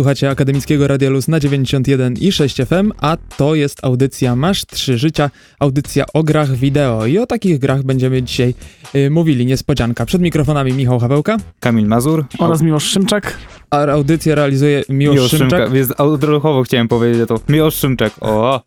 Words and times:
Słuchacie 0.00 0.30
Akademickiego 0.30 0.88
Radia 0.88 1.10
Luz 1.10 1.28
na 1.28 1.40
91 1.40 2.14
i 2.20 2.32
6 2.32 2.56
FM, 2.56 2.92
a 3.00 3.16
to 3.36 3.54
jest 3.54 3.84
audycja 3.84 4.36
Masz 4.36 4.66
Trzy 4.66 4.98
Życia, 4.98 5.30
audycja 5.58 6.04
o 6.14 6.22
grach 6.22 6.50
wideo. 6.50 7.06
I 7.06 7.18
o 7.18 7.26
takich 7.26 7.58
grach 7.58 7.82
będziemy 7.82 8.22
dzisiaj 8.22 8.54
y, 8.94 9.10
mówili. 9.10 9.46
Niespodzianka. 9.46 10.06
Przed 10.06 10.22
mikrofonami 10.22 10.72
Michał 10.72 10.98
Hawełka. 10.98 11.36
Kamil 11.60 11.86
Mazur. 11.86 12.24
Oraz 12.38 12.62
Miłosz 12.62 12.84
Szymczak. 12.84 13.36
A 13.70 13.86
audycję 13.86 14.34
realizuje 14.34 14.84
Miłosz, 14.88 15.16
Miłosz 15.16 15.30
Szymczak. 15.30 15.58
Szymczak. 15.58 15.74
Jest 15.74 16.00
odruchowo 16.00 16.62
chciałem 16.62 16.88
powiedzieć 16.88 17.28
to. 17.28 17.40
Miłosz 17.48 17.74
Szymczak. 17.74 18.12
O, 18.20 18.60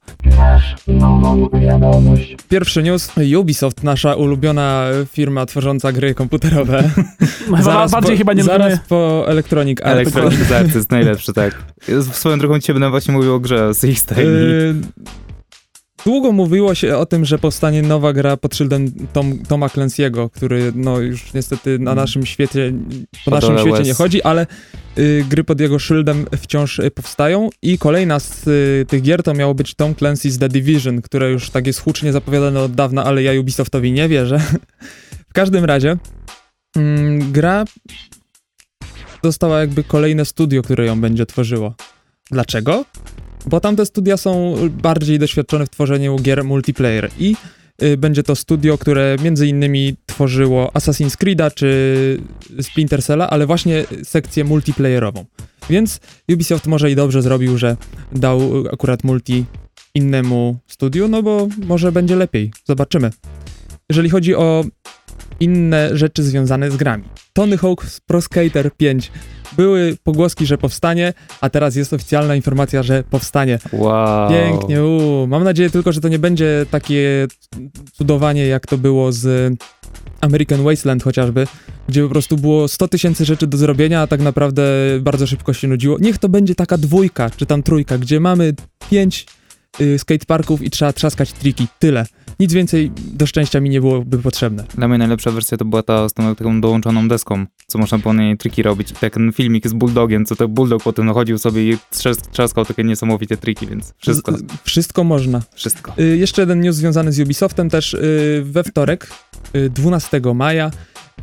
Pierwszy 2.50 2.84
news. 2.84 3.12
Ubisoft, 3.40 3.84
nasza 3.84 4.16
ulubiona 4.16 4.86
firma 5.12 5.46
tworząca 5.46 5.92
gry 5.92 6.16
komputerowe. 6.16 6.84
Chyba 7.58 7.88
bardziej 7.88 8.16
po, 8.16 8.18
chyba 8.18 8.34
nie 8.34 8.44
Zaraz 8.44 8.80
po 8.90 9.24
Electronic 9.28 9.82
Arts. 9.82 10.16
Electronic 10.16 10.52
Arts 10.52 10.76
jest 10.76 10.92
najlepszy, 10.92 11.23
tak. 11.34 11.64
Z- 11.88 12.14
Swoją 12.16 12.40
drogą 12.40 12.60
dzisiaj 12.60 12.74
będę 12.74 12.90
właśnie 12.90 13.14
mówił 13.14 13.34
o 13.34 13.40
grze 13.40 13.74
z 13.74 13.84
ich 13.84 14.00
stajni. 14.00 14.32
Y, 14.32 14.76
Długo 16.06 16.32
mówiło 16.32 16.76
się 16.76 16.98
o 16.98 17.06
tym, 17.06 17.26
że 17.26 17.40
powstanie 17.40 17.82
nowa 17.82 18.14
gra 18.14 18.38
pod 18.38 18.56
szyldem 18.56 18.92
Tom, 19.14 19.40
Toma 19.48 19.68
Clancy'ego, 19.68 20.30
który 20.30 20.72
no 20.76 21.00
już 21.00 21.34
niestety 21.34 21.80
na 21.80 21.96
naszym 21.96 22.26
świecie, 22.26 22.74
po 23.26 23.32
naszym 23.32 23.50
Podole 23.50 23.62
świecie 23.62 23.78
łez. 23.78 23.88
nie 23.88 23.94
chodzi, 23.94 24.24
ale 24.24 24.48
y, 24.98 25.26
gry 25.30 25.44
pod 25.44 25.60
jego 25.60 25.80
szyldem 25.80 26.26
wciąż 26.38 26.80
y, 26.80 26.92
powstają 26.92 27.50
i 27.62 27.78
kolejna 27.78 28.20
z 28.20 28.48
y, 28.48 28.86
tych 28.88 29.02
gier 29.02 29.24
to 29.24 29.34
miało 29.34 29.54
być 29.56 29.76
Tom 29.76 29.94
Clancy's 29.94 30.40
The 30.40 30.50
Division, 30.50 31.02
które 31.02 31.32
już 31.32 31.50
tak 31.50 31.68
jest 31.68 31.80
hucznie 31.80 32.12
zapowiadane 32.14 32.60
od 32.62 32.72
dawna, 32.76 33.04
ale 33.04 33.24
ja 33.24 33.40
Ubisoftowi 33.40 33.92
nie 33.92 34.10
wierzę. 34.10 34.40
w 35.30 35.34
każdym 35.34 35.66
razie 35.66 35.98
mm, 36.76 37.32
gra 37.32 37.66
dostała 39.24 39.60
jakby 39.60 39.84
kolejne 39.84 40.26
studio, 40.26 40.62
które 40.62 40.86
ją 40.86 41.02
będzie 41.02 41.26
tworzyło. 41.26 41.74
Dlaczego? 42.32 42.86
Bo 43.46 43.60
tamte 43.60 43.86
studia 43.86 44.18
są 44.18 44.56
bardziej 44.70 45.20
doświadczone 45.20 45.66
w 45.66 45.70
tworzeniu 45.70 46.16
gier 46.16 46.44
multiplayer 46.44 47.10
i 47.20 47.36
y, 47.84 47.98
będzie 47.98 48.24
to 48.24 48.36
studio, 48.36 48.78
które 48.78 49.16
między 49.24 49.48
innymi 49.48 49.96
tworzyło 50.06 50.72
Assassin's 50.74 51.18
Creed'a 51.18 51.54
czy 51.54 52.22
Splinter 52.62 53.00
Cell'a, 53.00 53.28
ale 53.30 53.46
właśnie 53.46 53.86
sekcję 54.04 54.44
multiplayerową. 54.44 55.26
Więc 55.70 56.00
Ubisoft 56.34 56.68
może 56.68 56.92
i 56.92 56.96
dobrze 56.96 57.22
zrobił, 57.22 57.58
że 57.58 57.78
dał 58.12 58.42
akurat 58.74 59.04
multi 59.04 59.46
innemu 59.96 60.58
studiu, 60.68 61.08
no 61.08 61.24
bo 61.24 61.48
może 61.66 61.92
będzie 61.92 62.16
lepiej. 62.16 62.52
Zobaczymy. 62.66 63.12
Jeżeli 63.90 64.10
chodzi 64.10 64.36
o 64.36 64.66
inne 65.40 65.98
rzeczy 65.98 66.24
związane 66.24 66.72
z 66.72 66.78
grami. 66.78 67.04
Tony 67.34 67.58
Hawk 67.58 67.86
Pro 68.06 68.22
Skater 68.22 68.72
5. 68.78 69.12
Były 69.58 69.98
pogłoski, 70.04 70.46
że 70.46 70.58
powstanie, 70.58 71.14
a 71.42 71.50
teraz 71.50 71.76
jest 71.76 71.94
oficjalna 71.94 72.36
informacja, 72.36 72.84
że 72.84 73.04
powstanie. 73.10 73.60
Wow. 73.72 74.30
Pięknie, 74.30 74.84
uuu. 74.84 75.28
Mam 75.28 75.44
nadzieję 75.44 75.70
tylko, 75.70 75.92
że 75.92 76.02
to 76.02 76.08
nie 76.08 76.20
będzie 76.20 76.66
takie 76.72 77.28
cudowanie, 77.94 78.48
jak 78.48 78.68
to 78.68 78.78
było 78.78 79.12
z 79.12 79.54
American 80.22 80.64
Wasteland 80.64 81.04
chociażby, 81.04 81.48
gdzie 81.88 82.04
po 82.04 82.10
prostu 82.10 82.38
było 82.38 82.68
100 82.68 82.88
tysięcy 82.88 83.26
rzeczy 83.26 83.48
do 83.48 83.58
zrobienia, 83.58 84.02
a 84.02 84.08
tak 84.08 84.22
naprawdę 84.22 84.64
bardzo 85.02 85.28
szybko 85.28 85.54
się 85.54 85.68
nudziło. 85.68 85.98
Niech 86.00 86.18
to 86.18 86.30
będzie 86.30 86.56
taka 86.56 86.78
dwójka, 86.78 87.30
czy 87.30 87.46
tam 87.46 87.64
trójka, 87.64 87.98
gdzie 87.98 88.20
mamy 88.20 88.54
pięć 88.90 89.26
y, 89.82 90.00
skateparków 90.00 90.62
i 90.62 90.70
trzeba 90.70 90.94
trzaskać 90.94 91.34
triki. 91.34 91.68
Tyle. 91.80 92.06
Nic 92.40 92.54
więcej 92.54 92.92
do 93.14 93.26
szczęścia 93.26 93.60
mi 93.60 93.70
nie 93.70 93.82
byłoby 93.82 94.18
potrzebne. 94.18 94.64
Dla 94.76 94.88
mnie 94.88 94.98
najlepsza 94.98 95.32
wersja 95.32 95.58
to 95.58 95.66
była 95.66 95.84
ta 95.84 96.10
z 96.10 96.14
tą 96.14 96.36
taką 96.36 96.62
dołączoną 96.62 97.08
deską, 97.08 97.46
co 97.68 97.80
można 97.80 97.98
na 98.06 98.14
niej 98.24 98.38
triki 98.38 98.64
robić. 98.64 98.92
I 98.92 99.10
ten 99.12 99.32
filmik 99.34 99.68
z 99.68 99.74
bulldogiem, 99.74 100.26
co 100.26 100.36
ten 100.36 100.48
bulldog 100.48 100.84
potem 100.84 101.14
chodził 101.14 101.38
sobie 101.38 101.70
i 101.72 101.78
trzas- 101.92 102.30
trzaskał 102.32 102.66
takie 102.66 102.84
niesamowite 102.84 103.38
triki, 103.38 103.68
więc 103.68 103.94
wszystko, 103.98 104.38
Z, 104.38 104.44
wszystko 104.64 105.04
można. 105.04 105.42
wszystko. 105.56 105.94
Y, 106.00 106.18
jeszcze 106.18 106.42
jeden 106.42 106.62
news 106.62 106.76
związany 106.76 107.12
z 107.12 107.20
Ubisoftem 107.20 107.70
też. 107.70 107.94
Y, 107.94 108.42
we 108.46 108.64
wtorek, 108.64 109.08
y, 109.56 109.70
12 109.70 110.34
maja, 110.34 110.72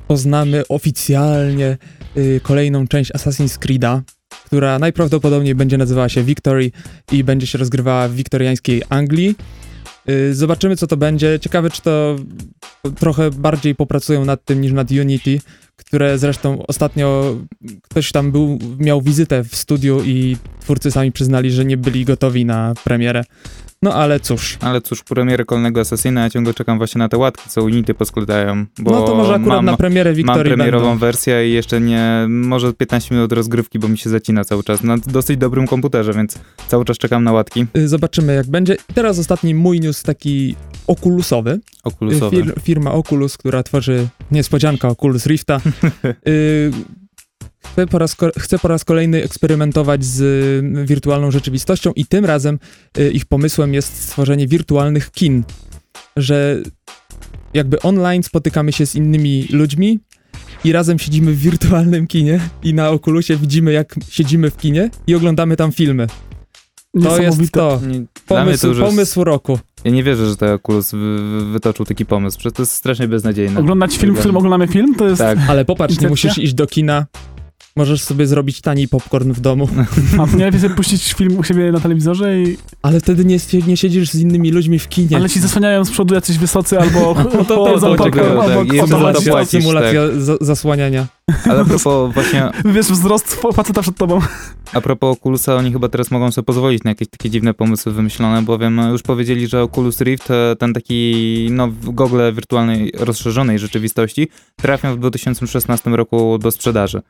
poznamy 0.08 0.62
oficjalnie 0.68 1.78
y, 2.16 2.40
kolejną 2.42 2.86
część 2.88 3.12
Assassin's 3.12 3.58
Creed'a, 3.58 4.00
która 4.50 4.78
najprawdopodobniej 4.78 5.54
będzie 5.54 5.78
nazywała 5.78 6.08
się 6.08 6.22
Victory 6.22 6.70
i 7.12 7.24
będzie 7.24 7.46
się 7.46 7.58
rozgrywała 7.58 8.08
w 8.08 8.14
wiktoriańskiej 8.14 8.82
Anglii. 8.88 9.34
Y, 10.08 10.34
zobaczymy, 10.34 10.76
co 10.76 10.86
to 10.86 10.96
będzie. 10.96 11.38
Ciekawe, 11.40 11.70
czy 11.70 11.82
to 11.82 12.16
trochę 12.98 13.30
bardziej 13.30 13.74
popracują 13.74 14.24
nad 14.24 14.44
tym 14.44 14.60
niż 14.60 14.72
nad 14.72 14.90
Unity, 14.90 15.40
które 15.76 16.18
zresztą 16.18 16.66
ostatnio 16.66 17.36
ktoś 17.82 18.12
tam 18.12 18.32
był, 18.32 18.58
miał 18.78 19.02
wizytę 19.02 19.44
w 19.44 19.56
studiu 19.56 20.02
i 20.04 20.36
twórcy 20.60 20.90
sami 20.90 21.12
przyznali, 21.12 21.50
że 21.50 21.64
nie 21.64 21.76
byli 21.76 22.04
gotowi 22.04 22.44
na 22.44 22.74
premierę. 22.84 23.24
No 23.82 23.94
ale 23.94 24.20
cóż. 24.20 24.58
Ale 24.60 24.80
cóż, 24.80 25.02
premierę 25.02 25.44
kolejnego 25.44 25.80
Assassina, 25.80 26.22
ja 26.22 26.30
ciągle 26.30 26.54
czekam 26.54 26.78
właśnie 26.78 26.98
na 26.98 27.08
te 27.08 27.16
łatki, 27.16 27.50
co 27.50 27.62
Unity 27.62 27.94
poskładają, 27.94 28.66
no 28.78 29.06
to 29.06 29.14
może 29.14 29.34
akurat 29.34 29.58
mam, 29.58 29.64
na 29.64 29.76
premierę 29.76 30.10
mam 30.10 30.16
Wiktorii 30.16 30.54
premierową 30.54 30.84
będą. 30.86 30.98
wersję 30.98 31.48
i 31.48 31.52
jeszcze 31.52 31.80
nie, 31.80 32.26
może 32.28 32.72
15 32.72 33.14
minut 33.14 33.32
rozgrywki, 33.32 33.78
bo 33.78 33.88
mi 33.88 33.98
się 33.98 34.10
zacina 34.10 34.44
cały 34.44 34.62
czas 34.64 34.82
na 34.82 34.96
dosyć 34.98 35.36
dobrym 35.36 35.66
komputerze, 35.66 36.12
więc 36.12 36.38
cały 36.68 36.84
czas 36.84 36.98
czekam 36.98 37.24
na 37.24 37.32
łatki 37.32 37.66
Y, 37.76 37.88
Zobaczymy 37.88 38.34
jak 38.34 38.46
będzie. 38.46 38.74
I 38.90 38.94
teraz 38.94 39.18
ostatni 39.18 39.54
mój 39.54 39.80
news 39.80 40.02
taki 40.02 40.54
okulusowy. 40.86 41.50
Y, 41.50 41.60
okulusowe. 41.84 42.36
Fir 42.36 42.54
firma 42.62 42.92
Oculus, 42.92 43.36
która 43.36 43.62
tworzy 43.62 44.08
niespodzianka 44.30 44.88
Oculus 44.88 45.26
Rifta. 45.26 45.60
y, 46.28 46.70
chce, 47.64 47.86
po 47.86 47.98
raz 47.98 48.16
po 48.62 48.68
raz 48.68 48.84
kolejny 48.84 49.24
eksperymentować 49.24 50.04
z 50.04 50.20
y, 50.20 50.86
wirtualną 50.86 51.30
rzeczywistością 51.30 51.92
i 51.96 52.06
tym 52.06 52.24
razem 52.24 52.58
y, 52.98 53.10
ich 53.10 53.26
pomysłem 53.26 53.74
jest 53.74 54.02
stworzenie 54.02 54.46
wirtualnych 54.46 55.10
kin. 55.10 55.42
Że 56.16 56.62
jakby 57.54 57.80
online 57.80 58.22
spotykamy 58.22 58.72
się 58.72 58.86
z 58.86 58.94
innymi 58.94 59.46
ludźmi 59.50 59.98
i 60.64 60.72
razem 60.72 60.98
siedzimy 60.98 61.32
w 61.32 61.38
wirtualnym 61.38 62.06
kinie 62.06 62.40
i 62.62 62.74
na 62.74 62.90
Oculusie 62.90 63.36
widzimy 63.36 63.72
jak 63.72 63.94
siedzimy 64.08 64.50
w 64.50 64.56
kinie 64.56 64.90
i 65.06 65.14
oglądamy 65.14 65.56
tam 65.56 65.72
filmy. 65.72 66.06
To 67.02 67.22
jest 67.22 67.52
to. 67.52 67.80
Pomysł, 68.26 68.62
to 68.62 68.68
już 68.68 68.78
jest, 68.78 68.90
pomysł 68.90 69.24
roku. 69.24 69.58
ja 69.84 69.90
nie 69.90 70.02
wierzę, 70.02 70.28
że 70.28 70.36
ten 70.36 70.48
Oculus 70.48 70.90
wy, 70.90 70.98
wy, 70.98 71.52
wytoczył 71.52 71.86
taki 71.86 72.06
pomysł, 72.06 72.38
przecież 72.38 72.56
to 72.56 72.62
jest 72.62 72.72
strasznie 72.72 73.08
beznadziejne. 73.08 73.60
Oglądać 73.60 73.96
film, 73.96 74.14
w 74.14 74.18
którym 74.18 74.36
oglądamy 74.36 74.68
film, 74.68 74.94
to 74.94 75.08
jest... 75.08 75.18
Tak, 75.18 75.38
Ale 75.48 75.64
popatrz, 75.64 76.00
nie 76.00 76.08
musisz 76.08 76.38
iść 76.38 76.54
do 76.54 76.66
kina. 76.66 77.06
Możesz 77.80 78.02
sobie 78.02 78.26
zrobić 78.26 78.60
tani 78.60 78.88
popcorn 78.88 79.32
w 79.32 79.40
domu. 79.40 79.68
A 80.20 80.26
to 80.26 80.36
nie 80.36 80.44
lepiej 80.44 80.60
sobie 80.64 80.74
puścić 80.74 81.12
film 81.12 81.38
u 81.38 81.44
siebie 81.44 81.72
na 81.72 81.80
telewizorze 81.80 82.40
i... 82.42 82.56
Ale 82.82 83.00
wtedy 83.00 83.24
nie, 83.24 83.38
nie 83.66 83.76
siedzisz 83.76 84.10
z 84.10 84.14
innymi 84.14 84.50
ludźmi 84.50 84.78
w 84.78 84.88
kinie. 84.88 85.16
Ale 85.16 85.28
ci 85.28 85.40
zasłaniają 85.40 85.84
z 85.84 85.90
przodu 85.90 86.14
jacyś 86.14 86.38
wysocy 86.38 86.80
albo... 86.80 87.14
No 87.38 87.44
to 87.44 87.78
za 87.78 87.86
to 87.96 88.04
automatycznie. 88.80 89.32
płacisz, 89.32 89.62
Symulacja 89.62 90.00
za, 90.18 90.36
zasłaniania. 90.40 91.06
ale 91.50 91.60
a 91.60 91.64
propos 91.64 92.14
właśnie, 92.14 92.50
Wiesz, 92.64 92.86
wzrost 92.86 93.40
faceta 93.54 93.82
przed 93.82 93.96
tobą. 93.96 94.20
a 94.72 94.80
propos 94.80 95.18
Oculusa, 95.18 95.56
oni 95.56 95.72
chyba 95.72 95.88
teraz 95.88 96.10
mogą 96.10 96.32
sobie 96.32 96.46
pozwolić 96.46 96.84
na 96.84 96.90
jakieś 96.90 97.08
takie 97.08 97.30
dziwne 97.30 97.54
pomysły 97.54 97.92
wymyślone, 97.92 98.42
bowiem 98.42 98.78
już 98.92 99.02
powiedzieli, 99.02 99.46
że 99.46 99.62
Oculus 99.62 100.00
Rift, 100.00 100.30
e, 100.30 100.56
ten 100.58 100.72
taki, 100.72 101.48
no, 101.50 101.68
gogle 101.82 102.32
wirtualnej, 102.32 102.92
rozszerzonej 102.98 103.58
rzeczywistości, 103.58 104.28
trafią 104.56 104.94
w 104.94 104.98
2016 104.98 105.90
roku 105.90 106.38
do 106.38 106.50
sprzedaży. 106.50 107.02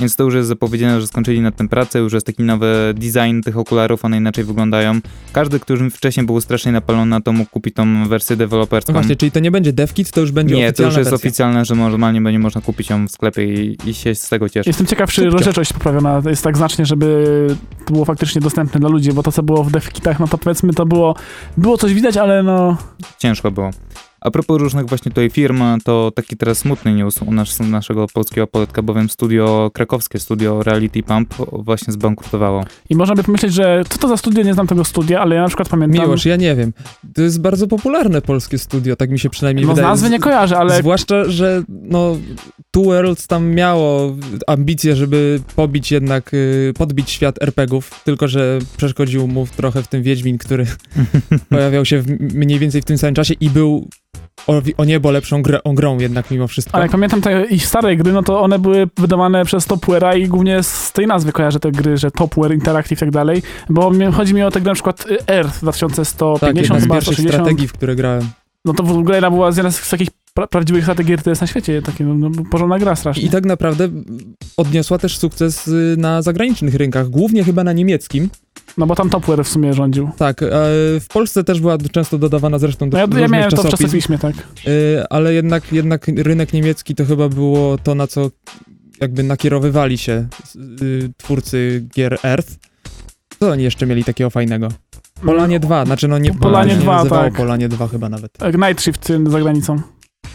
Więc 0.00 0.16
to 0.16 0.24
już 0.24 0.34
jest 0.34 0.48
zapowiedziane, 0.48 1.00
że 1.00 1.06
skończyli 1.06 1.40
nad 1.40 1.56
tym 1.56 1.68
pracę, 1.68 1.98
już 1.98 2.12
jest 2.12 2.26
taki 2.26 2.42
nowy 2.42 2.94
design 2.96 3.40
tych 3.44 3.58
okularów, 3.58 4.04
one 4.04 4.16
inaczej 4.16 4.44
wyglądają. 4.44 5.00
Każdy, 5.32 5.60
już 5.68 5.80
wcześniej 5.94 6.26
był 6.26 6.40
strasznie 6.40 6.72
napalony 6.72 7.10
na 7.10 7.20
to, 7.20 7.32
mógł 7.32 7.50
kupić 7.50 7.74
tą 7.74 8.08
wersję 8.08 8.36
deweloperską. 8.36 8.92
No 8.92 8.98
właśnie, 8.98 9.16
czyli 9.16 9.32
to 9.32 9.40
nie 9.40 9.50
będzie 9.50 9.72
DevKit, 9.72 10.10
to 10.10 10.20
już 10.20 10.32
będzie 10.32 10.54
Nie, 10.54 10.62
to 10.62 10.68
oficjalna 10.68 10.88
już 10.88 10.98
jest 10.98 11.10
wersja. 11.10 11.28
oficjalne, 11.28 11.64
że 11.64 11.74
normalnie 11.74 12.20
będzie 12.20 12.38
można 12.38 12.60
kupić 12.60 12.90
ją 12.90 13.08
w 13.08 13.10
sklepie 13.10 13.44
i, 13.54 13.78
i 13.86 13.94
się 13.94 14.14
z 14.14 14.28
tego 14.28 14.48
cieszyć. 14.48 14.66
Jestem 14.66 14.86
ciekaw, 14.86 15.12
czy 15.12 15.30
rozdzielczość 15.30 15.72
poprawiona 15.72 16.22
jest 16.26 16.44
tak 16.44 16.56
znacznie, 16.56 16.86
żeby 16.86 17.26
to 17.86 17.92
było 17.92 18.04
faktycznie 18.04 18.40
dostępne 18.40 18.80
dla 18.80 18.88
ludzi, 18.88 19.12
bo 19.12 19.22
to, 19.22 19.32
co 19.32 19.42
było 19.42 19.64
w 19.64 19.70
devkitach, 19.70 20.20
no 20.20 20.28
to 20.28 20.38
powiedzmy, 20.38 20.72
to 20.72 20.86
było... 20.86 21.14
Było 21.56 21.78
coś 21.78 21.94
widać, 21.94 22.16
ale 22.16 22.42
no... 22.42 22.76
Ciężko 23.18 23.50
było. 23.50 23.70
A 24.20 24.30
propos 24.30 24.60
różnych 24.60 24.86
właśnie 24.86 25.10
tutaj 25.10 25.30
firm, 25.30 25.62
to 25.84 26.10
taki 26.14 26.36
teraz 26.36 26.58
smutny 26.58 26.94
news 26.94 27.22
u 27.22 27.32
nas, 27.32 27.60
naszego 27.60 28.06
polskiego 28.06 28.46
poletka, 28.46 28.82
bowiem 28.82 29.08
studio, 29.08 29.70
krakowskie 29.74 30.18
studio 30.18 30.62
Reality 30.62 31.02
Pump 31.02 31.34
właśnie 31.52 31.92
zbankrutowało. 31.92 32.64
I 32.90 32.96
można 32.96 33.14
by 33.14 33.24
pomyśleć, 33.24 33.54
że 33.54 33.82
co 33.88 33.98
to 33.98 34.08
za 34.08 34.16
studio, 34.16 34.42
nie 34.42 34.54
znam 34.54 34.66
tego 34.66 34.84
studia, 34.84 35.20
ale 35.20 35.36
ja 35.36 35.42
na 35.42 35.48
przykład 35.48 35.68
pamiętam... 35.68 36.02
Miłosz, 36.02 36.24
ja 36.24 36.36
nie 36.36 36.54
wiem. 36.54 36.72
To 37.14 37.22
jest 37.22 37.40
bardzo 37.40 37.66
popularne 37.66 38.22
polskie 38.22 38.58
studio, 38.58 38.96
tak 38.96 39.10
mi 39.10 39.18
się 39.18 39.30
przynajmniej 39.30 39.66
no 39.66 39.72
wydaje. 39.72 39.88
nazwy 39.88 40.10
nie 40.10 40.18
kojarzę, 40.18 40.58
ale 40.58 40.80
Zwłaszcza, 40.80 41.24
że 41.24 41.62
no, 41.68 42.16
Two 42.70 42.82
Worlds 42.82 43.26
tam 43.26 43.50
miało 43.50 44.16
ambicje, 44.46 44.96
żeby 44.96 45.40
pobić 45.56 45.92
jednak, 45.92 46.34
y, 46.34 46.72
podbić 46.78 47.10
świat 47.10 47.42
RPGów, 47.42 48.00
tylko 48.04 48.28
że 48.28 48.58
przeszkodził 48.76 49.28
mu 49.28 49.46
trochę 49.56 49.82
w 49.82 49.88
tym 49.88 50.02
Wiedźmin, 50.02 50.38
który 50.38 50.66
pojawiał 51.50 51.84
się 51.84 52.02
w, 52.02 52.34
mniej 52.34 52.58
więcej 52.58 52.82
w 52.82 52.84
tym 52.84 52.98
samym 52.98 53.14
czasie 53.14 53.34
i 53.40 53.50
był 53.50 53.88
o, 54.46 54.62
o 54.76 54.84
niebo 54.84 55.10
lepszą 55.10 55.42
grę, 55.42 55.62
o 55.64 55.72
grą 55.72 55.98
jednak 55.98 56.30
mimo 56.30 56.46
wszystko. 56.46 56.74
Ale 56.74 56.84
jak 56.84 56.92
pamiętam 56.92 57.20
te 57.20 57.44
ich 57.44 57.66
stare 57.66 57.96
gry, 57.96 58.12
no 58.12 58.22
to 58.22 58.40
one 58.40 58.58
były 58.58 58.88
wydawane 58.96 59.44
przez 59.44 59.68
Topware'a 59.68 60.18
i 60.18 60.28
głównie 60.28 60.62
z 60.62 60.92
tej 60.92 61.06
nazwy 61.06 61.32
kojarzę 61.32 61.60
te 61.60 61.72
gry, 61.72 61.96
że 61.96 62.10
Topware, 62.10 62.54
Interactive 62.54 62.98
i 62.98 63.00
tak 63.00 63.10
dalej, 63.10 63.42
bo 63.70 63.92
chodzi 64.12 64.34
mi 64.34 64.42
o 64.42 64.50
te 64.50 64.60
gry 64.60 64.70
na 64.70 64.74
przykład 64.74 65.06
y, 65.06 65.18
Earth 65.26 65.52
tak, 65.52 65.62
2150, 65.62 66.56
jedna 66.56 66.80
z 66.80 66.82
chyba 66.82 66.94
pierwszych 66.94 67.14
160. 67.14 67.42
strategii, 67.42 67.68
w 67.68 67.72
które 67.72 67.96
grałem. 67.96 68.30
No 68.64 68.74
to 68.74 68.82
w 68.82 68.90
ogóle 68.90 69.14
jedna 69.14 69.30
była 69.30 69.52
z 69.52 69.56
jedna 69.56 69.70
z 69.70 69.88
takich 69.88 70.08
pra 70.34 70.46
prawdziwych 70.46 70.82
strategii 70.82 71.14
RTS 71.14 71.40
na 71.40 71.46
świecie, 71.46 71.82
takie 71.82 72.04
no, 72.04 72.28
no, 72.28 72.44
porządna 72.50 72.78
gra 72.78 72.96
strasznie. 72.96 73.22
I 73.22 73.30
tak 73.30 73.44
naprawdę 73.44 73.88
odniosła 74.56 74.98
też 74.98 75.18
sukces 75.18 75.68
y, 75.68 75.94
na 75.98 76.22
zagranicznych 76.22 76.74
rynkach, 76.74 77.08
głównie 77.08 77.44
chyba 77.44 77.64
na 77.64 77.72
niemieckim. 77.72 78.28
No 78.78 78.86
bo 78.86 78.94
tam 78.94 79.10
Topware 79.10 79.44
w 79.44 79.48
sumie 79.48 79.74
rządził. 79.74 80.10
Tak, 80.16 80.42
e, 80.42 80.46
w 81.00 81.06
Polsce 81.08 81.44
też 81.44 81.60
była 81.60 81.78
często 81.78 82.18
dodawana 82.18 82.58
zresztą 82.58 82.90
do 82.90 82.98
No 82.98 83.16
ja, 83.16 83.20
ja 83.20 83.28
miałem 83.28 83.50
to 83.50 83.56
w 83.56 83.56
czasopism. 83.56 83.82
czasopiśmie, 83.82 84.18
tak. 84.18 84.34
Y, 84.66 85.04
ale 85.10 85.34
jednak, 85.34 85.72
jednak 85.72 86.06
rynek 86.16 86.52
niemiecki 86.52 86.94
to 86.94 87.04
chyba 87.04 87.28
było 87.28 87.78
to, 87.78 87.94
na 87.94 88.06
co 88.06 88.30
jakby 89.00 89.22
nakierowywali 89.22 89.98
się 89.98 90.26
y, 90.82 91.10
twórcy 91.16 91.86
gier 91.94 92.18
Earth. 92.24 92.50
Co 93.40 93.50
oni 93.50 93.62
jeszcze 93.62 93.86
mieli 93.86 94.04
takiego 94.04 94.30
fajnego? 94.30 94.68
Polanie 95.24 95.60
2, 95.60 95.84
znaczy 95.86 96.08
no 96.08 96.18
nie 96.18 96.34
Polanie 96.34 96.70
się 96.70 96.76
nie 96.76 96.82
2, 96.82 96.96
nazywało 96.96 97.22
tak. 97.24 97.34
Polanie 97.34 97.68
2 97.68 97.88
chyba 97.88 98.08
nawet. 98.08 98.32
Tak, 98.32 98.54
Night 98.54 98.82
Shift 98.82 99.10
y, 99.10 99.30
za 99.30 99.40
granicą. 99.40 99.80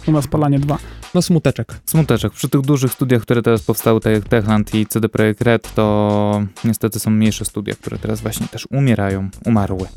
U 0.08 0.12
nas 0.12 0.28
Polanie 0.28 0.60
2. 0.60 0.78
No 1.14 1.22
smuteczek. 1.22 1.74
Smuteczek. 1.86 2.34
Przy 2.34 2.50
tych 2.50 2.62
dużych 2.62 2.92
studiach, 2.92 3.22
które 3.22 3.42
teraz 3.42 3.62
powstały, 3.62 4.02
tak 4.02 4.14
jak 4.14 4.24
Techland 4.24 4.76
i 4.76 4.86
CD 4.86 5.10
Projekt 5.10 5.42
Red, 5.42 5.74
to 5.76 6.42
niestety 6.64 7.00
są 7.00 7.10
mniejsze 7.12 7.46
studia, 7.46 7.74
które 7.76 7.98
teraz 7.98 8.22
właśnie 8.22 8.48
też 8.48 8.68
umierają, 8.72 9.30
umarły. 9.46 9.88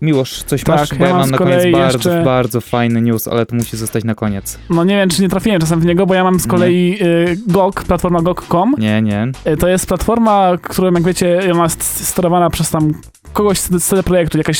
Miłosz, 0.00 0.42
coś 0.42 0.64
Tak, 0.64 0.76
masz? 0.78 0.94
Bo 0.98 1.04
ja 1.04 1.10
ja 1.10 1.16
mam 1.16 1.30
na 1.30 1.38
koniec 1.38 1.72
bardzo, 1.72 1.98
jeszcze- 2.10 2.24
bardzo 2.24 2.60
fajny 2.60 3.02
news, 3.02 3.28
ale 3.28 3.46
to 3.46 3.56
musi 3.56 3.76
zostać 3.76 4.04
na 4.04 4.14
koniec. 4.14 4.58
No 4.70 4.84
nie 4.84 4.96
wiem, 4.96 5.08
czy 5.08 5.22
nie 5.22 5.28
trafiłem 5.28 5.60
czasem 5.60 5.80
w 5.80 5.84
niego, 5.84 6.06
bo 6.06 6.14
ja 6.14 6.24
mam 6.24 6.40
z 6.40 6.46
kolei 6.46 6.98
y, 7.02 7.38
GOG, 7.46 7.84
platforma 7.84 8.22
GOG.com. 8.22 8.74
Nie, 8.78 9.02
nie. 9.02 9.32
Y, 9.46 9.56
To 9.56 9.68
jest 9.68 9.86
platforma, 9.86 10.50
którą 10.62 10.92
jak 10.92 11.02
wiecie, 11.02 11.40
ona 11.52 11.62
jest 11.62 11.82
sterowana 12.08 12.50
przez 12.50 12.70
tam 12.70 12.92
kogoś 13.32 13.58
z 13.58 13.84
CD 13.84 14.02
Projektu, 14.02 14.38
jakaś 14.38 14.58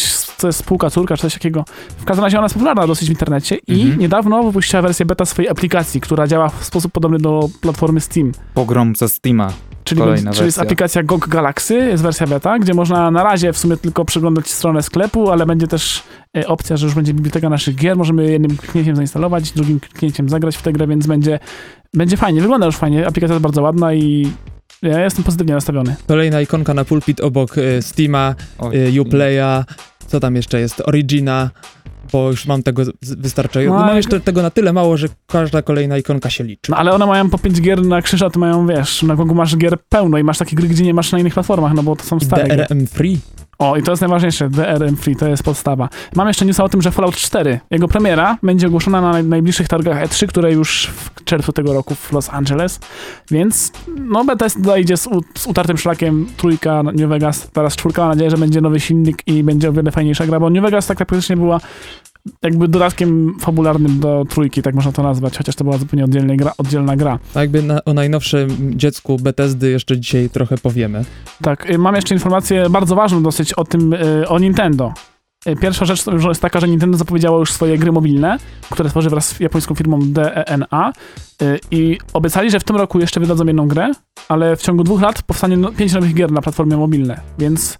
spółka, 0.50 0.90
córka 0.90 1.16
czy 1.16 1.22
coś 1.22 1.32
takiego. 1.34 1.64
W 1.98 2.04
każdym 2.04 2.24
razie 2.24 2.38
ona 2.38 2.44
jest 2.44 2.54
popularna 2.54 2.86
dosyć 2.86 3.08
w 3.08 3.10
internecie 3.10 3.56
i 3.66 3.80
Mhm. 3.82 4.00
niedawno 4.00 4.42
wypuściła 4.42 4.82
wersję 4.82 5.06
beta 5.06 5.24
swojej 5.24 5.48
aplikacji, 5.50 6.00
która 6.00 6.26
działa 6.26 6.48
w 6.48 6.64
sposób 6.64 6.92
podobny 6.92 7.18
do 7.18 7.48
platformy 7.60 8.00
Steam. 8.00 8.32
Pogrom 8.54 8.96
ze 8.96 9.08
Steama. 9.08 9.52
Czyli, 9.84 10.00
czyli 10.32 10.44
jest 10.44 10.58
aplikacja 10.58 11.02
GOG 11.02 11.28
Galaxy, 11.28 11.74
jest 11.74 12.02
wersja 12.02 12.26
beta, 12.26 12.58
gdzie 12.58 12.74
można 12.74 13.10
na 13.10 13.22
razie 13.24 13.52
w 13.52 13.58
sumie 13.58 13.76
tylko 13.76 14.04
przeglądać 14.04 14.50
stronę 14.50 14.82
sklepu, 14.82 15.30
ale 15.30 15.46
będzie 15.46 15.66
też 15.66 16.02
e, 16.36 16.46
opcja, 16.48 16.76
że 16.76 16.86
już 16.86 16.94
będzie 16.94 17.14
biblioteka 17.14 17.48
naszych 17.50 17.74
gier. 17.76 17.96
Możemy 17.96 18.30
jednym 18.32 18.56
kliknięciem 18.56 18.96
zainstalować, 18.96 19.52
drugim 19.52 19.80
kliknięciem 19.80 20.28
zagrać 20.28 20.56
w 20.56 20.62
tę 20.62 20.72
grę, 20.72 20.86
więc 20.86 21.06
będzie, 21.06 21.38
będzie 21.94 22.16
fajnie. 22.16 22.40
Wygląda 22.40 22.66
już 22.66 22.76
fajnie, 22.76 23.06
aplikacja 23.06 23.34
jest 23.34 23.42
bardzo 23.42 23.62
ładna 23.62 23.94
i 23.94 24.32
ja 24.82 25.04
jestem 25.04 25.24
pozytywnie 25.24 25.54
nastawiony. 25.54 25.96
Kolejna 26.06 26.40
ikonka 26.40 26.74
na 26.74 26.84
pulpit 26.84 27.20
obok 27.20 27.58
y, 27.58 27.82
Steama, 27.82 28.34
y, 28.94 29.02
Uplaya, 29.02 29.64
co 30.06 30.20
tam 30.20 30.36
jeszcze 30.36 30.60
jest? 30.60 30.82
Origina, 30.86 31.50
bo 32.12 32.30
już 32.30 32.46
mam 32.46 32.62
tego 32.62 32.82
wystarczająco. 33.02 33.80
No, 33.80 33.86
mam 33.86 33.96
jeszcze 33.96 34.20
tego 34.20 34.42
na 34.42 34.50
tyle 34.50 34.72
mało, 34.72 34.96
że 34.96 35.08
każda 35.26 35.62
kolejna 35.62 35.98
ikonka 35.98 36.30
się 36.30 36.44
liczy. 36.44 36.70
No 36.70 36.76
ale 36.76 36.92
one 36.92 37.06
mają 37.06 37.30
po 37.30 37.38
5 37.38 37.60
gier 37.60 37.82
na 37.86 38.02
krzyż, 38.02 38.22
a 38.22 38.30
ty 38.30 38.38
mają, 38.38 38.66
wiesz, 38.66 39.02
na 39.02 39.16
Gogu 39.16 39.34
masz 39.34 39.56
gier 39.56 39.78
pełno 39.88 40.18
i 40.18 40.24
masz 40.24 40.38
takie 40.38 40.56
gry, 40.56 40.68
gdzie 40.68 40.84
nie 40.84 40.94
masz 40.94 41.12
na 41.12 41.18
innych 41.18 41.34
platformach, 41.34 41.72
no 41.74 41.82
bo 41.82 41.96
to 41.96 42.04
są 42.04 42.18
I 42.18 42.24
stare 42.24 42.44
gry. 42.48 42.56
DRM 42.56 42.86
Free. 42.86 43.18
O, 43.60 43.76
i 43.76 43.82
to 43.82 43.92
jest 43.92 44.00
najważniejsze, 44.00 44.50
DRM 44.50 44.96
Free, 44.96 45.16
to 45.16 45.28
jest 45.28 45.42
podstawa. 45.42 45.88
Mam 46.16 46.28
jeszcze 46.28 46.44
newsa 46.46 46.64
o 46.64 46.68
tym, 46.68 46.82
że 46.82 46.90
Fallout 46.90 47.16
4, 47.16 47.60
jego 47.70 47.88
premiera 47.88 48.38
będzie 48.42 48.66
ogłoszona 48.66 49.00
na 49.00 49.12
naj- 49.12 49.26
najbliższych 49.26 49.68
targach 49.68 50.04
E3, 50.08 50.26
które 50.26 50.52
już 50.52 50.86
w 50.86 51.24
czerwcu 51.24 51.52
tego 51.52 51.72
roku 51.72 51.94
w 51.94 52.12
Los 52.12 52.30
Angeles, 52.30 52.80
więc 53.30 53.72
no 53.98 54.24
Bethesda 54.24 54.78
idzie 54.78 54.96
z, 54.96 55.08
z 55.38 55.46
utartym 55.46 55.78
szlakiem, 55.78 56.26
trójka 56.36 56.82
New 56.82 57.08
Vegas, 57.08 57.50
teraz 57.52 57.76
czwórka, 57.76 58.02
mam 58.02 58.10
nadzieję, 58.10 58.30
że 58.30 58.36
będzie 58.36 58.60
nowy 58.60 58.80
silnik 58.80 59.22
i 59.26 59.44
będzie 59.44 59.68
o 59.68 59.72
wiele 59.72 59.90
fajniejsza 59.90 60.26
gra, 60.26 60.40
bo 60.40 60.50
New 60.50 60.62
Vegas 60.62 60.86
tak 60.86 60.98
praktycznie 60.98 61.36
była 61.36 61.60
jakby 62.42 62.68
dodatkiem 62.68 63.34
fabularnym 63.40 64.00
do 64.00 64.24
trójki, 64.28 64.62
tak 64.62 64.74
można 64.74 64.92
to 64.92 65.02
nazwać, 65.02 65.38
chociaż 65.38 65.54
to 65.56 65.64
była 65.64 65.78
zupełnie 65.78 66.04
oddzielna 66.04 66.36
gra. 66.36 66.52
Oddzielna 66.58 66.96
gra. 66.96 67.18
A 67.34 67.40
jakby 67.40 67.62
na, 67.62 67.84
o 67.84 67.94
najnowszym 67.94 68.78
dziecku 68.78 69.16
Bethesdy 69.16 69.70
jeszcze 69.70 69.98
dzisiaj 69.98 70.30
trochę 70.30 70.58
powiemy. 70.58 71.04
Tak, 71.42 71.70
y, 71.70 71.78
mam 71.78 71.94
jeszcze 71.94 72.14
informację 72.14 72.70
bardzo 72.70 72.94
ważną 72.94 73.22
dosyć 73.22 73.52
o 73.52 73.64
tym, 73.64 73.92
y, 73.92 74.28
o 74.28 74.38
Nintendo. 74.38 74.92
Y, 75.48 75.56
Pierwsza 75.56 75.84
rzecz 75.84 76.04
jest 76.28 76.42
taka, 76.42 76.60
że 76.60 76.68
Nintendo 76.68 76.98
zapowiedziało 76.98 77.38
już 77.38 77.52
swoje 77.52 77.78
gry 77.78 77.92
mobilne, 77.92 78.38
które 78.70 78.90
tworzy 78.90 79.10
wraz 79.10 79.28
z 79.28 79.40
japońską 79.40 79.74
firmą 79.74 79.98
DENA 80.02 80.92
i 81.70 81.98
obiecali, 82.12 82.50
że 82.50 82.60
w 82.60 82.64
tym 82.64 82.76
roku 82.76 83.00
jeszcze 83.00 83.20
wydadzą 83.20 83.46
jedną 83.46 83.68
grę, 83.68 83.92
ale 84.28 84.56
w 84.56 84.62
ciągu 84.62 84.84
dwóch 84.84 85.00
lat 85.00 85.22
powstanie 85.22 85.56
no, 85.56 85.72
pięć 85.72 85.92
nowych 85.92 86.14
gier 86.14 86.32
na 86.32 86.42
platformie 86.42 86.76
mobilne, 86.76 87.20
więc 87.38 87.78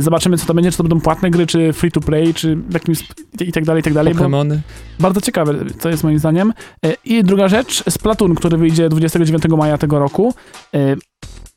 zobaczymy, 0.00 0.38
co 0.38 0.46
to 0.46 0.54
będzie, 0.54 0.70
czy 0.70 0.76
to 0.76 0.82
będą 0.82 1.00
płatne 1.00 1.30
gry, 1.30 1.46
czy 1.46 1.72
free 1.72 1.90
to 1.90 2.00
play, 2.00 2.34
czy 2.34 2.56
w 2.56 2.74
jakimś 2.74 3.08
i 3.40 3.52
tak 3.52 3.64
dalej, 3.64 3.80
i 3.80 3.84
tak 3.84 3.94
dalej. 3.94 4.14
Pokémony. 4.14 4.58
bardzo 5.00 5.20
ciekawe, 5.20 5.54
to 5.80 5.88
jest 5.88 6.04
moim 6.04 6.18
zdaniem. 6.18 6.52
E, 6.86 6.94
I 7.04 7.24
druga 7.24 7.48
rzecz, 7.48 7.84
Splatoon, 7.90 8.34
który 8.34 8.56
wyjdzie 8.56 8.88
29 8.88 9.42
maja 9.58 9.78
tego 9.78 9.98
roku. 9.98 10.34
E, 10.74 10.96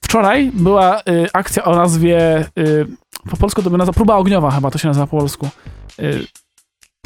Wczoraj 0.02 0.52
była 0.54 1.00
e, 1.00 1.02
akcja 1.34 1.64
o 1.64 1.76
nazwie, 1.76 2.20
e, 2.20 2.46
po 3.30 3.38
polsku 3.38 3.62
to 3.64 3.70
by 3.70 3.78
nazwa 3.78 3.94
próba 3.94 4.16
ogniowa 4.16 4.52
chyba, 4.52 4.72
to 4.72 4.78
się 4.78 4.88
nazywa 4.88 5.08
po 5.08 5.18
polsku. 5.18 5.50
E, 6.00 6.04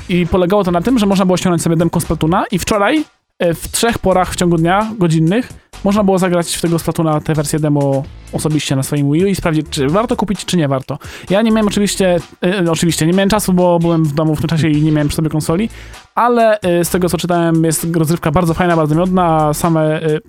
I 0.09 0.27
polegało 0.27 0.63
to 0.63 0.71
na 0.71 0.81
tym, 0.81 0.99
że 0.99 1.05
można 1.05 1.25
było 1.25 1.37
ściągnąć 1.37 1.61
sobie 1.61 1.75
demko 1.75 1.99
Splatoona 1.99 2.45
i 2.51 2.59
wczoraj 2.59 3.05
e, 3.39 3.53
w 3.53 3.71
trzech 3.71 3.99
porach 3.99 4.33
w 4.33 4.35
ciągu 4.35 4.57
dnia, 4.57 4.91
godzinnych, 4.97 5.49
można 5.83 6.03
było 6.03 6.19
zagrać 6.19 6.55
w 6.55 6.61
tego 6.61 6.79
Splatoona 6.79 7.21
tę 7.21 7.33
wersję 7.33 7.59
demo 7.59 8.03
osobiście 8.33 8.75
na 8.75 8.83
swoim 8.83 9.11
Wii 9.11 9.23
U 9.23 9.27
i 9.27 9.35
sprawdzić, 9.35 9.67
czy 9.69 9.87
warto 9.87 10.15
kupić, 10.15 10.45
czy 10.45 10.57
nie 10.57 10.67
warto. 10.67 10.97
Ja 11.29 11.41
nie 11.41 11.51
miałem 11.51 11.67
oczywiście, 11.67 12.19
e, 12.43 12.71
oczywiście 12.71 13.07
nie 13.07 13.13
miałem 13.13 13.29
czasu, 13.29 13.53
bo 13.53 13.79
byłem 13.79 14.05
w 14.05 14.13
domu 14.13 14.35
w 14.35 14.39
tym 14.39 14.49
czasie 14.49 14.69
i 14.69 14.81
nie 14.81 14.91
miałem 14.91 15.07
przy 15.07 15.15
sobie 15.15 15.29
konsoli, 15.29 15.69
ale 16.15 16.59
e, 16.59 16.85
z 16.85 16.89
tego 16.89 17.09
co 17.09 17.17
czytałem 17.17 17.63
jest 17.63 17.87
rozrywka 17.95 18.31
bardzo 18.31 18.53
fajna, 18.53 18.75
bardzo 18.75 18.95
miodna, 18.95 19.53
same, 19.53 20.01
e, 20.01 20.19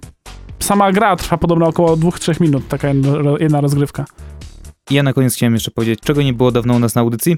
sama 0.59 0.93
gra 0.93 1.17
trwa 1.17 1.37
podobno 1.37 1.67
około 1.67 1.97
2-3 1.97 2.41
minut, 2.41 2.69
taka 2.69 2.89
jedna, 3.41 3.61
rozgrywka. 3.61 4.05
Ja 4.91 5.03
na 5.03 5.13
koniec 5.13 5.35
chciałem 5.35 5.55
jeszcze 5.55 5.71
powiedzieć, 5.71 6.01
czego 6.01 6.23
nie 6.23 6.33
było 6.33 6.53
dawno 6.53 6.75
u 6.75 6.79
nas 6.79 6.95
na 6.95 7.01
audycji? 7.01 7.37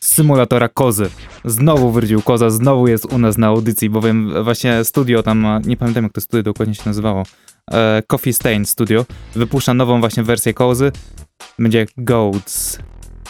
Symulatora 0.00 0.68
kozy. 0.68 1.10
Znowu 1.44 1.90
wrócił 1.90 2.22
koza, 2.22 2.50
znowu 2.50 2.88
jest 2.88 3.04
u 3.04 3.18
nas 3.18 3.38
na 3.38 3.46
audycji, 3.46 3.90
bowiem 3.90 4.44
właśnie 4.44 4.84
studio 4.84 5.22
tam, 5.22 5.46
nie 5.64 5.76
pamiętam 5.76 6.04
jak 6.04 6.12
to 6.12 6.20
studio 6.20 6.42
dokładnie 6.42 6.74
się 6.74 6.82
nazywało, 6.86 7.22
e, 7.70 8.02
Coffee 8.06 8.32
Stain 8.32 8.66
Studio, 8.66 9.04
wypuszcza 9.34 9.74
nową 9.74 10.00
właśnie 10.00 10.22
wersję 10.22 10.54
kozy. 10.54 10.92
Będzie 11.58 11.86
Goats. 11.96 12.78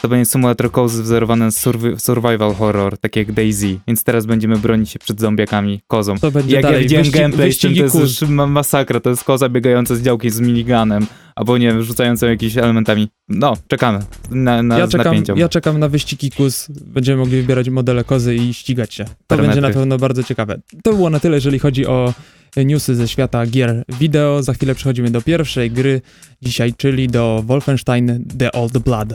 To 0.03 0.09
będzie 0.09 0.25
symulator 0.25 0.71
kozy 0.71 1.03
wzorowany 1.03 1.49
survi- 1.49 1.99
survival 1.99 2.55
horror, 2.55 2.99
tak 2.99 3.17
jak 3.17 3.33
Daisy. 3.33 3.79
Więc 3.87 4.05
teraz 4.05 4.27
będziemy 4.27 4.57
bronić 4.59 4.91
się 4.91 4.99
przed 4.99 5.21
zombiakami 5.21 5.81
kozą. 5.87 6.19
To 6.19 6.31
będzie 6.31 6.55
Jak 6.55 6.63
dalej. 6.63 6.77
ja 6.79 6.83
widziałem 6.83 7.07
Wyścig- 7.07 7.13
gameplay 7.21 7.53
z 7.53 7.59
tym, 7.59 7.71
wyścigi 7.71 7.91
to 7.91 7.99
jest 7.99 8.21
już 8.21 8.31
ma- 8.31 8.47
masakra. 8.47 9.01
To 9.01 9.11
jest 9.11 9.25
koza 9.25 9.49
biegająca 9.49 9.95
z 9.97 10.03
działki 10.03 10.31
z 10.31 10.41
miniganem, 10.41 11.07
albo 11.37 11.59
nie 11.59 11.67
wiem, 11.67 11.83
rzucającą 11.83 12.27
jakimiś 12.27 12.57
elementami. 12.57 13.09
No, 13.29 13.57
czekamy 13.69 13.99
na, 14.31 14.63
na, 14.63 14.79
Ja 14.79 14.87
z 14.87 14.91
czekam, 14.91 15.15
ja 15.37 15.49
czekam 15.49 15.79
na 15.79 15.89
wyścigi 15.89 16.31
kus. 16.31 16.67
Będziemy 16.87 17.17
mogli 17.19 17.41
wybierać 17.41 17.69
modele 17.69 18.05
kozy 18.05 18.35
i 18.37 18.55
ścigać 18.55 18.95
się. 18.95 19.05
To 19.05 19.11
Parametry. 19.27 19.61
będzie 19.61 19.69
na 19.69 19.81
pewno 19.81 19.99
bardzo 19.99 20.23
ciekawe. 20.23 20.61
To 20.83 20.93
było 20.93 21.11
na 21.11 21.21
tyle, 21.21 21.37
jeżeli 21.37 21.59
chodzi 21.59 21.87
o 21.87 22.15
newsy 22.65 22.95
ze 22.95 23.09
świata 23.09 23.47
gier 23.47 23.85
wideo. 24.01 24.43
Za 24.43 24.53
chwilę 24.53 24.75
przechodzimy 24.75 25.11
do 25.11 25.23
pierwszej 25.23 25.71
gry 25.71 26.01
dzisiaj, 26.43 26.75
czyli 26.75 27.09
do 27.09 27.43
Wolfenstein 27.47 28.25
The 28.39 28.53
Old 28.53 28.79
Blood. 28.79 29.15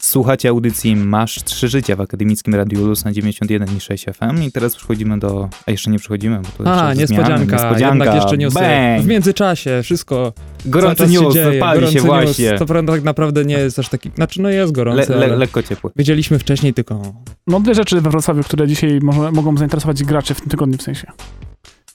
Słuchacie 0.00 0.48
audycji 0.48 0.96
Masz 0.96 1.34
Trzy 1.44 1.68
Życia 1.68 1.96
w 1.96 2.00
Akademickim 2.00 2.54
Radiu 2.54 2.86
Luz 2.86 3.04
na 3.04 3.12
91,6 3.12 4.12
FM 4.14 4.42
i 4.42 4.52
teraz 4.52 4.76
przechodzimy 4.76 5.18
do... 5.18 5.48
A 5.66 5.70
jeszcze 5.70 5.90
nie 5.90 5.98
przechodzimy, 5.98 6.40
bo 6.58 6.64
to 6.64 6.70
A, 6.72 6.78
zmiany. 6.78 6.94
niespodzianka, 7.00 7.38
niespodzianka. 7.56 7.88
jednak 8.04 8.14
jeszcze 8.14 8.36
newsy. 8.38 8.60
Bang! 8.60 9.02
W 9.02 9.06
międzyczasie 9.06 9.80
wszystko 9.82 10.32
Gorący 10.66 11.06
news, 11.06 11.34
się 11.34 11.42
dzieje. 11.44 11.60
pali 11.60 11.80
się 11.80 11.86
gorący 11.86 12.00
właśnie. 12.00 12.50
News. 12.50 12.58
To 12.58 12.66
prawda 12.66 12.92
tak 12.92 13.02
naprawdę 13.02 13.44
nie 13.44 13.54
jest 13.58 13.78
aż 13.78 13.88
taki, 13.88 14.10
znaczy 14.14 14.42
no 14.42 14.48
jest 14.48 14.68
Le, 14.68 14.72
gorący, 14.72 15.12
le, 15.14 15.16
ale 15.26 15.36
lekko 15.36 15.62
ciepły. 15.62 15.90
wiedzieliśmy 15.96 16.38
wcześniej 16.38 16.74
tylko, 16.74 17.02
No 17.46 17.60
dwie 17.60 17.74
rzeczy 17.74 18.00
we 18.00 18.10
Wrocławiu, 18.10 18.42
które 18.42 18.66
dzisiaj 18.68 18.98
może, 19.02 19.32
mogą 19.32 19.56
zainteresować 19.56 20.04
graczy 20.04 20.34
w 20.34 20.40
tym 20.40 20.50
tygodniu 20.50 20.78
w 20.78 20.82
sensie. 20.82 21.06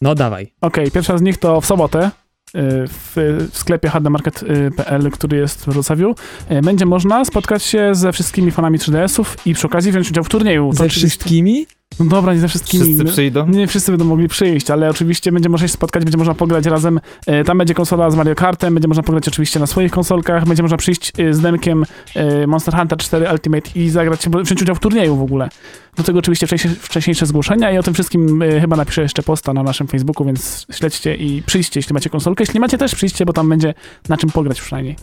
no 0.01 0.15
dawaj. 0.15 0.53
Okej, 0.62 0.91
pierwsza 0.91 1.17
z 1.17 1.22
nich 1.22 1.38
to 1.38 1.62
w 1.62 1.65
sobotę 1.65 2.12
w, 2.53 3.13
w 3.51 3.57
sklepie 3.57 3.89
hdmarket.pl, 3.89 5.12
który 5.12 5.38
jest 5.38 5.65
w 5.65 5.69
Wrocławiu, 5.69 6.15
y, 6.51 6.62
będzie 6.62 6.86
można 6.86 7.25
spotkać 7.25 7.63
się 7.63 7.95
ze 7.95 8.12
wszystkimi 8.12 8.51
fanami 8.51 8.79
3DS-ów 8.79 9.38
i 9.45 9.53
przy 9.53 9.67
okazji 9.67 9.91
wziąć 9.91 10.12
udział 10.12 10.24
w 10.24 10.29
turnieju. 10.29 10.69
To 10.69 10.77
Ze 10.77 10.89
wszystkimi? 10.89 11.65
No 12.00 12.05
dobra, 12.05 12.33
nie 12.33 12.39
ze 12.39 12.47
wszystkimi. 12.47 12.83
Wszyscy 12.83 13.05
przyjdą? 13.05 13.47
Nie 13.47 13.67
wszyscy 13.67 13.91
będą 13.91 14.05
mogli 14.05 14.27
przyjść, 14.27 14.71
ale 14.71 14.89
oczywiście 14.89 15.31
będzie 15.31 15.50
można 15.50 15.67
się 15.67 15.73
spotkać, 15.73 16.03
będzie 16.03 16.17
można 16.17 16.33
pograć 16.33 16.65
razem. 16.65 17.00
E, 17.27 17.43
Tam 17.43 17.57
będzie 17.57 17.73
konsola 17.73 18.12
z 18.12 18.15
Mario 18.15 18.35
Kartem, 18.35 18.73
będzie 18.73 18.88
można 18.88 19.03
pograć 19.03 19.27
oczywiście 19.27 19.59
na 19.59 19.67
swoich 19.67 19.91
konsolkach, 19.91 20.45
będzie 20.45 20.63
można 20.63 20.77
przyjść 20.77 21.12
e, 21.17 21.33
z 21.33 21.39
demkiem 21.39 21.85
e, 22.15 22.47
Monster 22.47 22.75
Hunter 22.75 22.97
4 22.97 23.27
Ultimate 23.31 23.69
i 23.75 23.89
zagrać, 23.89 24.29
wziąć 24.43 24.62
udział 24.62 24.75
w 24.75 24.79
turnieju 24.79 25.15
w 25.15 25.21
ogóle. 25.21 25.50
Do 25.97 26.03
tego 26.03 26.19
oczywiście 26.19 26.47
wcześniejsze, 26.79 27.25
zgłoszenia 27.25 27.71
i 27.71 27.77
o 27.77 27.83
tym 27.83 27.93
wszystkim 27.93 28.41
e, 28.41 28.62
chyba 28.62 28.75
napiszę 28.75 29.01
jeszcze 29.01 29.23
posta 29.23 29.53
na 29.53 29.63
naszym 29.63 29.88
Facebooku, 29.88 30.25
więc 30.25 30.65
śledźcie 30.71 31.15
i 31.15 31.43
przyjdźcie, 31.45 31.79
jeśli 31.79 31.93
macie 31.93 32.09
konsolkę. 32.09 32.43
Jeśli 32.43 32.59
macie 32.59 32.77
też 32.77 32.95
przyjdźcie, 32.95 33.25
bo 33.25 33.33
tam 33.33 33.50
będzie 33.50 33.73
na 34.09 34.17
czym 34.17 34.29
pograć 34.29 34.62
przynajmniej. 34.62 34.95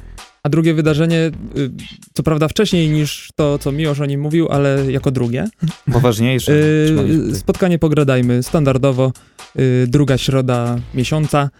A 0.42 0.48
drugie 0.48 0.74
wydarzenie, 0.74 1.30
y, 1.56 1.70
co 2.14 2.22
prawda 2.22 2.48
wcześniej 2.48 2.88
niż 2.88 3.30
to, 3.36 3.58
co 3.58 3.72
Miłosz 3.72 4.00
o 4.00 4.06
nim 4.06 4.20
mówił, 4.20 4.48
ale 4.48 4.92
jako 4.92 5.10
drugie. 5.10 5.48
Poważniejsze. 5.92 6.52
Y, 6.52 7.34
spotkanie 7.34 7.78
pogradajmy 7.78 8.42
standardowo, 8.42 9.12
y, 9.58 9.86
druga 9.88 10.18
środa 10.18 10.78
miesiąca, 10.94 11.50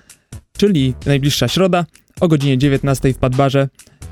czyli 0.56 0.94
najbliższa 1.06 1.49
środa 1.49 1.87
o 2.20 2.28
godzinie 2.28 2.58
19 2.58 3.14
w 3.14 3.18
Padbarze. 3.18 3.68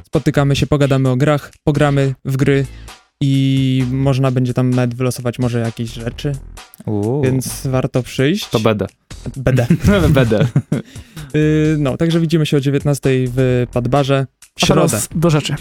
Spotykamy 0.07 0.57
się, 0.57 0.67
pogadamy 0.67 1.09
o 1.09 1.17
grach, 1.17 1.53
pogramy 1.65 2.15
w 2.25 2.37
gry 2.37 2.67
i 3.21 3.85
można 3.91 4.31
będzie 4.31 4.55
tam 4.55 4.71
nawet 4.71 4.95
wylosować 4.95 5.39
może 5.39 5.59
jakieś 5.61 5.93
rzeczy, 5.93 6.33
Uuu, 6.87 7.23
więc 7.23 7.67
warto 7.67 8.03
przyjść. 8.03 8.49
To 8.49 8.61
będę. 8.61 8.87
Będę. 9.37 9.67
będę. 10.09 10.47
No, 11.79 11.97
także 11.97 12.21
widzimy 12.21 12.47
się 12.47 12.57
o 12.57 12.61
19 12.61 13.11
w 13.37 13.67
Padbarze 13.73 14.27
w 14.59 14.63
A 14.63 14.67
środę. 14.67 14.89
teraz 14.91 15.09
do 15.15 15.31
rzeczy. 15.31 15.55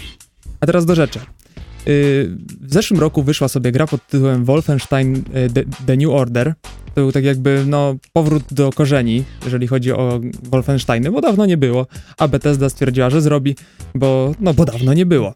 A 0.60 0.66
teraz 0.66 0.86
do 0.86 0.94
rzeczy. 0.94 1.18
Yy, 1.18 2.36
W 2.60 2.72
zeszłym 2.72 3.00
roku 3.00 3.22
wyszła 3.22 3.48
sobie 3.48 3.72
gra 3.72 3.86
pod 3.86 4.06
tytułem 4.06 4.44
Wolfenstein 4.44 5.16
y, 5.16 5.22
The, 5.54 5.64
The 5.86 5.96
New 5.96 6.10
Order. 6.10 6.54
To 6.94 7.00
był 7.00 7.12
tak 7.12 7.24
jakby, 7.24 7.64
no, 7.66 7.94
powrót 8.12 8.42
do 8.50 8.70
korzeni, 8.72 9.24
jeżeli 9.44 9.66
chodzi 9.66 9.92
o 9.92 10.20
Wolfensteiny, 10.42 11.10
bo 11.10 11.20
dawno 11.20 11.46
nie 11.46 11.56
było, 11.56 11.86
a 12.18 12.28
Bethesda 12.28 12.68
stwierdziła, 12.70 13.10
że 13.10 13.22
zrobi, 13.22 13.56
bo, 13.94 14.34
no, 14.40 14.54
bo 14.54 14.64
dawno 14.64 14.94
nie 14.94 15.06
było. 15.06 15.34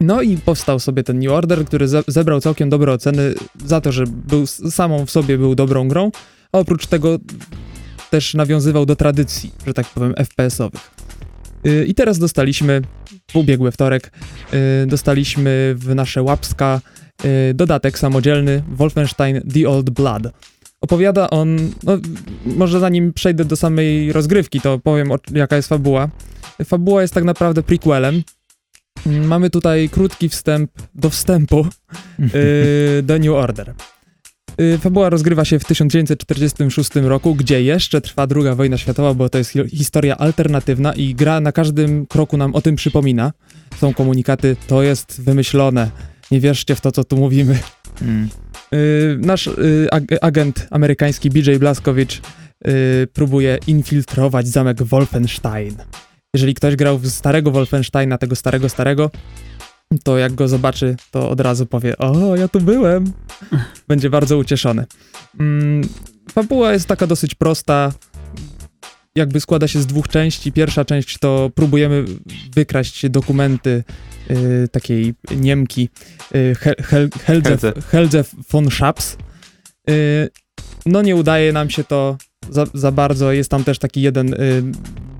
No 0.00 0.22
i 0.22 0.36
powstał 0.36 0.78
sobie 0.80 1.02
ten 1.02 1.18
New 1.18 1.32
Order, 1.32 1.64
który 1.64 1.88
ze 1.88 2.02
zebrał 2.06 2.40
całkiem 2.40 2.70
dobre 2.70 2.92
oceny 2.92 3.34
za 3.64 3.80
to, 3.80 3.92
że 3.92 4.04
był 4.06 4.46
samą 4.46 5.06
w 5.06 5.10
sobie 5.10 5.38
był 5.38 5.54
dobrą 5.54 5.88
grą, 5.88 6.10
a 6.52 6.58
oprócz 6.58 6.86
tego 6.86 7.18
też 8.10 8.34
nawiązywał 8.34 8.86
do 8.86 8.96
tradycji, 8.96 9.52
że 9.66 9.74
tak 9.74 9.86
powiem, 9.86 10.14
FPS-owych. 10.14 10.90
Yy, 11.64 11.84
I 11.86 11.94
teraz 11.94 12.18
dostaliśmy 12.18 12.82
w 13.30 13.36
ubiegły 13.36 13.70
wtorek 13.70 14.12
y, 14.82 14.86
dostaliśmy 14.86 15.74
w 15.78 15.94
nasze 15.94 16.22
łapska 16.22 16.80
y, 17.24 17.54
dodatek 17.54 17.98
samodzielny 17.98 18.62
Wolfenstein 18.68 19.40
The 19.54 19.68
Old 19.68 19.90
Blood. 19.90 20.22
Opowiada 20.80 21.30
on, 21.30 21.56
no, 21.82 21.98
może 22.46 22.80
zanim 22.80 23.12
przejdę 23.12 23.44
do 23.44 23.56
samej 23.56 24.12
rozgrywki, 24.12 24.60
to 24.60 24.78
powiem 24.78 25.12
o, 25.12 25.18
jaka 25.32 25.56
jest 25.56 25.68
fabuła. 25.68 26.08
Fabuła 26.64 27.02
jest 27.02 27.14
tak 27.14 27.24
naprawdę 27.24 27.62
prequelem. 27.62 28.22
Mamy 29.06 29.50
tutaj 29.50 29.88
krótki 29.88 30.28
wstęp 30.28 30.70
do 30.94 31.10
wstępu 31.10 31.66
y, 32.34 33.02
do 33.02 33.18
New 33.18 33.32
Order. 33.32 33.74
Y, 34.60 34.78
Fabuła 34.78 35.08
rozgrywa 35.10 35.44
się 35.44 35.58
w 35.58 35.64
1946 35.64 36.90
roku, 36.94 37.34
gdzie 37.34 37.62
jeszcze 37.62 38.00
trwa 38.00 38.26
II 38.36 38.54
wojna 38.56 38.76
światowa, 38.76 39.14
bo 39.14 39.28
to 39.28 39.38
jest 39.38 39.50
hi- 39.50 39.68
historia 39.68 40.16
alternatywna 40.18 40.92
i 40.92 41.14
gra 41.14 41.40
na 41.40 41.52
każdym 41.52 42.06
kroku 42.06 42.36
nam 42.36 42.54
o 42.54 42.60
tym 42.60 42.76
przypomina. 42.76 43.32
Są 43.78 43.94
komunikaty, 43.94 44.56
to 44.66 44.82
jest 44.82 45.22
wymyślone, 45.22 45.90
nie 46.30 46.40
wierzcie 46.40 46.74
w 46.74 46.80
to, 46.80 46.92
co 46.92 47.04
tu 47.04 47.16
mówimy. 47.16 47.58
Mm. 48.02 48.28
Y, 48.74 49.18
nasz 49.20 49.46
y, 49.46 49.88
ag- 49.92 50.18
agent 50.20 50.66
amerykański 50.70 51.30
BJ 51.30 51.54
Blazkowicz 51.56 52.20
y, 52.68 53.08
próbuje 53.12 53.58
infiltrować 53.66 54.48
zamek 54.48 54.82
Wolfenstein. 54.82 55.76
Jeżeli 56.34 56.54
ktoś 56.54 56.76
grał 56.76 56.98
w 56.98 57.08
starego 57.08 57.50
Wolfensteina, 57.50 58.18
tego 58.18 58.36
starego, 58.36 58.68
starego, 58.68 59.10
to 59.98 60.18
jak 60.18 60.34
go 60.34 60.48
zobaczy, 60.48 60.96
to 61.10 61.30
od 61.30 61.40
razu 61.40 61.66
powie: 61.66 61.98
O, 61.98 62.36
ja 62.36 62.48
tu 62.48 62.60
byłem. 62.60 63.12
Będzie 63.88 64.10
bardzo 64.10 64.38
ucieszony. 64.38 64.86
Mm, 65.40 65.88
fabuła 66.32 66.72
jest 66.72 66.86
taka 66.86 67.06
dosyć 67.06 67.34
prosta. 67.34 67.92
Jakby 69.14 69.40
składa 69.40 69.68
się 69.68 69.80
z 69.82 69.86
dwóch 69.86 70.08
części. 70.08 70.52
Pierwsza 70.52 70.84
część 70.84 71.18
to 71.18 71.50
próbujemy 71.54 72.04
wykraść 72.54 73.08
dokumenty 73.08 73.84
y, 74.30 74.68
takiej 74.72 75.14
Niemki 75.36 75.88
y, 76.34 76.54
Hel, 76.54 76.74
Hel, 76.78 77.10
Heldze, 77.24 77.50
Heldze. 77.50 77.72
Heldze 77.90 78.24
von 78.50 78.70
Schaps. 78.70 79.16
Y, 79.90 80.28
no 80.86 81.02
nie 81.02 81.16
udaje 81.16 81.52
nam 81.52 81.70
się 81.70 81.84
to 81.84 82.16
za, 82.48 82.66
za 82.74 82.92
bardzo. 82.92 83.32
Jest 83.32 83.50
tam 83.50 83.64
też 83.64 83.78
taki 83.78 84.02
jeden 84.02 84.34
y, 84.34 84.62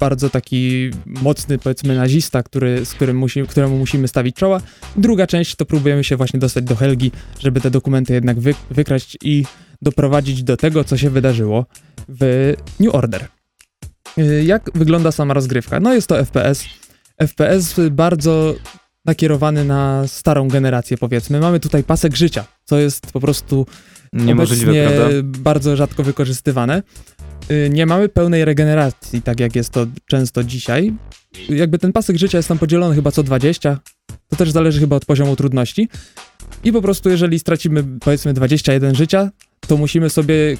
bardzo 0.00 0.30
taki 0.30 0.90
mocny, 1.06 1.58
powiedzmy, 1.58 1.96
nazista, 1.96 2.42
który, 2.42 2.84
z 2.86 2.94
którym 2.94 3.16
musi, 3.16 3.42
któremu 3.42 3.78
musimy 3.78 4.08
stawić 4.08 4.36
czoła. 4.36 4.60
Druga 4.96 5.26
część 5.26 5.56
to 5.56 5.64
próbujemy 5.66 6.04
się 6.04 6.16
właśnie 6.16 6.40
dostać 6.40 6.64
do 6.64 6.76
Helgi, 6.76 7.12
żeby 7.38 7.60
te 7.60 7.70
dokumenty 7.70 8.12
jednak 8.12 8.40
wy, 8.40 8.54
wykraść 8.70 9.18
i 9.22 9.44
doprowadzić 9.82 10.42
do 10.42 10.56
tego, 10.56 10.84
co 10.84 10.96
się 10.96 11.10
wydarzyło 11.10 11.66
w 12.08 12.52
New 12.80 12.94
Order. 12.94 13.28
Y, 14.18 14.44
Jak 14.44 14.70
wygląda 14.74 15.12
sama 15.12 15.34
rozgrywka? 15.34 15.80
No 15.80 15.94
jest 15.94 16.06
to 16.06 16.24
FPS. 16.24 16.64
FPS 17.22 17.80
bardzo 17.90 18.54
nakierowany 19.04 19.64
na 19.64 20.04
starą 20.06 20.48
generację, 20.48 20.98
powiedzmy. 20.98 21.40
Mamy 21.40 21.60
tutaj 21.60 21.84
pasek 21.84 22.16
życia, 22.16 22.44
co 22.64 22.78
jest 22.78 23.12
po 23.12 23.20
prostu 23.20 23.66
Niemożliwe, 24.12 24.70
obecnie 24.70 24.98
prawda? 24.98 25.16
bardzo 25.22 25.76
rzadko 25.76 26.02
wykorzystywane. 26.02 26.82
Y, 27.50 27.70
Nie 27.72 27.86
mamy 27.86 28.08
pełnej 28.08 28.44
regeneracji, 28.44 29.22
tak 29.22 29.40
jak 29.40 29.56
jest 29.56 29.70
to 29.70 29.86
często 30.06 30.44
dzisiaj. 30.44 30.92
Jakby 31.48 31.78
ten 31.78 31.92
pasek 31.92 32.16
życia 32.16 32.38
jest 32.38 32.48
tam 32.48 32.58
podzielony 32.58 32.94
chyba 32.94 33.10
co 33.10 33.22
20. 33.22 33.80
To 34.28 34.36
też 34.36 34.50
zależy 34.50 34.80
chyba 34.80 34.96
od 34.96 35.04
poziomu 35.04 35.36
trudności. 35.36 35.88
I 36.64 36.72
po 36.72 36.82
prostu 36.82 37.10
jeżeli 37.10 37.38
stracimy 37.38 37.84
powiedzmy 38.00 38.34
21 38.34 38.94
życia, 38.94 39.30
to 39.60 39.76
musimy 39.76 40.10
sobie 40.10 40.56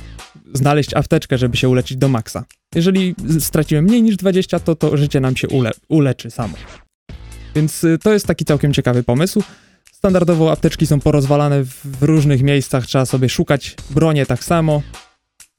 znaleźć 0.54 0.94
apteczkę, 0.94 1.38
żeby 1.38 1.56
się 1.56 1.68
uleczyć 1.68 1.96
do 1.96 2.08
maksa. 2.08 2.44
Jeżeli 2.74 3.14
stracimy 3.40 3.82
mniej 3.82 4.02
niż 4.02 4.16
20, 4.16 4.60
to 4.60 4.74
to 4.74 4.96
życie 4.96 5.20
nam 5.20 5.36
się 5.36 5.48
ule 5.48 5.70
uleczy 5.88 6.30
samo. 6.30 6.54
Więc 7.54 7.84
y, 7.84 7.98
to 7.98 8.12
jest 8.12 8.26
taki 8.26 8.44
całkiem 8.44 8.72
ciekawy 8.72 9.02
pomysł. 9.02 9.42
Standardowo 10.00 10.52
apteczki 10.52 10.86
są 10.86 11.00
porozwalane 11.00 11.64
w, 11.64 12.02
różnych 12.02 12.42
miejscach, 12.42 12.86
trzeba 12.86 13.06
sobie 13.06 13.28
szukać. 13.28 13.76
Bronie 13.90 14.26
tak 14.26 14.44
samo. 14.44 14.82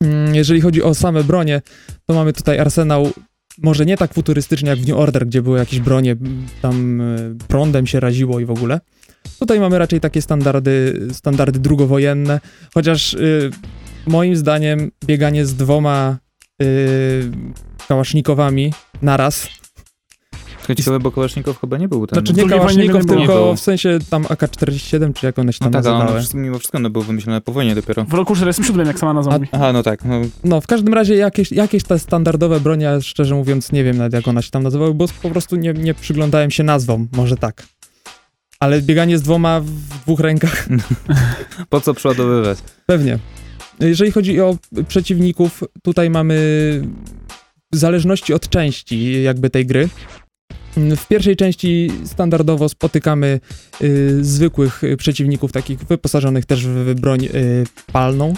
Mm, 0.03 0.35
Jeżeli 0.35 0.61
chodzi 0.61 0.83
o 0.83 0.93
same 0.93 1.23
bronie, 1.23 1.61
to 2.05 2.13
mamy 2.13 2.33
tutaj 2.33 2.59
arsenał 2.59 3.11
może 3.57 3.85
nie 3.85 3.97
tak 3.97 4.13
futurystyczny 4.13 4.69
jak 4.69 4.79
w 4.79 4.87
New 4.87 4.97
Order, 4.97 5.27
gdzie 5.27 5.41
były 5.41 5.59
jakieś 5.59 5.79
bronie, 5.79 6.11
m, 6.11 6.47
tam 6.61 7.01
y, 7.01 7.35
prądem 7.47 7.87
się 7.87 7.99
raziło 7.99 8.39
i 8.39 8.45
w 8.45 8.51
ogóle. 8.51 8.79
Tutaj 9.39 9.59
mamy 9.59 9.77
raczej 9.79 9.99
takie 9.99 10.21
standardy, 10.21 11.07
standardy 11.13 11.59
drugowojenne, 11.59 12.39
chociaż 12.73 13.13
y, 13.13 13.51
moim 14.07 14.35
zdaniem 14.35 14.91
bieganie 15.05 15.45
z 15.45 15.55
dwoma 15.55 16.17
y, 16.61 17.31
kałasznikowami 17.87 18.73
naraz 19.01 19.47
Ciekawe, 20.75 20.99
bo 20.99 21.11
Kołasznikow 21.11 21.59
chyba 21.61 21.77
nie 21.77 21.87
był 21.87 22.07
ten. 22.07 22.15
znaczy 22.19 22.33
nie 22.33 22.47
było. 22.47 23.05
tylko 23.05 23.55
w 23.55 23.59
sensie 23.59 23.99
tam 24.09 24.23
AK-47, 24.23 25.13
czy 25.13 25.25
jak 25.25 25.39
one 25.39 25.53
się 25.53 25.57
no 25.61 25.65
tam 25.69 25.83
tak, 25.83 25.85
ale 25.85 25.95
one 26.03 26.13
nazywały. 26.13 26.43
mimo 26.43 26.59
wszystko 26.59 26.77
one 26.77 26.89
były 26.89 27.05
wymyślone 27.05 27.41
po 27.41 27.51
wojnie 27.51 27.75
dopiero. 27.75 28.05
W 28.05 28.13
roku 28.13 28.35
47, 28.35 28.87
jak 28.87 28.99
sama 28.99 29.13
nazwa 29.13 29.31
A- 29.31 29.37
mówi. 29.37 29.47
Aha, 29.51 29.73
no 29.73 29.83
tak. 29.83 30.05
No, 30.05 30.21
No, 30.43 30.61
w 30.61 30.67
każdym 30.67 30.93
razie 30.93 31.15
jakieś, 31.15 31.51
jakieś 31.51 31.83
te 31.83 31.99
standardowe 31.99 32.59
bronie, 32.59 32.85
ja 32.85 33.01
szczerze 33.01 33.35
mówiąc 33.35 33.71
nie 33.71 33.83
wiem 33.83 33.97
nawet 33.97 34.13
jak 34.13 34.27
one 34.27 34.43
się 34.43 34.51
tam 34.51 34.63
nazywały, 34.63 34.93
bo 34.93 35.05
po 35.21 35.29
prostu 35.29 35.55
nie, 35.55 35.73
nie 35.73 35.93
przyglądałem 35.93 36.51
się 36.51 36.63
nazwom, 36.63 37.07
może 37.13 37.37
tak. 37.37 37.63
Ale 38.59 38.81
bieganie 38.81 39.17
z 39.17 39.21
dwoma 39.21 39.59
w 39.59 39.69
dwóch 40.03 40.19
rękach, 40.19 40.67
po 41.69 41.81
co 41.81 41.93
przeładowywać? 41.93 42.57
pewnie. 42.85 43.19
Jeżeli 43.79 44.11
chodzi 44.11 44.41
o 44.41 44.57
przeciwników, 44.87 45.63
tutaj 45.83 46.09
mamy 46.09 46.35
w 47.73 47.77
zależności 47.77 48.33
od 48.33 48.49
części 48.49 49.23
jakby 49.23 49.49
tej 49.49 49.65
gry. 49.65 49.89
W 50.77 51.07
pierwszej 51.07 51.35
części 51.35 51.91
standardowo 52.05 52.69
spotykamy 52.69 53.39
y, 53.81 54.23
zwykłych 54.23 54.83
y, 54.83 54.97
przeciwników, 54.97 55.51
takich 55.51 55.79
wyposażonych 55.79 56.45
też 56.45 56.65
w 56.65 56.93
broń 56.93 57.25
y, 57.25 57.29
palną, 57.91 58.33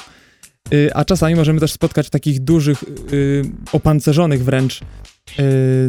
y, 0.74 0.94
a 0.94 1.06
czasami 1.06 1.36
możemy 1.36 1.60
też 1.60 1.72
spotkać 1.72 2.10
takich 2.10 2.40
dużych, 2.40 2.84
y, 3.14 3.44
opancerzonych 3.72 4.44
wręcz 4.44 4.82
y, 4.82 4.84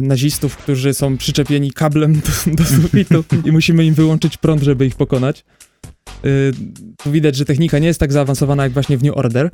nazistów, 0.01 0.57
którzy 0.57 0.93
są 0.93 1.17
przyczepieni 1.17 1.71
kablem 1.71 2.13
do, 2.13 2.55
do 2.55 2.63
sufitu 2.63 3.23
i 3.45 3.51
musimy 3.51 3.85
im 3.85 3.93
wyłączyć 3.93 4.37
prąd, 4.37 4.63
żeby 4.63 4.85
ich 4.85 4.95
pokonać. 4.95 5.45
Tu 7.03 7.11
widać, 7.11 7.35
że 7.35 7.45
technika 7.45 7.79
nie 7.79 7.87
jest 7.87 7.99
tak 7.99 8.13
zaawansowana 8.13 8.63
jak 8.63 8.73
właśnie 8.73 8.97
w 8.97 9.03
New 9.03 9.17
Order. 9.17 9.49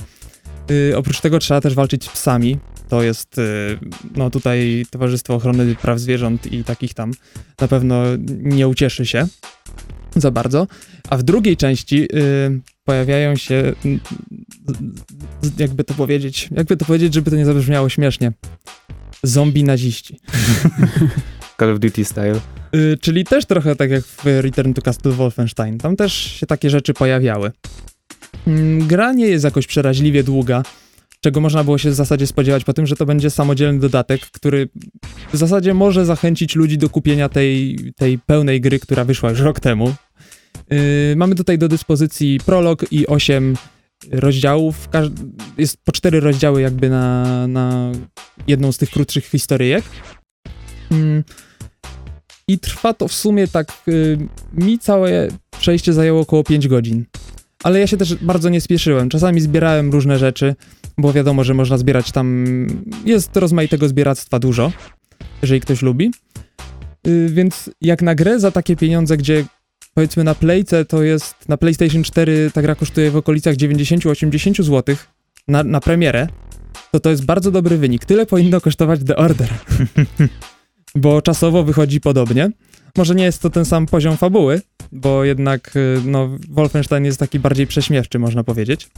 Oprócz 0.95 1.21
tego 1.21 1.39
trzeba 1.39 1.61
też 1.61 1.73
walczyć 1.73 2.03
z 2.05 2.09
psami. 2.09 2.57
To 2.91 3.03
jest, 3.03 3.37
y, 3.37 3.79
no 4.15 4.29
tutaj 4.29 4.85
Towarzystwo 4.89 5.35
Ochrony 5.35 5.75
Praw 5.75 5.99
Zwierząt 5.99 6.53
i 6.53 6.63
takich 6.63 6.93
tam 6.93 7.11
na 7.61 7.67
pewno 7.67 8.03
nie 8.29 8.67
ucieszy 8.67 9.05
się. 9.05 9.27
za 10.15 10.31
bardzo. 10.31 10.67
A 11.09 11.17
w 11.17 11.23
drugiej 11.23 11.57
części 11.57 12.03
y, 12.03 12.07
pojawiają 12.83 13.35
się, 13.35 13.73
y, 13.85 13.99
jakby 15.57 15.83
to 15.83 15.93
powiedzieć, 15.93 16.49
jakby 16.51 16.77
to 16.77 16.85
powiedzieć, 16.85 17.13
żeby 17.13 17.31
to 17.31 17.37
nie 17.37 17.45
zabrzmiało 17.45 17.89
śmiesznie. 17.89 18.31
Zombie 19.23 19.63
naziści. 19.63 20.19
Call 21.59 21.73
of 21.73 21.79
Duty 21.79 22.05
style. 22.05 22.39
Y, 22.75 22.97
czyli 23.01 23.25
też 23.25 23.45
trochę 23.45 23.75
tak 23.75 23.91
jak 23.91 24.03
w 24.03 24.25
Return 24.25 24.73
to 24.73 24.81
Castle 24.81 25.11
Wolfenstein. 25.11 25.77
Tam 25.77 25.95
też 25.95 26.13
się 26.13 26.45
takie 26.45 26.69
rzeczy 26.69 26.93
pojawiały. 26.93 27.51
Mm, 28.47 28.87
gra 28.87 29.13
nie 29.13 29.27
jest 29.27 29.45
jakoś 29.45 29.67
przeraźliwie 29.67 30.23
długa, 30.23 30.63
czego 31.21 31.41
można 31.41 31.63
było 31.63 31.77
się 31.77 31.89
w 31.89 31.93
zasadzie 31.93 32.27
spodziewać 32.27 32.63
po 32.63 32.73
tym, 32.73 32.87
że 32.87 32.95
to 32.95 33.05
będzie 33.05 33.29
samodzielny 33.29 33.79
dodatek, 33.79 34.21
który 34.21 34.69
w 35.33 35.37
zasadzie 35.37 35.73
może 35.73 36.05
zachęcić 36.05 36.55
ludzi 36.55 36.77
do 36.77 36.89
kupienia 36.89 37.29
tej, 37.29 37.77
tej 37.95 38.19
pełnej 38.19 38.61
gry, 38.61 38.79
która 38.79 39.05
wyszła 39.05 39.29
już 39.29 39.39
rok 39.39 39.59
temu. 39.59 39.93
Yy, 40.69 41.15
mamy 41.15 41.35
tutaj 41.35 41.57
do 41.57 41.67
dyspozycji 41.67 42.39
prolog 42.45 42.91
i 42.91 43.07
8 43.07 43.55
rozdziałów. 44.11 44.89
Jest 45.57 45.77
po 45.83 45.91
cztery 45.91 46.19
rozdziały 46.19 46.61
jakby 46.61 46.89
na, 46.89 47.47
na 47.47 47.91
jedną 48.47 48.71
z 48.71 48.77
tych 48.77 48.89
krótszych 48.89 49.25
historyjek. 49.25 49.83
Yy, 50.91 51.23
I 52.47 52.59
trwa 52.59 52.93
to 52.93 53.07
w 53.07 53.13
sumie 53.13 53.47
tak, 53.47 53.83
yy, 53.87 54.17
mi 54.53 54.79
całe 54.79 55.27
przejście 55.59 55.93
zajęło 55.93 56.21
około 56.21 56.43
5 56.43 56.67
godzin. 56.67 57.05
Ale 57.63 57.79
ja 57.79 57.87
się 57.87 57.97
też 57.97 58.15
bardzo 58.15 58.49
nie 58.49 58.61
spieszyłem. 58.61 59.09
Czasami 59.09 59.41
zbierałem 59.41 59.91
różne 59.91 60.19
rzeczy, 60.19 60.55
bo 60.97 61.13
wiadomo, 61.13 61.43
że 61.43 61.53
można 61.53 61.77
zbierać 61.77 62.11
tam. 62.11 62.45
Jest 63.05 63.37
rozmaitego 63.37 63.87
zbieractwa 63.87 64.39
dużo, 64.39 64.71
jeżeli 65.41 65.61
ktoś 65.61 65.81
lubi. 65.81 66.11
Yy, 67.07 67.29
więc 67.29 67.69
jak 67.81 68.01
na 68.01 68.15
grę 68.15 68.39
za 68.39 68.51
takie 68.51 68.75
pieniądze, 68.75 69.17
gdzie 69.17 69.45
powiedzmy 69.93 70.23
na 70.23 70.35
Playce 70.35 70.85
to 70.85 71.03
jest. 71.03 71.49
Na 71.49 71.57
PlayStation 71.57 72.03
4 72.03 72.51
ta 72.53 72.61
gra 72.61 72.75
kosztuje 72.75 73.11
w 73.11 73.15
okolicach 73.15 73.55
90-80 73.55 74.63
zł 74.63 74.95
na, 75.47 75.63
na 75.63 75.79
premierę, 75.79 76.27
to 76.91 76.99
to 76.99 77.09
jest 77.09 77.25
bardzo 77.25 77.51
dobry 77.51 77.77
wynik. 77.77 78.05
Tyle 78.05 78.25
powinno 78.25 78.61
kosztować 78.61 78.99
The 79.03 79.15
Order. 79.15 79.49
bo 80.95 81.21
czasowo 81.21 81.63
wychodzi 81.63 82.01
podobnie. 82.01 82.49
Może 82.97 83.15
nie 83.15 83.23
jest 83.23 83.41
to 83.41 83.49
ten 83.49 83.65
sam 83.65 83.85
poziom 83.85 84.17
fabuły, 84.17 84.61
bo 84.91 85.23
jednak 85.23 85.75
y, 85.75 86.01
no, 86.05 86.29
Wolfenstein 86.49 87.05
jest 87.05 87.19
taki 87.19 87.39
bardziej 87.39 87.67
prześmiewczy, 87.67 88.19
można 88.19 88.43
powiedzieć. 88.43 88.89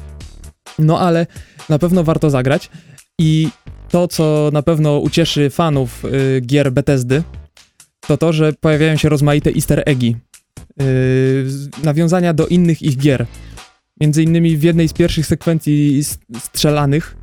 No 0.79 0.99
ale 0.99 1.27
na 1.69 1.79
pewno 1.79 2.03
warto 2.03 2.29
zagrać 2.29 2.69
i 3.19 3.49
to, 3.89 4.07
co 4.07 4.49
na 4.53 4.63
pewno 4.63 4.99
ucieszy 4.99 5.49
fanów 5.49 6.05
y, 6.05 6.41
gier 6.41 6.71
Bethesdy, 6.71 7.23
to 8.07 8.17
to, 8.17 8.33
że 8.33 8.53
pojawiają 8.53 8.97
się 8.97 9.09
rozmaite 9.09 9.51
easter 9.55 9.83
eggi, 9.85 10.15
y, 10.81 11.45
nawiązania 11.83 12.33
do 12.33 12.47
innych 12.47 12.81
ich 12.81 12.97
gier. 12.97 13.25
Między 14.01 14.23
innymi 14.23 14.57
w 14.57 14.63
jednej 14.63 14.89
z 14.89 14.93
pierwszych 14.93 15.25
sekwencji 15.25 16.03
strzelanych 16.39 17.17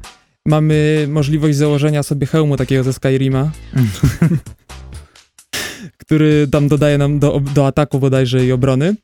mamy 0.46 1.06
możliwość 1.08 1.56
założenia 1.56 2.02
sobie 2.02 2.26
hełmu 2.26 2.56
takiego 2.56 2.84
ze 2.84 2.92
Skyrima, 2.92 3.50
który 6.02 6.48
tam 6.48 6.68
dodaje 6.68 6.98
nam 6.98 7.18
do, 7.18 7.40
do 7.54 7.66
ataku 7.66 7.98
bodajże 7.98 8.46
i 8.46 8.52
obrony. 8.52 8.94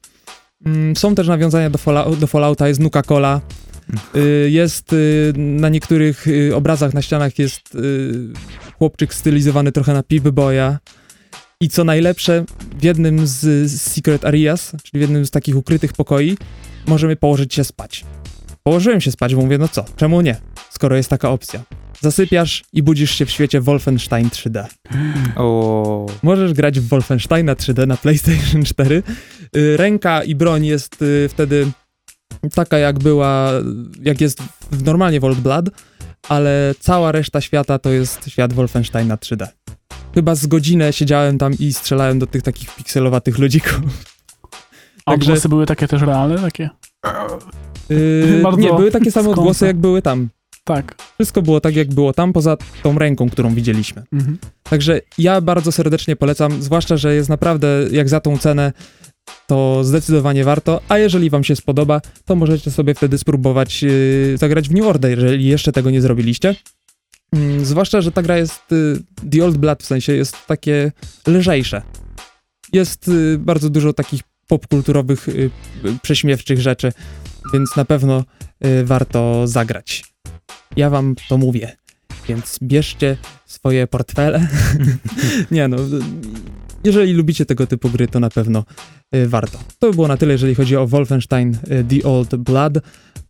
Mm, 0.67 0.97
Są 0.97 1.15
też 1.15 1.29
nawiązania 1.29 1.71
do, 1.71 1.79
Fallout, 1.79 2.19
do 2.19 2.27
Fallouta, 2.27 2.69
jest 2.69 2.81
Nuka-Cola. 2.81 3.37
Y, 3.37 3.66
Jest 4.47 4.93
y, 4.93 5.33
na 5.37 5.69
niektórych 5.69 6.27
y, 6.29 6.57
obrazach 6.57 6.95
na 6.95 7.03
ścianach 7.03 7.39
jest 7.39 7.75
y, 7.75 8.29
chłopczyk 8.79 9.15
stylizowany 9.15 9.73
trochę 9.73 9.93
na 9.93 10.03
Pip-Boya. 10.03 10.77
I 11.61 11.69
co 11.69 11.85
najlepsze, 11.85 12.45
w 12.79 12.85
jednym 12.85 13.27
z, 13.27 13.73
Secret 13.81 14.25
Areas, 14.25 14.73
czyli 14.83 14.99
w 14.99 15.01
jednym 15.01 15.27
z 15.27 15.31
takich 15.31 15.57
ukrytych 15.57 15.93
pokoi, 15.93 16.37
możemy 16.87 17.17
położyć 17.17 17.55
się 17.55 17.65
spać. 17.65 18.05
Położyłem 18.63 19.01
się 19.01 19.13
spać, 19.13 19.35
bo 19.35 19.43
mówię, 19.43 19.59
no 19.59 19.69
co, 19.69 19.85
czemu 19.97 20.21
nie, 20.21 20.37
skoro 20.71 20.97
jest 20.97 21.11
taka 21.11 21.31
opcja. 21.31 21.63
Zasypiasz 22.01 22.65
i 22.73 22.83
budzisz 22.83 23.11
się 23.11 23.27
w 23.27 23.31
świecie 23.31 23.61
Wolfenstein 23.61 24.29
3D. 24.29 24.65
O, 25.37 26.07
Możesz 26.23 26.53
grać 26.53 26.81
w 26.81 26.89
Wolfensteina 26.89 27.55
3D 27.55 27.87
na 27.87 27.97
PlayStation 27.97 28.65
4. 28.65 29.03
Y, 29.57 29.77
Ręka 29.77 30.25
i 30.25 30.35
broń 30.35 30.67
jest 30.67 31.03
y, 31.03 31.29
wtedy 31.29 31.67
taka, 32.55 32.79
jak 32.79 32.99
była, 32.99 33.51
jak 34.03 34.21
jest 34.21 34.43
w 34.71 34.85
normalnie 34.85 35.21
Volt 35.21 35.39
Blood, 35.39 35.67
ale 36.29 36.75
cała 36.81 37.13
reszta 37.13 37.41
świata 37.41 37.79
to 37.79 37.91
jest 37.91 38.29
świat 38.29 38.53
Wolfensteina 38.53 39.17
3D. 39.17 39.47
Chyba 40.15 40.35
z 40.35 40.47
godzinę 40.47 40.93
siedziałem 40.93 41.39
tam 41.39 41.53
i 41.59 41.73
strzelałem 41.73 42.19
do 42.19 42.27
tych 42.27 42.43
takich 42.43 42.75
pikselowatych 42.75 43.39
ludzików. 43.39 43.81
A 45.07 45.11
Także- 45.11 45.33
odgłosy 45.33 45.49
były 45.49 45.67
takie 45.67 45.89
też 45.89 46.03
realne, 46.03 46.39
takie? 46.39 46.71
Yy, 47.89 48.43
nie, 48.59 48.69
były 48.69 48.91
takie 48.91 49.13
same 49.13 49.31
odgłosy, 49.31 49.67
jak 49.67 49.77
były 49.77 50.03
tam. 50.03 50.29
Tak. 50.65 50.95
Wszystko 51.15 51.43
było 51.43 51.61
tak, 51.61 51.77
jak 51.77 51.89
było 51.89 52.13
tam, 52.13 52.33
poza 52.33 52.57
tą 52.83 52.99
ręką, 52.99 53.31
którą 53.31 53.55
widzieliśmy. 53.55 54.03
Mhm. 54.13 54.39
Także 54.63 55.01
ja 55.19 55.41
bardzo 55.41 55.73
serdecznie 55.73 56.17
polecam, 56.17 56.63
zwłaszcza, 56.63 56.97
że 56.97 57.15
jest 57.15 57.29
naprawdę, 57.29 57.69
jak 57.91 58.09
za 58.09 58.21
tą 58.21 58.39
cenę, 58.39 58.73
to 59.47 59.85
zdecydowanie 59.85 60.45
warto, 60.45 60.81
a 60.89 60.99
jeżeli 60.99 61.31
wam 61.31 61.45
się 61.45 61.57
spodoba, 61.57 62.01
to 62.25 62.35
możecie 62.35 62.71
sobie 62.71 62.95
wtedy 62.95 63.19
spróbować 63.19 63.83
yy, 63.83 64.37
zagrać 64.39 64.69
w 64.69 64.75
New 64.75 64.87
Order, 64.87 65.11
jeżeli 65.11 65.47
jeszcze 65.47 65.73
tego 65.73 65.91
nie 65.91 66.01
zrobiliście. 66.01 66.55
Mm, 67.33 67.65
zwłaszcza, 67.65 68.01
że 68.01 68.13
ta 68.13 68.23
gra 68.23 68.39
jest, 68.39 68.63
yy, 68.71 69.31
The 69.31 69.45
Old 69.45 69.57
Blood 69.57 69.83
w 69.83 69.87
sensie, 69.87 70.13
jest 70.13 70.47
takie 70.47 70.93
lżejsze. 71.27 71.83
Jest 72.73 73.09
yy, 73.09 73.39
bardzo 73.39 73.71
dużo 73.71 73.93
takich 73.93 74.21
popkulturowych, 74.49 75.29
yy, 75.29 75.51
yy, 75.85 75.99
prześmiewczych 76.03 76.61
rzeczy, 76.61 76.93
więc 77.53 77.77
na 77.77 77.85
pewno 77.85 78.25
yy, 78.61 78.85
warto 78.85 79.47
zagrać. 79.47 80.05
Ja 80.77 80.91
wam 80.91 81.15
to 81.29 81.39
mówię, 81.39 81.77
więc 82.29 82.59
bierzcie 82.63 83.17
swoje 83.47 83.87
portfele. 83.87 84.49
nie 85.51 85.69
no, 85.69 85.77
jeżeli 86.87 87.13
lubicie 87.13 87.47
tego 87.47 87.67
typu 87.67 87.91
gry, 87.91 88.09
to 88.09 88.21
na 88.21 88.31
pewno 88.31 88.65
y, 89.15 89.29
warto. 89.29 89.59
To 89.79 89.87
by 89.91 89.95
było 89.95 90.09
na 90.09 90.17
tyle, 90.17 90.33
jeżeli 90.33 90.55
chodzi 90.55 90.77
o 90.77 90.87
Wolfenstein 90.87 91.55
y, 91.71 91.85
The 92.01 92.09
Old 92.09 92.37
Blood, 92.37 92.75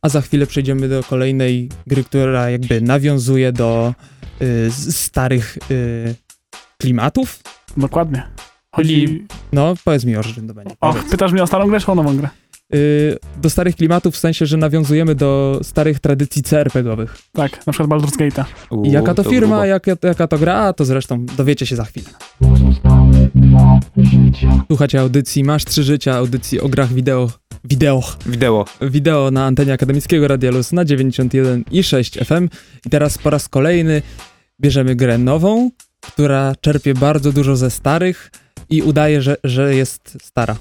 a 0.02 0.08
za 0.08 0.20
chwilę 0.20 0.46
przejdziemy 0.46 0.88
do 0.88 1.02
kolejnej 1.02 1.68
gry, 1.86 2.04
która 2.04 2.50
jakby 2.50 2.80
nawiązuje 2.80 3.52
do 3.52 3.94
y, 4.42 4.70
starych 4.92 5.58
y, 5.70 6.14
klimatów. 6.78 7.40
Dokładnie. 7.76 8.22
Chodzi... 8.74 9.04
Czyli- 9.06 9.26
No, 9.52 9.74
powiedz 9.84 10.04
mi 10.04 10.16
o 10.16 10.22
czym 10.22 10.48
to 10.48 10.54
będzie. 10.54 10.74
O, 10.80 10.92
Powiedz. 10.92 11.10
pytasz 11.10 11.32
mnie 11.32 11.42
o 11.42 11.46
starą 11.46 11.68
grę 11.68 11.80
czy 11.80 11.92
o 11.92 11.94
nową 11.94 12.16
grę? 12.16 12.28
Y, 12.74 13.16
do 13.42 13.50
starych 13.50 13.76
klimatów 13.76 14.14
w 14.14 14.18
sensie, 14.18 14.46
że 14.46 14.56
nawiązujemy 14.56 15.14
do 15.14 15.60
starych 15.62 16.00
tradycji 16.00 16.42
CRPG-owych. 16.42 17.18
Tak, 17.32 17.66
na 17.66 17.72
przykład 17.72 18.00
Baldur's 18.00 18.16
Gate'a. 18.16 18.44
I 18.84 18.90
jaka 18.92 19.14
to 19.14 19.22
firma, 19.24 19.48
grubo. 19.56 19.64
jak, 19.64 19.86
jaka 20.02 20.26
to 20.26 20.38
gra, 20.38 20.72
to 20.72 20.84
zresztą 20.84 21.26
dowiecie 21.26 21.66
się 21.66 21.76
za 21.76 21.84
chwilę. 21.84 22.06
Słuchajcie 24.68 25.00
audycji 25.00 25.44
Masz 25.44 25.64
Trzy 25.64 25.82
Życia, 25.82 26.14
audycji 26.16 26.60
o 26.60 26.68
grach 26.68 26.92
wideo, 26.92 27.30
wideo, 27.64 28.02
Wideo. 28.26 28.64
wideo 28.80 29.30
na 29.30 29.44
antenie 29.46 29.72
akademickiego 29.72 30.28
Radia 30.28 30.50
Luz 30.50 30.72
na 30.72 30.84
91 30.84 31.64
i 31.70 31.82
6 31.82 32.18
FM. 32.18 32.48
I 32.86 32.90
teraz 32.90 33.18
po 33.18 33.30
raz 33.30 33.48
kolejny 33.48 34.02
bierzemy 34.60 34.96
grę 34.96 35.18
nową, 35.18 35.70
która 36.00 36.52
czerpie 36.60 36.94
bardzo 36.94 37.32
dużo 37.32 37.56
ze 37.56 37.70
starych 37.70 38.30
i 38.70 38.82
udaje, 38.82 39.22
że, 39.22 39.36
że 39.44 39.74
jest 39.74 40.18
stara. 40.22 40.56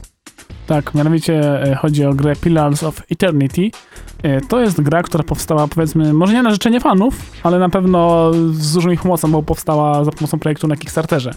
Tak, 0.67 0.93
mianowicie 0.95 1.63
e, 1.63 1.75
chodzi 1.75 2.05
o 2.05 2.13
grę 2.13 2.36
Pillars 2.36 2.84
of 2.84 3.01
Eternity. 3.12 3.69
E, 4.23 4.41
To 4.41 4.62
jest 4.62 4.81
gra, 4.81 5.03
która 5.03 5.23
powstała 5.23 5.67
powiedzmy, 5.67 6.13
może 6.13 6.34
nie 6.34 6.43
na 6.43 6.51
życzenie 6.51 6.79
fanów, 6.79 7.15
ale 7.43 7.60
na 7.60 7.69
pewno 7.69 8.31
z 8.51 8.73
dużą 8.73 8.89
ich 8.89 9.05
mocą, 9.05 9.31
bo 9.31 9.43
powstała 9.43 10.03
za 10.03 10.12
pomocą 10.12 10.39
projektu 10.39 10.67
na 10.67 10.75
Kickstarterze. 10.75 11.31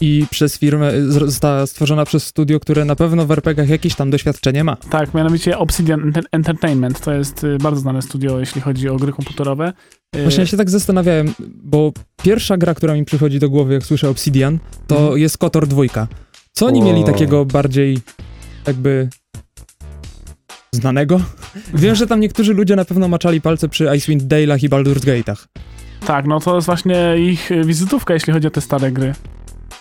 I 0.00 0.26
przez 0.30 0.58
firmę 0.58 0.92
y, 0.94 1.08
została 1.10 1.66
stworzona 1.66 2.04
przez 2.04 2.26
studio, 2.26 2.60
które 2.60 2.84
na 2.84 2.96
pewno 2.96 3.26
w 3.26 3.30
RPGach 3.30 3.68
jakieś 3.68 3.94
tam 3.94 4.10
doświadczenie 4.10 4.64
ma. 4.64 4.76
Tak, 4.76 5.14
mianowicie 5.14 5.58
Obsidian 5.58 6.00
Enter- 6.12 6.24
Entertainment. 6.32 7.00
To 7.00 7.12
jest 7.12 7.44
y, 7.44 7.58
bardzo 7.58 7.80
znane 7.80 8.02
studio, 8.02 8.40
jeśli 8.40 8.60
chodzi 8.60 8.88
o 8.88 8.96
gry 8.96 9.12
komputerowe. 9.12 9.72
E, 10.16 10.22
Właśnie 10.22 10.40
ja 10.40 10.46
się 10.46 10.56
tak 10.56 10.70
zastanawiałem, 10.70 11.34
bo 11.64 11.92
pierwsza 12.22 12.56
gra, 12.56 12.74
która 12.74 12.94
mi 12.94 13.04
przychodzi 13.04 13.38
do 13.38 13.50
głowy, 13.50 13.74
jak 13.74 13.82
słyszę 13.86 14.08
Obsidian, 14.08 14.58
to 14.86 14.96
Mhm. 14.98 15.18
jest 15.18 15.38
KOTOR 15.38 15.66
2. 15.66 15.82
Co 16.52 16.66
oni 16.66 16.80
O. 16.82 16.84
mieli 16.84 17.04
takiego 17.04 17.44
bardziej 17.44 17.98
jakby 18.66 19.08
znanego? 20.72 21.20
Wiem, 21.74 21.94
że 21.94 22.06
tam 22.06 22.20
niektórzy 22.20 22.54
ludzie 22.54 22.76
na 22.76 22.84
pewno 22.84 23.08
maczali 23.08 23.40
palce 23.40 23.68
przy 23.68 23.84
Icewind 23.96 24.22
Dale'ach 24.22 24.64
i 24.64 24.68
Baldur's 24.68 25.04
Gate'ach. 25.04 25.46
Tak, 26.06 26.26
no 26.26 26.40
to 26.40 26.54
jest 26.54 26.66
właśnie 26.66 27.14
ich 27.18 27.50
y, 27.50 27.64
wizytówka, 27.64 28.14
jeśli 28.14 28.32
chodzi 28.32 28.46
o 28.46 28.50
te 28.50 28.60
stare 28.60 28.92
gry. 28.92 29.14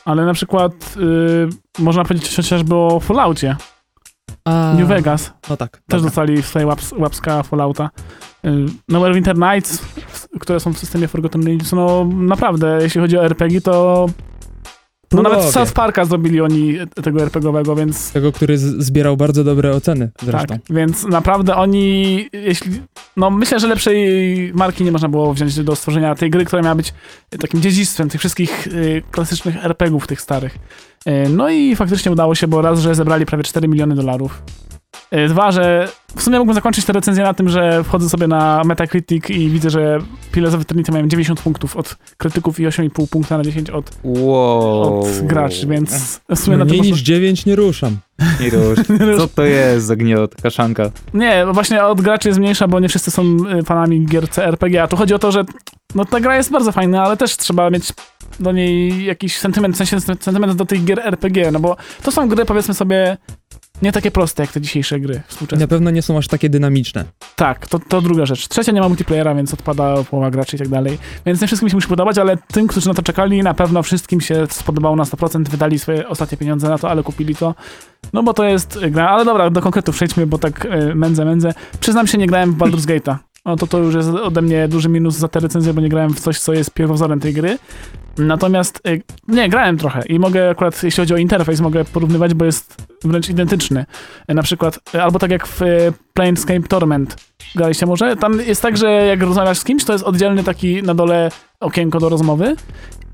Ale 0.06 0.26
na 0.26 0.34
przykład 0.34 0.96
y, 1.78 1.82
można 1.84 2.04
powiedzieć 2.06 2.36
chociażby 2.36 2.76
o 2.76 3.00
Falloutie. 3.00 3.56
A, 4.46 4.74
New 4.78 4.88
Vegas 4.88 5.34
No 5.50 5.58
tak. 5.58 5.72
też 5.72 5.82
dobra. 5.88 6.06
dostali 6.06 6.42
w 6.42 6.48
swojej 6.48 6.66
łaps, 6.68 6.92
łapska 6.98 7.44
Fallouta. 7.44 7.90
Y, 8.46 8.66
Neverwinter 8.90 9.38
Nights, 9.38 9.82
które 10.40 10.60
są 10.60 10.74
w 10.74 10.78
systemie 10.78 11.08
Forgotten 11.08 11.44
Realms, 11.46 11.72
no 11.72 12.06
naprawdę, 12.14 12.80
jeśli 12.82 13.02
chodzi 13.02 13.18
o 13.18 13.26
RPG, 13.26 13.62
to 13.62 14.08
No 15.14 15.22
nawet 15.22 15.44
South 15.44 15.74
Parka 15.74 16.06
zrobili 16.06 16.42
oni 16.42 16.78
tego 17.04 17.22
RPGowego, 17.22 17.76
więc 17.76 18.12
Tego, 18.12 18.32
który 18.32 18.58
zbierał 18.58 19.18
bardzo 19.18 19.44
dobre 19.44 19.72
oceny 19.72 20.12
zresztą. 20.22 20.48
tak, 20.48 20.60
więc 20.70 21.04
naprawdę 21.04 21.56
oni, 21.56 22.30
jeśli, 22.34 22.72
no 23.18 23.30
myślę, 23.30 23.60
że 23.60 23.68
lepszej 23.68 24.52
marki 24.54 24.84
nie 24.84 24.92
można 24.92 25.10
było 25.10 25.34
wziąć 25.34 25.64
do 25.64 25.76
stworzenia 25.76 26.16
tej 26.16 26.30
gry, 26.30 26.46
która 26.46 26.62
miała 26.62 26.76
być 26.76 26.94
takim 27.40 27.62
dziedzictwem 27.62 28.10
tych 28.10 28.20
wszystkich 28.22 28.68
y, 28.68 29.04
klasycznych 29.12 29.66
RPGów, 29.66 30.08
tych 30.08 30.22
starych. 30.22 30.58
Y, 31.08 31.30
no 31.30 31.50
i 31.50 31.76
faktycznie 31.76 32.12
udało 32.12 32.36
się, 32.36 32.48
bo 32.48 32.62
raz, 32.62 32.80
że 32.80 32.96
zebrali 32.96 33.26
prawie 33.26 33.44
4 33.44 33.68
miliony 33.68 33.96
dolarów. 33.96 34.44
Y, 35.18 35.28
Dwa, 35.28 35.52
że 35.52 35.88
w 36.16 36.22
sumie 36.22 36.38
mógłbym 36.38 36.56
zakończyć 36.56 36.86
tę 36.86 36.94
recenzję 36.94 37.24
na 37.24 37.34
tym, 37.34 37.50
że 37.50 37.84
wchodzę 37.84 38.10
sobie 38.10 38.28
na 38.28 38.62
Metacritic 38.66 39.30
i 39.30 39.50
widzę, 39.50 39.70
że 39.70 40.00
Pillars 40.32 40.56
of 40.56 40.62
Eternity 40.62 40.92
mają 40.92 41.08
90 41.08 41.42
punktów 41.42 41.78
od 41.78 41.96
krytyków 42.18 42.60
i 42.60 42.68
8,5 42.68 43.08
punkta 43.10 43.38
na 43.38 43.44
10 43.44 43.70
od, 43.70 43.92
Wow. 44.04 45.00
od 45.00 45.22
graczy, 45.22 45.68
więc 45.68 46.20
w 46.30 46.40
sumie 46.40 46.58
na 46.58 46.66
Mniej 46.66 46.82
tym 46.82 46.90
niż 46.90 47.02
9 47.02 47.46
nie 47.46 47.56
ruszam. 47.56 47.98
Nie 48.42 48.50
rusz. 48.50 48.80
Co 49.18 49.28
to 49.28 49.44
jest 49.44 49.86
za 49.86 49.96
gniot, 49.96 50.36
kaszanka? 50.42 50.92
Nie, 51.14 51.44
bo 51.46 51.54
właśnie 51.54 51.84
od 51.84 52.02
graczy 52.02 52.30
jest 52.30 52.40
mniejsza, 52.40 52.68
bo 52.68 52.80
nie 52.80 52.90
wszyscy 52.90 53.12
są 53.12 53.24
y, 53.60 53.64
fanami 53.64 54.06
gier 54.06 54.30
CRPG, 54.30 54.84
a 54.84 54.88
tu 54.88 54.98
chodzi 54.98 55.14
o 55.14 55.20
to, 55.20 55.32
że 55.32 55.44
no 55.96 56.06
ta 56.06 56.20
gra 56.20 56.38
jest 56.38 56.52
bardzo 56.52 56.72
fajna, 56.72 57.04
ale 57.04 57.18
też 57.18 57.38
trzeba 57.38 57.70
mieć 57.70 57.94
do 58.40 58.52
niej 58.52 59.06
jakiś 59.06 59.38
sentyment, 59.38 59.76
w 59.76 59.78
sensie 59.78 60.02
sentyment 60.02 60.54
do 60.54 60.66
tych 60.66 60.86
gier 60.86 61.00
RPG, 61.00 61.52
no 61.52 61.60
bo 61.60 61.76
to 62.04 62.12
są 62.12 62.30
gry, 62.30 62.46
powiedzmy 62.46 62.74
sobie, 62.74 63.18
nie 63.84 63.92
takie 63.92 64.12
proste 64.12 64.44
jak 64.44 64.52
te 64.52 64.62
dzisiejsze 64.62 65.00
gry 65.00 65.22
współczesne. 65.28 65.64
Na 65.64 65.68
pewno 65.68 65.92
nie 65.92 66.02
są 66.02 66.18
aż 66.18 66.28
takie 66.28 66.50
dynamiczne. 66.50 67.06
Tak, 67.36 67.68
to, 67.68 67.80
to 67.80 68.02
druga 68.02 68.26
rzecz. 68.26 68.48
Trzecia 68.48 68.72
nie 68.72 68.82
ma 68.82 68.88
multiplayera, 68.88 69.36
więc 69.36 69.54
odpada 69.54 70.04
połowa 70.04 70.32
graczy 70.32 70.56
i 70.56 70.60
tak 70.60 70.68
dalej. 70.68 70.98
Więc 71.26 71.42
nie 71.42 71.48
wszystkim 71.48 71.70
się 71.70 71.78
musi 71.78 71.88
podobać, 71.88 72.18
ale 72.18 72.38
tym, 72.38 72.68
którzy 72.68 72.88
na 72.88 72.94
to 72.94 73.02
czekali, 73.02 73.44
na 73.44 73.54
pewno 73.54 73.84
wszystkim 73.84 74.22
się 74.22 74.48
spodobało 74.50 74.96
na 74.96 75.04
100%, 75.04 75.48
wydali 75.48 75.80
swoje 75.80 76.08
ostatnie 76.08 76.38
pieniądze 76.38 76.70
na 76.70 76.78
to, 76.78 76.90
ale 76.90 77.04
kupili 77.04 77.36
to. 77.36 77.56
No 78.14 78.24
bo 78.24 78.34
to 78.34 78.44
jest 78.44 78.80
gra, 78.90 79.10
ale 79.10 79.26
dobra, 79.26 79.50
do 79.50 79.62
konkretów 79.62 79.96
przejdźmy, 79.96 80.28
bo 80.28 80.38
tak 80.38 80.66
y, 80.66 80.96
mędzę, 80.96 81.26
mędzę. 81.26 81.54
Przyznam 81.80 82.08
się, 82.08 82.18
nie 82.18 82.28
grałem 82.28 82.54
w 82.54 82.58
Baldur's 82.58 82.86
Gate'a. 82.86 83.33
No 83.46 83.56
to 83.56 83.68
to 83.68 83.78
już 83.78 83.96
jest 83.96 84.10
ode 84.10 84.42
mnie 84.42 84.68
duży 84.68 84.90
minus 84.90 85.16
za 85.16 85.28
tę 85.28 85.40
recenzję, 85.40 85.74
bo 85.74 85.82
nie 85.82 85.90
grałem 85.90 86.14
w 86.14 86.20
coś, 86.20 86.40
co 86.40 86.54
jest 86.54 86.72
pierwowzorem 86.72 87.20
tej 87.20 87.34
gry. 87.34 87.58
Natomiast 88.18 88.82
y, 88.88 89.02
nie, 89.28 89.50
grałem 89.50 89.78
trochę 89.78 90.04
i 90.06 90.20
mogę 90.20 90.50
akurat, 90.50 90.84
jeśli 90.84 91.02
chodzi 91.02 91.14
o 91.14 91.18
interfejs, 91.18 91.62
mogę 91.62 91.86
porównywać, 91.86 92.34
bo 92.34 92.46
jest 92.46 92.78
wręcz 93.04 93.30
identyczny. 93.30 93.86
Y, 94.32 94.34
Na 94.34 94.44
przykład, 94.44 94.80
y, 94.96 95.02
albo 95.02 95.20
tak 95.20 95.32
jak 95.32 95.48
w 95.48 95.60
Planescape 96.14 96.62
Torment. 96.68 97.16
Graliście 97.56 97.86
może? 97.86 98.16
Tam 98.16 98.40
jest 98.40 98.62
tak, 98.62 98.78
że 98.78 98.92
jak 98.92 99.22
rozmawiasz 99.22 99.58
z 99.60 99.64
kimś, 99.64 99.84
to 99.86 99.94
jest 99.94 100.06
oddzielny 100.06 100.44
taki 100.44 100.84
na 100.84 100.94
dole 100.96 101.32
okienko 101.60 102.00
do 102.00 102.10
rozmowy 102.10 102.56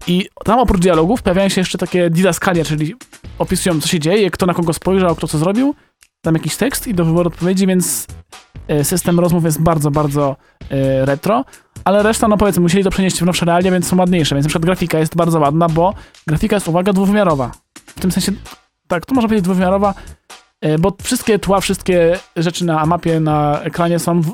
i 0.07 0.29
tam 0.45 0.59
oprócz 0.59 0.81
dialogów 0.81 1.21
pojawiają 1.21 1.49
się 1.49 1.61
jeszcze 1.61 1.77
takie 1.77 2.09
didaskalia, 2.09 2.65
czyli 2.65 2.95
opisują, 3.39 3.81
co 3.81 3.87
się 3.87 3.99
dzieje, 3.99 4.31
kto 4.31 4.45
na 4.45 4.53
kogo 4.53 4.73
spojrzał, 4.73 5.15
kto 5.15 5.27
co 5.27 5.37
zrobił. 5.37 5.75
Tam 6.21 6.33
jakiś 6.33 6.57
tekst 6.57 6.87
i 6.87 6.93
do 6.93 7.05
wyboru 7.05 7.27
odpowiedzi, 7.27 7.67
więc 7.67 8.07
y, 8.71 8.83
system 8.83 9.19
rozmów 9.19 9.43
jest 9.43 9.61
bardzo, 9.61 9.91
bardzo 9.91 10.35
y, 10.61 10.65
retro, 11.05 11.45
ale 11.83 12.03
reszta, 12.03 12.27
no 12.27 12.37
powiedzmy, 12.37 12.61
musieli 12.61 12.83
to 12.83 12.89
przenieść 12.89 13.19
w 13.19 13.25
nowsze 13.25 13.45
realia, 13.45 13.71
więc 13.71 13.87
są 13.87 13.97
ładniejsze, 13.97 14.35
więc 14.35 14.45
na 14.45 14.49
przykład 14.49 14.65
grafika 14.65 14.99
jest 14.99 15.15
bardzo 15.15 15.39
ładna, 15.39 15.69
bo 15.69 15.93
grafika 16.27 16.55
jest, 16.55 16.67
uwaga, 16.67 16.93
dwuwymiarowa. 16.93 17.51
W 17.85 17.99
tym 17.99 18.11
sensie, 18.11 18.31
tak, 18.87 19.05
tu 19.05 19.15
można 19.15 19.27
powiedzieć 19.27 19.43
dwuwymiarowa, 19.43 19.93
y, 20.65 20.79
bo 20.79 20.93
wszystkie 21.03 21.39
tła, 21.39 21.61
wszystkie 21.61 22.19
rzeczy 22.35 22.65
na 22.65 22.85
mapie, 22.85 23.19
na 23.19 23.61
ekranie 23.61 23.99
są 23.99 24.21
w, 24.21 24.31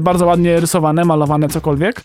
bardzo 0.00 0.26
ładnie 0.26 0.60
rysowane, 0.60 1.04
malowane, 1.04 1.48
cokolwiek, 1.48 2.04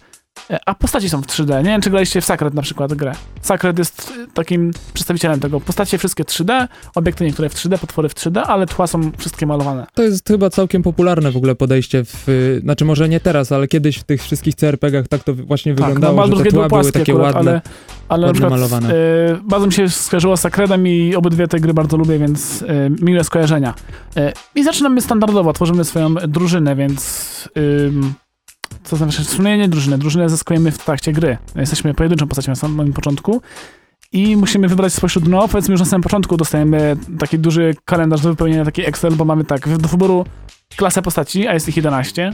a 0.65 0.75
postaci 0.75 1.09
są 1.09 1.21
w 1.21 1.25
3D. 1.27 1.57
Nie 1.57 1.63
wiem, 1.69 1.81
czy 1.81 1.89
graliście 1.89 2.21
w 2.21 2.25
Sacred 2.25 2.53
na 2.53 2.61
przykład 2.61 2.93
grę. 2.93 3.11
Sacred 3.41 3.79
jest 3.79 4.11
y, 4.17 4.27
takim 4.33 4.71
przedstawicielem 4.93 5.39
tego. 5.39 5.59
Postacie 5.59 5.97
wszystkie 5.97 6.23
3D, 6.23 6.67
obiekty 6.95 7.25
niektóre 7.25 7.49
w 7.49 7.55
3D, 7.55 7.77
potwory 7.77 8.09
w 8.09 8.15
3D, 8.15 8.39
ale 8.47 8.65
tła 8.67 8.87
są 8.87 9.11
wszystkie 9.17 9.45
malowane. 9.45 9.87
To 9.93 10.03
jest 10.03 10.27
chyba 10.27 10.49
całkiem 10.49 10.83
popularne 10.83 11.31
w 11.31 11.37
ogóle 11.37 11.55
podejście 11.55 12.05
w... 12.05 12.29
y, 12.29 12.59
Znaczy 12.63 12.85
może 12.85 13.09
nie 13.09 13.19
teraz, 13.19 13.51
ale 13.51 13.67
kiedyś 13.67 13.97
w 13.97 14.03
tych 14.03 14.23
wszystkich 14.23 14.55
CRPG-ach 14.55 15.07
tak 15.07 15.23
to 15.23 15.33
właśnie 15.33 15.75
Tak, 15.75 15.79
no 15.81 15.85
wyglądało, 15.93 16.27
Baldur's 16.27 16.37
że 16.37 16.43
te 16.43 16.51
tła 16.51 16.67
były 16.67 16.91
takie 16.91 17.11
akurat, 17.13 17.35
ładne. 17.35 17.51
ale, 17.51 18.23
ale 18.25 18.33
przykład 18.33 18.51
malowane. 18.51 18.93
y, 18.93 19.37
bardzo 19.43 19.67
mi 19.67 19.73
się 19.73 19.89
skojarzyło 19.89 20.37
z 20.37 20.41
Sacredem 20.41 20.87
i 20.87 21.15
obydwie 21.15 21.47
te 21.47 21.59
gry 21.59 21.73
bardzo 21.73 21.97
lubię, 21.97 22.19
więc 22.19 22.61
y, 22.61 22.67
miłe 23.01 23.23
skojarzenia. 23.23 23.73
Y, 24.17 24.31
I 24.55 24.63
zaczynamy 24.63 25.01
standardowo, 25.01 25.53
tworzymy 25.53 25.85
swoją 25.85 26.13
drużynę, 26.15 26.75
więc 26.75 27.49
ym, 27.57 28.13
co 28.89 28.95
znaczy, 28.95 29.23
w 29.23 29.29
sumie 29.29 29.57
nie 29.57 29.67
drużynę, 29.67 30.29
zyskujemy 30.29 30.71
w 30.71 30.77
trakcie 30.77 31.13
gry. 31.13 31.37
Jesteśmy 31.55 31.93
pojedynczą 31.93 32.27
postacią 32.27 32.51
na 32.51 32.55
samym 32.55 32.93
początku 32.93 33.41
i 34.11 34.37
musimy 34.37 34.67
wybrać 34.67 34.93
spośród, 34.93 35.27
no 35.27 35.47
powiedzmy 35.47 35.71
już 35.71 35.79
na 35.79 35.85
samym 35.85 36.03
początku 36.03 36.37
dostajemy 36.37 36.97
taki 37.19 37.39
duży 37.39 37.75
kalendarz 37.85 38.21
do 38.21 38.29
wypełnienia, 38.29 38.65
taki 38.65 38.85
Excel, 38.85 39.15
bo 39.15 39.25
mamy 39.25 39.43
tak, 39.43 39.77
do 39.77 39.89
wyboru 39.89 40.25
klasę 40.75 41.01
postaci, 41.01 41.47
a 41.47 41.53
jest 41.53 41.69
ich 41.69 41.77
11, 41.77 42.33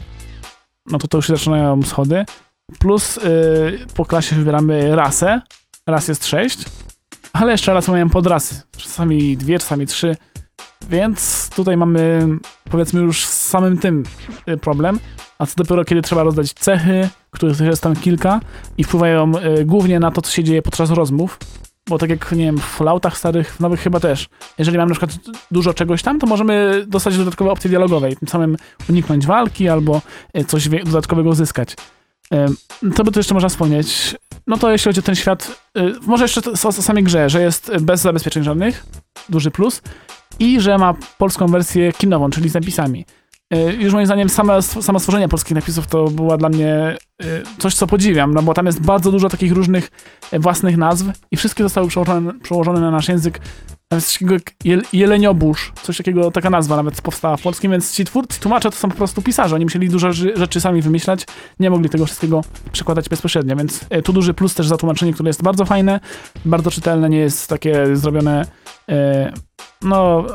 no 0.92 0.98
to 0.98 1.08
to 1.08 1.18
już 1.18 1.28
się 1.28 1.36
zaczynają 1.36 1.84
schody, 1.84 2.26
plus 2.80 3.18
y, 3.18 3.22
po 3.96 4.06
klasie 4.06 4.36
wybieramy 4.36 4.96
rasę, 4.96 5.42
ras 5.88 6.08
jest 6.08 6.26
6, 6.26 6.60
ale 7.34 7.52
jeszcze 7.52 7.74
rasy 7.74 7.92
mają 7.92 8.10
podrasy, 8.10 8.62
czasami 8.78 9.38
dwie, 9.38 9.60
czasami 9.60 9.86
trzy, 9.86 10.16
więc 10.90 11.50
tutaj 11.56 11.78
mamy 11.78 12.28
powiedzmy 12.72 13.02
już 13.02 13.26
z 13.26 13.48
samym 13.48 13.78
tym 13.78 14.04
y, 14.50 14.58
problem, 14.58 15.00
a 15.40 15.46
co 15.46 15.54
dopiero 15.56 15.86
kiedy 15.86 16.02
trzeba 16.02 16.24
rozdać 16.24 16.54
cechy, 16.54 17.10
których 17.32 17.60
jest 17.60 17.84
tam 17.84 17.96
kilka 17.96 18.40
i 18.78 18.84
wpływają 18.84 19.32
y, 19.60 19.66
głównie 19.66 20.00
na 20.00 20.12
to, 20.12 20.22
co 20.22 20.32
się 20.32 20.44
dzieje 20.44 20.62
podczas 20.62 20.90
rozmów, 20.90 21.40
bo 21.90 21.98
tak 21.98 22.10
jak, 22.10 22.32
nie 22.32 22.46
wiem, 22.46 22.58
w 22.58 22.64
Falloutach 22.64 23.18
starych, 23.18 23.56
w 23.56 23.60
nowych 23.60 23.80
chyba 23.80 24.00
też, 24.00 24.30
jeżeli 24.58 24.78
mamy 24.78 24.90
na 24.90 24.96
przykład 24.96 25.36
dużo 25.52 25.74
czegoś 25.74 26.04
tam, 26.04 26.20
to 26.20 26.28
możemy 26.28 26.86
dostać 26.88 27.18
dodatkowe 27.18 27.52
opcje 27.52 27.70
dialogowe 27.70 28.12
i 28.12 28.16
tym 28.16 28.28
samym 28.28 28.58
uniknąć 28.90 29.26
walki 29.26 29.70
albo 29.70 30.02
y, 30.38 30.46
coś 30.46 30.70
dodatkowego 30.70 31.30
uzyskać. 31.30 31.76
Co 32.96 33.04
by 33.04 33.12
tu 33.12 33.20
jeszcze 33.20 33.34
można 33.34 33.50
wspomnieć? 33.50 34.16
No 34.48 34.58
to 34.58 34.72
jeśli 34.72 34.90
chodzi 34.90 35.00
o 35.00 35.04
ten 35.04 35.16
świat, 35.16 35.62
y, 35.78 35.94
może 36.08 36.24
jeszcze 36.24 36.42
to- 36.42 36.52
o, 36.68 36.72
samej 36.72 37.04
grze, 37.04 37.30
że 37.30 37.42
jest 37.42 37.72
bez 37.82 38.02
zabezpieczeń 38.02 38.44
żadnych, 38.44 38.86
duży 39.30 39.52
plus, 39.52 39.82
i 40.40 40.62
że 40.62 40.78
ma 40.78 40.94
polską 41.18 41.48
wersję 41.48 41.94
kinową, 41.94 42.30
czyli 42.30 42.50
z 42.50 42.54
napisami. 42.54 43.06
Y, 43.54 43.58
Już 43.80 43.94
moim 43.94 44.06
zdaniem 44.06 44.30
same, 44.30 44.62
samo 44.62 45.00
stworzenie 45.00 45.28
polskich 45.28 45.56
napisów 45.56 45.88
to 45.88 46.06
była 46.08 46.38
dla 46.38 46.50
mnie 46.50 46.98
y, 47.24 47.44
coś, 47.60 47.76
co 47.76 47.88
podziwiam, 47.88 48.34
no 48.34 48.42
bo 48.42 48.54
tam 48.54 48.66
jest 48.66 48.82
bardzo 48.82 49.12
dużo 49.12 49.30
takich 49.30 49.52
różnych 49.52 49.92
własnych 50.34 50.78
nazw 50.78 51.06
i 51.32 51.38
wszystkie 51.38 51.64
zostały 51.64 51.88
przełożone, 51.88 52.40
przełożone 52.40 52.80
na 52.82 52.92
nasz 52.92 53.08
język. 53.08 53.40
Nawet 53.96 54.06
coś 54.06 54.14
takiego 54.14 54.34
jak 54.34 54.54
jel, 54.64 54.82
jeleniobórz, 54.94 55.72
coś 55.84 55.98
takiego, 55.98 56.32
taka 56.32 56.50
nazwa 56.50 56.76
nawet 56.76 57.02
powstała 57.02 57.38
w 57.38 57.42
polskim, 57.42 57.72
więc 57.72 57.94
ci 57.94 58.06
twórcy, 58.06 58.40
tłumacze 58.40 58.70
to 58.70 58.76
są 58.76 58.90
po 58.90 58.96
prostu 58.96 59.22
pisarze, 59.22 59.56
oni 59.56 59.66
musieli 59.66 59.90
dużo 59.90 60.14
rzeczy 60.14 60.62
sami 60.62 60.82
wymyślać, 60.82 61.26
nie 61.60 61.70
mogli 61.70 61.90
tego 61.90 62.06
wszystkiego 62.06 62.42
przekładać 62.72 63.10
bezpośrednio, 63.10 63.56
więc 63.56 63.82
y, 63.98 64.02
tu 64.02 64.14
duży 64.14 64.34
plus 64.34 64.54
też 64.56 64.68
za 64.68 64.78
tłumaczenie, 64.78 65.14
które 65.14 65.30
jest 65.30 65.44
bardzo 65.44 65.66
fajne, 65.66 66.00
bardzo 66.46 66.72
czytelne, 66.72 67.10
nie 67.10 67.18
jest 67.18 67.48
takie 67.48 67.96
zrobione, 67.96 68.46
y, 68.90 68.94
no, 69.82 70.26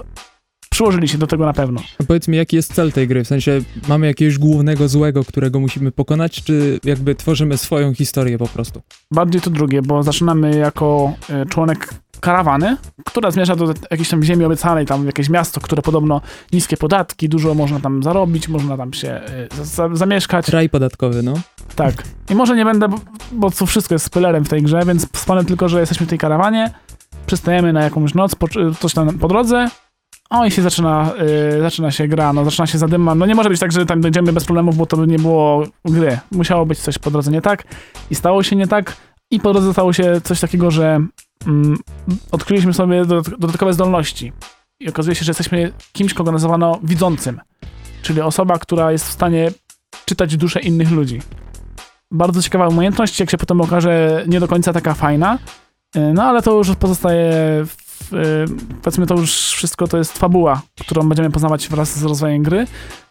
przyłożyli 0.70 1.09
się 1.09 1.18
do 1.18 1.27
tego 1.27 1.46
na 1.46 1.53
pewno. 1.53 1.81
A 2.01 2.05
Powiedz 2.05 2.29
mi, 2.29 2.37
jaki 2.37 2.57
jest 2.57 2.75
cel 2.75 2.92
tej 2.92 3.09
gry? 3.09 3.25
W 3.25 3.29
sensie, 3.29 3.61
mamy 3.88 4.07
jakiegoś 4.07 4.38
głównego 4.38 4.88
złego, 4.88 5.25
którego 5.25 5.61
musimy 5.61 5.92
pokonać, 5.92 6.44
czy 6.44 6.81
jakby 6.85 7.14
tworzymy 7.14 7.59
swoją 7.59 7.94
historię 7.94 8.38
po 8.38 8.49
prostu? 8.49 8.83
Bardziej 9.11 9.40
to 9.40 9.51
drugie, 9.51 9.83
bo 9.83 10.03
zaczynamy 10.03 10.57
jako 10.57 11.14
e, 11.31 11.46
członek 11.46 11.94
karawany, 12.20 12.76
która 13.06 13.30
zmierza 13.30 13.56
do 13.56 13.74
jakiejś 13.90 14.09
tam 14.09 14.22
ziemi 14.22 14.44
obiecanej, 14.44 14.87
tam 14.87 15.06
jakieś 15.06 15.28
miasto, 15.28 15.61
które 15.61 15.83
podobno 15.83 16.20
niskie 16.52 16.76
podatki, 16.76 17.28
dużo 17.28 17.54
można 17.54 17.80
tam 17.80 18.02
zarobić, 18.02 18.48
można 18.48 18.76
tam 18.76 18.92
się 18.92 19.09
e, 19.09 19.48
za, 19.56 19.64
za, 19.64 19.88
zamieszkać. 19.96 20.48
Raj 20.48 20.68
podatkowy, 20.68 21.22
no. 21.22 21.35
Tak. 21.76 21.94
I 22.30 22.35
może 22.35 22.56
nie 22.56 22.64
będę, 22.64 22.88
bo- 23.33 23.50
to 23.50 23.66
wszystko 23.66 23.94
jest 23.94 24.04
spoilerem 24.04 24.44
w 24.44 24.48
tej 24.48 24.62
grze, 24.62 24.83
więc 24.87 25.12
wspomnę 25.12 25.44
tylko, 25.44 25.68
że 25.68 25.80
jesteśmy 25.80 26.06
w 26.06 26.09
tej 26.09 26.18
karawanie, 26.18 26.70
przystajemy 27.26 27.72
na 27.72 27.83
jakąś 27.83 28.14
noc, 28.14 28.35
po, 28.35 28.46
coś 28.80 28.94
tam 28.94 29.18
po 29.18 29.28
drodze, 29.28 29.68
o 30.30 30.44
i 30.44 30.50
się 30.50 30.62
zaczyna, 30.62 31.11
y, 31.59 31.61
zaczyna 31.61 31.90
się 31.90 32.09
gra, 32.09 32.33
no 32.33 32.44
zaczyna 32.44 32.66
się 32.66 32.78
zadyma. 32.78 33.14
No 33.14 33.26
nie 33.26 33.35
może 33.35 33.48
być 33.48 33.61
tak, 33.61 33.72
że 33.72 33.87
tam 33.87 34.00
dojdziemy 34.00 34.33
bez 34.33 34.44
problemów, 34.44 34.76
bo 34.76 34.87
to 34.87 34.96
by 34.96 35.06
nie 35.06 35.18
było 35.18 35.64
gry. 35.85 36.18
Musiało 36.30 36.66
być 36.66 36.78
coś 36.78 36.98
po 36.98 37.11
drodze 37.11 37.30
nie 37.30 37.42
tak 37.42 37.64
i 38.11 38.14
stało 38.14 38.42
się 38.42 38.56
nie 38.56 38.66
tak 38.66 38.96
i 39.30 39.40
po 39.40 39.52
drodze 39.52 39.72
stało 39.72 39.92
się 39.92 40.20
coś 40.24 40.40
takiego, 40.40 40.70
że 40.70 41.00
odkryliśmy 42.33 42.72
sobie 42.74 43.05
dodat- 43.05 43.38
dodatkowe 43.38 43.72
zdolności. 43.74 44.33
I 44.81 44.88
okazuje 44.88 45.14
się, 45.14 45.24
że 45.24 45.31
jesteśmy 45.31 45.72
kimś, 45.92 46.14
kogo 46.14 46.33
nazywano 46.33 46.79
widzącym, 46.83 47.40
czyli 48.03 48.20
osoba, 48.20 48.59
która 48.59 48.92
jest 48.92 49.09
w 49.09 49.12
stanie 49.12 49.50
czytać 50.05 50.37
duszę 50.37 50.61
innych 50.61 50.90
ludzi. 50.90 51.22
Bardzo 52.11 52.42
ciekawa 52.42 52.68
umiejętność, 52.68 53.20
jak 53.20 53.31
się 53.31 53.38
potem 53.38 53.61
okaże, 53.61 54.24
nie 54.29 54.40
do 54.40 54.48
końca 54.48 54.72
taka 54.72 54.94
fajna. 54.94 55.38
Y, 55.96 56.00
No 56.14 56.22
ale 56.24 56.42
to 56.42 56.53
już 56.59 56.76
pozostaje, 56.76 57.33
w, 57.66 58.12
y, 58.14 58.44
powiedzmy, 58.83 59.07
to 59.07 59.14
już 59.14 59.33
wszystko 59.33 59.88
to 59.88 59.98
jest 59.98 60.18
fabuła, 60.18 60.62
którą 60.81 61.09
będziemy 61.09 61.31
poznawać 61.31 61.68
wraz 61.68 61.98
z 61.98 62.03
rozwojem 62.05 62.42
gry, 62.42 62.66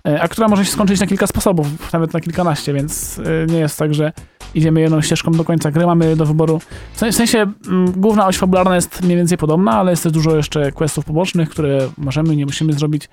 y, 0.08 0.22
a 0.22 0.28
która 0.28 0.48
może 0.48 0.66
się 0.66 0.72
skończyć 0.72 1.00
na 1.00 1.08
kilka 1.08 1.28
sposobów, 1.28 1.68
nawet 1.94 2.14
na 2.14 2.22
kilkanaście, 2.22 2.74
więc 2.74 3.20
nie 3.48 3.60
jest 3.60 3.80
tak, 3.80 3.94
że 3.94 4.12
idziemy 4.56 4.82
jedną 4.82 5.02
ścieżką 5.02 5.32
do 5.32 5.44
końca 5.44 5.72
gry, 5.72 5.86
mamy 5.86 6.16
do 6.16 6.26
wyboru, 6.26 6.60
w 6.94 6.98
sensie 7.12 7.42
m, 7.68 7.92
główna 7.98 8.28
oś 8.28 8.38
fabularna 8.38 8.76
jest 8.76 9.04
mniej 9.04 9.18
więcej 9.18 9.38
podobna, 9.38 9.72
ale 9.72 9.92
jest 9.92 10.04
też 10.04 10.12
dużo 10.12 10.36
jeszcze 10.36 10.72
questów 10.72 11.06
pobocznych, 11.06 11.50
które 11.50 11.90
możemy, 11.98 12.36
nie 12.36 12.46
musimy 12.46 12.74
zrobić. 12.74 13.10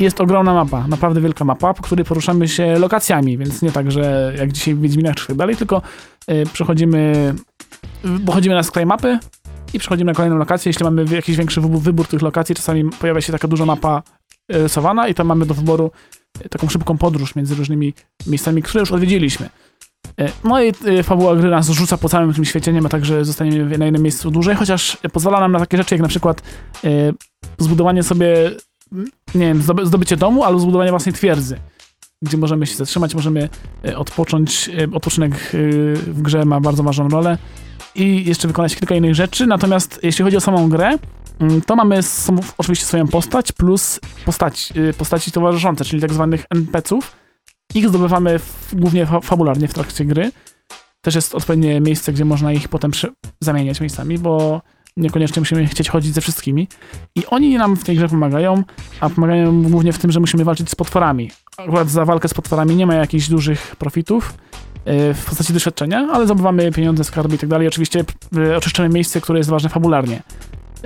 Jest 0.00 0.20
ogromna 0.20 0.54
mapa, 0.54 0.88
naprawdę 0.88 1.20
wielka 1.20 1.44
mapa, 1.44 1.74
po 1.74 1.82
której 1.82 2.04
poruszamy 2.04 2.48
się 2.48 2.78
lokacjami, 2.78 3.38
więc 3.38 3.62
nie 3.62 3.72
tak, 3.72 3.92
że 3.92 4.34
jak 4.38 4.52
dzisiaj 4.52 4.74
w 4.74 4.80
Wiedźminach 4.80 5.14
czy 5.14 5.26
tak 5.26 5.36
dalej, 5.36 5.56
tylko 5.56 5.82
y, 6.30 6.44
przechodzimy, 6.52 7.34
dochodzimy 8.20 8.54
na 8.54 8.62
skraj 8.62 8.86
mapy 8.86 9.18
i 9.74 9.78
przechodzimy 9.78 10.10
na 10.10 10.14
kolejną 10.14 10.36
lokację. 10.36 10.68
Jeśli 10.68 10.84
mamy 10.84 11.04
jakiś 11.10 11.36
większy 11.36 11.60
wybór, 11.60 11.80
wybór 11.80 12.06
tych 12.06 12.22
lokacji, 12.22 12.54
czasami 12.54 12.90
pojawia 13.00 13.20
się 13.20 13.32
taka 13.32 13.48
duża 13.48 13.66
mapa 13.66 14.02
y, 14.54 14.62
rysowana 14.62 15.08
i 15.08 15.14
tam 15.14 15.26
mamy 15.26 15.46
do 15.46 15.54
wyboru 15.54 15.90
y, 16.44 16.48
taką 16.48 16.68
szybką 16.68 16.98
podróż 16.98 17.34
między 17.34 17.54
różnymi 17.54 17.94
miejscami, 18.26 18.62
które 18.62 18.80
już 18.80 18.92
odwiedziliśmy. 18.92 19.48
Y, 20.20 20.32
No 20.44 20.62
i 20.62 20.72
y, 20.86 21.02
fabuła 21.02 21.36
gry 21.36 21.50
nas 21.50 21.68
rzuca 21.68 21.96
po 21.98 22.08
całym 22.08 22.34
tym 22.34 22.44
świecie, 22.44 22.72
nie 22.72 22.82
ma 22.82 22.88
tak, 22.88 23.04
że 23.04 23.24
zostaniemy 23.24 23.78
na 23.78 23.84
jednym 23.84 24.02
miejscu 24.02 24.30
dłużej, 24.30 24.54
chociaż 24.56 24.98
pozwala 25.12 25.40
nam 25.40 25.52
na 25.52 25.58
takie 25.58 25.76
rzeczy, 25.76 25.94
jak 25.94 26.02
na 26.02 26.08
przykład 26.08 26.42
y, 26.84 27.14
zbudowanie 27.58 28.02
sobie, 28.02 28.50
nie 29.34 29.46
wiem, 29.46 29.62
zdoby- 29.62 29.86
zdobycie 29.86 30.16
domu, 30.16 30.44
albo 30.44 30.58
zbudowanie 30.60 30.90
własnej 30.90 31.12
twierdzy, 31.12 31.60
gdzie 32.22 32.36
możemy 32.36 32.66
się 32.66 32.76
zatrzymać, 32.76 33.14
możemy 33.14 33.48
odpocząć. 33.96 34.70
Odpoczynek 34.92 35.50
w 36.06 36.22
grze 36.22 36.44
ma 36.44 36.60
bardzo 36.60 36.82
ważną 36.82 37.08
rolę 37.08 37.38
i 37.94 38.24
jeszcze 38.24 38.48
wykonać 38.48 38.76
kilka 38.76 38.94
innych 38.94 39.14
rzeczy, 39.14 39.46
natomiast 39.46 40.00
jeśli 40.02 40.24
chodzi 40.24 40.36
o 40.36 40.40
samą 40.40 40.68
grę, 40.68 40.98
mm, 41.40 41.60
to 41.62 41.76
mamy 41.76 42.00
oczywiście 42.58 42.86
swoją 42.86 43.06
postać 43.08 43.52
plus 43.52 44.00
postać, 44.24 44.72
postaci 44.98 45.32
towarzyszące, 45.32 45.84
czyli 45.84 46.02
tak 46.02 46.12
zwanych 46.12 46.44
NPC-ów. 46.50 47.12
Ich 47.74 47.88
zdobywamy 47.88 48.38
w, 48.38 48.74
głównie 48.74 49.06
fa 49.06 49.20
fabularnie 49.20 49.68
w 49.68 49.74
trakcie 49.74 50.04
gry. 50.04 50.32
Też 51.00 51.14
jest 51.14 51.34
odpowiednie 51.34 51.80
miejsce, 51.80 52.12
gdzie 52.12 52.24
można 52.24 52.52
ich 52.52 52.68
potem 52.68 52.90
zamieniać 53.40 53.80
miejscami, 53.80 54.18
bo 54.18 54.62
niekoniecznie 54.96 55.40
musimy 55.40 55.66
chcieć 55.66 55.88
chodzić 55.88 56.14
ze 56.14 56.20
wszystkimi. 56.20 56.68
I 57.14 57.26
oni 57.26 57.58
nam 57.58 57.76
w 57.76 57.84
tej 57.84 57.96
grze 57.96 58.08
pomagają, 58.08 58.62
a 59.00 59.10
pomagają 59.10 59.62
głównie 59.62 59.92
w 59.92 59.98
tym, 59.98 60.12
że 60.12 60.20
musimy 60.20 60.44
walczyć 60.44 60.70
z 60.70 60.74
potworami. 60.74 61.30
Akurat 61.56 61.90
za 61.90 62.04
walkę 62.04 62.28
z 62.28 62.34
potworami 62.34 62.76
nie 62.76 62.86
ma 62.86 62.94
jakichś 62.94 63.28
dużych 63.28 63.76
profitów 63.76 64.34
y, 64.78 65.14
w 65.14 65.24
postaci 65.28 65.52
doświadczenia, 65.52 66.08
ale 66.12 66.24
zdobywamy 66.24 66.72
pieniądze, 66.72 67.04
skarby 67.04 67.34
i 67.34 67.38
tak 67.38 67.48
dalej. 67.48 67.68
Oczywiście 67.68 68.04
y, 68.36 68.56
oczyszczamy 68.56 68.88
miejsce, 68.88 69.20
które 69.20 69.38
jest 69.38 69.50
ważne 69.50 69.68
fabularnie. 69.68 70.22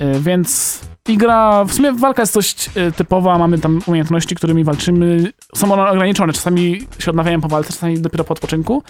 Y, 0.00 0.20
Więc 0.20 0.80
i 1.08 1.16
gra, 1.16 1.64
w 1.64 1.72
sumie 1.72 1.92
walka 1.92 2.22
jest 2.22 2.34
dość 2.34 2.70
y, 2.76 2.92
typowa, 2.92 3.38
mamy 3.38 3.58
tam 3.58 3.80
umiejętności, 3.86 4.34
którymi 4.34 4.64
walczymy. 4.64 5.32
Są 5.54 5.72
one 5.72 5.90
ograniczone, 5.90 6.32
czasami 6.32 6.86
się 6.98 7.10
odnawiają 7.10 7.40
po 7.40 7.48
walce, 7.48 7.72
czasami 7.72 8.00
dopiero 8.00 8.24
po 8.24 8.32
odpoczynku. 8.34 8.82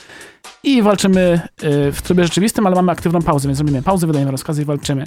I 0.63 0.83
walczymy 0.83 1.41
y, 1.63 1.93
w 1.93 2.03
trybie 2.03 2.25
rzeczywistym, 2.25 2.67
ale 2.67 2.77
mamy 2.77 2.93
aktywną 2.93 3.23
pauzę, 3.23 3.49
więc 3.49 3.59
robimy 3.59 3.83
pauzę, 3.83 4.07
wydajemy 4.07 4.31
rozkazy 4.31 4.63
i 4.63 4.65
walczymy. 4.65 5.05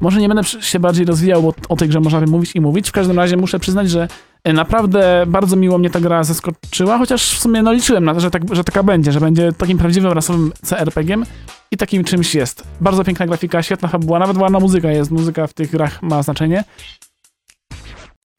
Może 0.00 0.20
nie 0.20 0.28
będę 0.28 0.44
się 0.44 0.80
bardziej 0.80 1.04
rozwijał, 1.04 1.42
bo 1.42 1.54
o 1.68 1.76
tej 1.76 1.88
grze 1.88 2.00
można 2.00 2.20
by 2.20 2.26
mówić 2.26 2.54
i 2.54 2.60
mówić. 2.60 2.88
W 2.88 2.92
każdym 2.92 3.16
razie 3.16 3.36
muszę 3.36 3.58
przyznać, 3.58 3.90
że 3.90 4.08
naprawdę 4.52 5.24
bardzo 5.26 5.56
miło 5.56 5.78
mnie 5.78 5.90
ta 5.90 6.00
gra 6.00 6.24
zaskoczyła, 6.24 6.98
chociaż 6.98 7.30
w 7.30 7.40
sumie 7.40 7.62
no, 7.62 7.72
liczyłem 7.72 8.04
na 8.04 8.14
to, 8.14 8.20
że, 8.20 8.30
tak, 8.30 8.54
że 8.54 8.64
taka 8.64 8.82
będzie, 8.82 9.12
że 9.12 9.20
będzie 9.20 9.52
takim 9.52 9.78
prawdziwym 9.78 10.12
rasowym 10.12 10.52
CRPG-iem 10.64 11.26
i 11.70 11.76
takim 11.76 12.04
czymś 12.04 12.34
jest. 12.34 12.64
Bardzo 12.80 13.04
piękna 13.04 13.26
grafika, 13.26 13.62
świetna 13.62 13.88
fabuła, 13.88 14.18
nawet 14.18 14.36
ładna 14.36 14.60
muzyka 14.60 14.90
jest. 14.90 15.10
Muzyka 15.10 15.46
w 15.46 15.52
tych 15.52 15.70
grach 15.70 16.02
ma 16.02 16.22
znaczenie. 16.22 16.64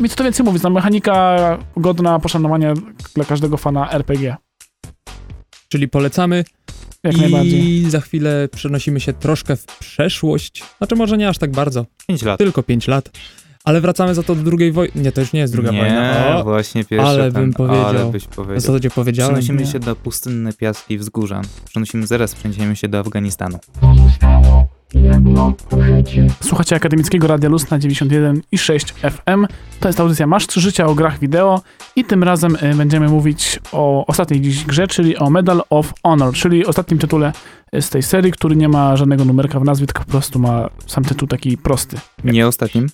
I 0.03 0.09
co 0.09 0.15
to 0.15 0.23
więcej 0.23 0.45
mówić, 0.45 0.63
no 0.63 0.69
mechanika 0.69 1.37
godna 1.77 2.19
poszanowania 2.19 2.73
dla 3.15 3.25
każdego 3.25 3.57
fana 3.57 3.91
RPG. 3.91 4.35
Czyli 5.69 5.87
polecamy 5.87 6.43
Jak 7.03 7.17
i 7.17 7.21
najbardziej. 7.21 7.89
za 7.89 8.01
chwilę 8.01 8.49
przenosimy 8.55 8.99
się 8.99 9.13
troszkę 9.13 9.55
w 9.55 9.65
przeszłość. 9.65 10.63
Znaczy 10.77 10.95
może 10.95 11.17
nie 11.17 11.29
aż 11.29 11.37
tak 11.37 11.51
bardzo, 11.51 11.85
5 12.07 12.23
lat. 12.23 12.37
tylko 12.37 12.63
5 12.63 12.87
lat. 12.87 13.09
Ale 13.65 13.81
wracamy 13.81 14.15
za 14.15 14.23
to 14.23 14.35
do 14.35 14.43
drugiej 14.43 14.71
wojny. 14.71 14.91
Nie, 14.95 15.11
to 15.11 15.21
już 15.21 15.33
nie 15.33 15.39
jest 15.39 15.53
druga 15.53 15.71
nie, 15.71 15.79
wojna. 15.79 16.37
O, 16.37 16.43
właśnie 16.43 16.85
pierwsza. 16.85 17.07
ale 17.07 17.31
ten, 17.31 17.41
bym 17.41 17.53
powiedział. 17.53 17.85
Ale 17.85 18.11
byś 18.11 18.23
w 18.23 18.27
powiedział. 18.27 18.59
zasadzie 18.59 18.89
powiedziałem. 18.89 19.33
Przenosimy 19.33 19.61
nie? 19.61 19.67
się 19.67 19.79
do 19.79 19.95
pustynne 19.95 20.53
piaski 20.53 20.93
i 20.93 20.97
wzgórza. 20.97 21.41
Przenosimy, 21.69 22.07
zaraz 22.07 22.35
przeniesiemy 22.35 22.75
się 22.75 22.87
do 22.87 22.99
Afganistanu. 22.99 23.59
Słuchacie 26.41 26.75
Akademickiego 26.75 27.27
Radia 27.27 27.49
Luz 27.49 27.69
na 27.69 27.79
91 27.79 28.41
i 28.51 28.57
6 28.57 28.93
FM. 28.93 29.47
To 29.79 29.89
jest 29.89 29.99
audycja 29.99 30.27
Masz 30.27 30.47
3 30.47 30.61
życia 30.61 30.85
o 30.87 30.95
grach 30.95 31.19
wideo 31.19 31.61
i 31.95 32.05
tym 32.05 32.23
razem 32.23 32.55
y, 32.55 32.75
będziemy 32.75 33.07
mówić 33.07 33.59
o 33.71 34.05
ostatniej 34.05 34.41
dziś 34.41 34.65
grze, 34.65 34.87
czyli 34.87 35.17
o 35.17 35.29
Medal 35.29 35.61
of 35.69 35.93
Honor, 36.03 36.33
czyli 36.33 36.65
ostatnim 36.65 36.99
tytule 36.99 37.31
y, 37.75 37.81
z 37.81 37.89
tej 37.89 38.03
serii, 38.03 38.31
który 38.31 38.55
nie 38.55 38.69
ma 38.69 38.95
żadnego 38.95 39.25
numerka 39.25 39.59
w 39.59 39.63
nazwie, 39.63 39.87
tylko 39.87 40.03
po 40.03 40.11
prostu 40.11 40.39
ma 40.39 40.69
sam 40.87 41.03
tytuł 41.03 41.27
taki 41.27 41.57
prosty. 41.57 41.97
Nie 42.23 42.47
ostatnim. 42.47 42.87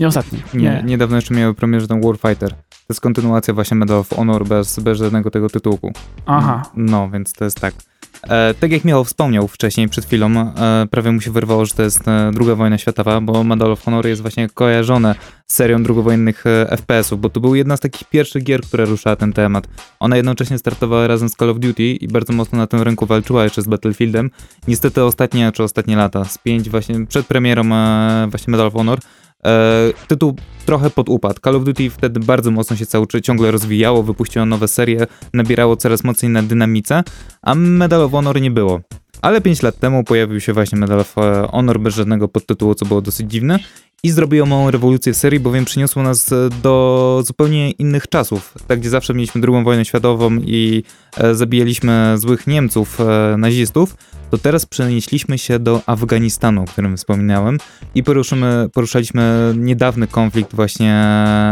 Nie 0.00 0.06
ostatni. 0.06 0.42
Nie, 0.54 0.60
Nie. 0.60 0.82
niedawno 0.84 1.16
jeszcze 1.16 1.34
miały 1.34 1.54
premierę 1.54 1.86
ten 1.86 2.00
Warfighter. 2.00 2.50
To 2.50 2.92
jest 2.92 3.00
kontynuacja 3.00 3.54
właśnie 3.54 3.74
Medal 3.74 3.98
of 3.98 4.08
Honor 4.08 4.46
bez, 4.46 4.78
bez 4.78 4.98
żadnego 4.98 5.30
tego 5.30 5.48
tytułu. 5.50 5.92
Aha. 6.26 6.62
No, 6.76 7.10
więc 7.10 7.32
to 7.32 7.44
jest 7.44 7.60
tak. 7.60 7.74
E, 8.22 8.54
tak 8.54 8.72
jak 8.72 8.84
Michał 8.84 9.04
wspomniał 9.04 9.48
wcześniej, 9.48 9.88
przed 9.88 10.04
chwilą, 10.04 10.30
e, 10.30 10.86
prawie 10.90 11.12
mu 11.12 11.20
się 11.20 11.30
wyrwało, 11.30 11.66
że 11.66 11.74
to 11.74 11.82
jest 11.82 12.08
e, 12.08 12.30
druga 12.34 12.54
wojna 12.54 12.78
światowa, 12.78 13.20
bo 13.20 13.44
Medal 13.44 13.72
of 13.72 13.84
Honor 13.84 14.06
jest 14.06 14.22
właśnie 14.22 14.48
kojarzone 14.48 15.14
z 15.46 15.54
serią 15.54 15.82
drugowojennych 15.82 16.46
e, 16.46 16.76
FPS-ów, 16.76 17.20
bo 17.20 17.30
to 17.30 17.40
był 17.40 17.54
jedna 17.54 17.76
z 17.76 17.80
takich 17.80 18.08
pierwszych 18.08 18.42
gier, 18.42 18.60
która 18.60 18.84
ruszała 18.84 19.16
ten 19.16 19.32
temat. 19.32 19.68
Ona 20.00 20.16
jednocześnie 20.16 20.58
startowała 20.58 21.06
razem 21.06 21.28
z 21.28 21.34
Call 21.36 21.50
of 21.50 21.58
Duty 21.58 21.82
i 21.82 22.08
bardzo 22.08 22.32
mocno 22.32 22.58
na 22.58 22.66
tym 22.66 22.82
rynku 22.82 23.06
walczyła 23.06 23.44
jeszcze 23.44 23.62
z 23.62 23.66
Battlefieldem. 23.66 24.30
Niestety 24.68 25.04
ostatnie, 25.04 25.52
czy 25.52 25.62
ostatnie 25.62 25.96
lata, 25.96 26.24
z 26.24 26.38
pięć 26.38 26.70
właśnie 26.70 27.06
przed 27.06 27.26
premierą 27.26 27.62
e, 27.72 28.26
właśnie 28.30 28.50
Medal 28.50 28.66
of 28.66 28.74
Honor, 28.74 28.98
e, 29.46 29.92
tytuł 30.08 30.36
trochę 30.66 30.90
pod 30.90 31.08
upad. 31.08 31.40
Call 31.44 31.56
of 31.56 31.64
Duty 31.64 31.90
wtedy 31.90 32.20
bardzo 32.20 32.50
mocno 32.50 32.76
się 32.76 32.86
cały 32.86 33.06
ciągle 33.06 33.50
rozwijało, 33.50 34.02
wypuściło 34.02 34.46
nowe 34.46 34.68
serie, 34.68 35.06
nabierało 35.32 35.76
coraz 35.76 36.04
mocniej 36.04 36.32
na 36.32 36.42
dynamice, 36.42 37.02
a 37.42 37.54
Medal 37.54 38.02
of 38.02 38.12
Honor 38.12 38.40
nie 38.40 38.50
było. 38.50 38.80
Ale 39.22 39.40
5 39.40 39.62
lat 39.62 39.78
temu 39.78 40.04
pojawił 40.04 40.40
się 40.40 40.52
właśnie 40.52 40.78
Medal 40.78 41.00
of 41.00 41.18
e, 41.18 41.48
Honor 41.50 41.80
bez 41.80 41.94
żadnego 41.94 42.28
podtytułu, 42.28 42.74
co 42.74 42.86
było 42.86 43.00
dosyć 43.00 43.30
dziwne 43.30 43.58
i 44.02 44.10
zrobiło 44.10 44.46
małą 44.46 44.70
rewolucję 44.70 45.14
serii, 45.14 45.40
bowiem 45.40 45.64
przyniosło 45.64 46.02
nas 46.02 46.32
e, 46.32 46.48
do 46.62 47.22
zupełnie 47.26 47.70
innych 47.70 48.08
czasów. 48.08 48.54
Tak, 48.66 48.80
gdzie 48.80 48.90
zawsze 48.90 49.14
mieliśmy 49.14 49.40
drugą 49.40 49.64
wojnę 49.64 49.84
światową 49.84 50.36
i 50.36 50.82
e, 51.16 51.34
zabijaliśmy 51.34 52.14
złych 52.18 52.46
Niemców, 52.46 53.00
e, 53.00 53.36
nazistów, 53.36 53.96
to 54.30 54.38
teraz 54.38 54.66
przenieśliśmy 54.66 55.38
się 55.38 55.58
do 55.58 55.82
Afganistanu, 55.86 56.62
o 56.62 56.64
którym 56.64 56.96
wspominałem 56.96 57.58
i 57.94 58.02
poruszymy, 58.02 58.68
poruszaliśmy 58.72 59.54
niedawny 59.56 60.06
konflikt 60.06 60.54
właśnie 60.54 61.04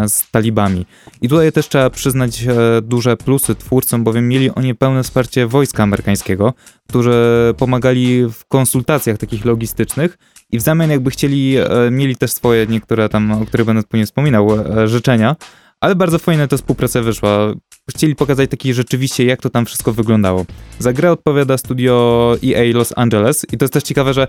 z 0.08 0.30
talibami. 0.30 0.86
I 1.22 1.28
tutaj 1.28 1.52
też 1.52 1.68
trzeba 1.68 1.90
przyznać 1.90 2.44
duże 2.82 3.16
plusy 3.16 3.54
twórcom, 3.54 4.04
bowiem 4.04 4.28
mieli 4.28 4.50
oni 4.50 4.74
pełne 4.74 5.02
wsparcie 5.02 5.46
wojska 5.46 5.82
amerykańskiego, 5.82 6.54
którzy 6.88 7.14
pomagali 7.56 8.26
w 8.32 8.44
konsultacjach 8.44 9.18
takich 9.18 9.44
logistycznych 9.44 10.18
i 10.52 10.58
w 10.58 10.62
zamian 10.62 10.90
jakby 10.90 11.10
chcieli, 11.10 11.56
e, 11.56 11.90
mieli 11.90 12.16
też 12.16 12.32
swoje 12.32 12.66
niektóre 12.66 13.08
tam, 13.08 13.32
o 13.32 13.46
których 13.46 13.66
będę 13.66 13.82
później 13.82 14.06
wspominał, 14.06 14.48
e, 14.82 14.88
życzenia, 14.88 15.36
ale 15.80 15.94
bardzo 15.94 16.18
fajna 16.18 16.46
ta 16.48 16.56
współpraca 16.56 17.02
wyszła. 17.02 17.54
Chcieli 17.90 18.14
pokazać 18.14 18.50
taki 18.50 18.74
rzeczywiście, 18.74 19.24
jak 19.24 19.42
to 19.42 19.50
tam 19.50 19.66
wszystko 19.66 19.92
wyglądało. 19.92 20.46
Za 20.78 20.92
grę 20.92 21.12
odpowiada 21.12 21.58
studio 21.58 22.36
EA 22.44 22.72
Los 22.74 22.92
Angeles 22.96 23.46
i 23.52 23.58
to 23.58 23.64
jest 23.64 23.72
też 23.72 23.82
ciekawe, 23.82 24.14
że 24.14 24.26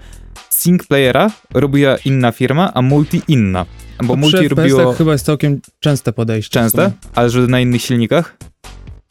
single 0.49 0.87
playera 0.87 1.31
robiła 1.53 1.97
inna 2.05 2.31
firma, 2.31 2.73
a 2.73 2.81
multi 2.81 3.21
inna. 3.27 3.65
Bo 4.03 4.13
To 4.13 4.15
multi 4.15 4.47
robiło 4.47 4.81
FPS-ach 4.81 4.97
chyba 4.97 5.11
jest 5.11 5.25
całkiem 5.25 5.59
częste 5.79 6.13
podejście. 6.13 6.53
częste, 6.53 6.91
ale 7.15 7.29
że 7.29 7.47
na 7.47 7.59
innych 7.59 7.81
silnikach. 7.81 8.37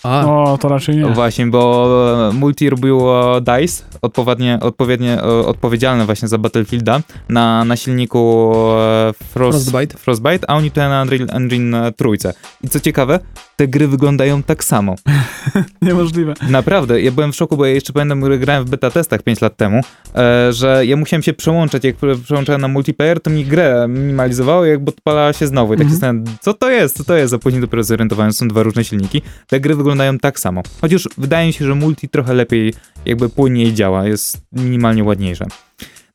A, 0.02 0.26
O, 0.26 0.58
to 0.58 0.68
raczej 0.68 0.96
nie. 0.96 1.06
Właśnie, 1.06 1.46
bo 1.46 1.88
multi 2.32 2.70
robiło 2.70 3.40
DICE, 3.40 3.84
odpowiednie, 4.02 4.58
odpowiednie, 4.60 5.22
e, 5.22 5.22
odpowiedzialne 5.22 6.06
właśnie 6.06 6.28
za 6.28 6.38
Battlefielda, 6.38 7.00
na, 7.28 7.64
na 7.64 7.76
silniku 7.76 8.52
e, 8.78 9.12
Frost, 9.12 9.58
Frostbite. 9.70 9.98
Frostbite, 9.98 10.50
a 10.50 10.56
oni 10.56 10.70
to 10.70 10.88
na 10.88 11.02
Unreal 11.02 11.26
Engine 11.30 11.92
trójce. 11.92 12.34
I 12.64 12.68
co 12.68 12.80
ciekawe, 12.80 13.18
te 13.56 13.68
gry 13.68 13.88
wyglądają 13.88 14.42
tak 14.42 14.64
samo. 14.64 14.94
Niemożliwe. 15.82 16.34
Naprawdę, 16.50 17.02
ja 17.02 17.12
byłem 17.12 17.32
w 17.32 17.36
szoku, 17.36 17.56
bo 17.56 17.66
ja 17.66 17.72
jeszcze 17.72 17.92
pamiętam, 17.92 18.32
że 18.32 18.38
grałem 18.38 18.64
w 18.64 18.70
beta 18.70 18.90
testach 18.90 19.22
5 19.22 19.40
lat 19.40 19.56
temu, 19.56 19.80
e, 20.14 20.52
że 20.52 20.86
ja 20.86 20.96
musiałem 20.96 21.22
się 21.22 21.32
przełączać, 21.32 21.84
jak 21.84 21.96
przełączałem 22.24 22.60
na 22.60 22.68
multiplayer, 22.68 23.20
to 23.20 23.30
mi 23.30 23.44
grę 23.44 23.86
minimalizowało, 23.88 24.64
jak 24.64 24.88
odpalała 24.88 25.32
się 25.32 25.46
znowu. 25.46 25.74
I 25.74 25.76
tak 25.76 25.86
się 25.86 25.90
zastanawiałem, 25.92 26.36
co 26.40 26.54
to 26.54 26.70
jest, 26.70 26.96
co 26.96 27.04
to 27.04 27.16
jest, 27.16 27.34
a 27.34 27.38
później 27.38 27.60
dopiero 27.60 27.84
zorientowałem, 27.84 28.32
są 28.32 28.48
dwa 28.48 28.62
różne 28.62 28.84
silniki. 28.84 29.22
Te 29.46 29.60
gry 29.60 29.74
wyglądają 29.74 30.18
tak 30.18 30.40
samo. 30.40 30.62
Chociaż 30.80 31.08
wydaje 31.18 31.46
mi 31.46 31.52
się, 31.52 31.64
że 31.64 31.74
multi 31.74 32.08
trochę 32.08 32.34
lepiej, 32.34 32.74
jakby 33.06 33.28
płynniej 33.28 33.74
działa, 33.74 34.06
jest 34.06 34.38
minimalnie 34.52 35.04
ładniejsze. 35.04 35.46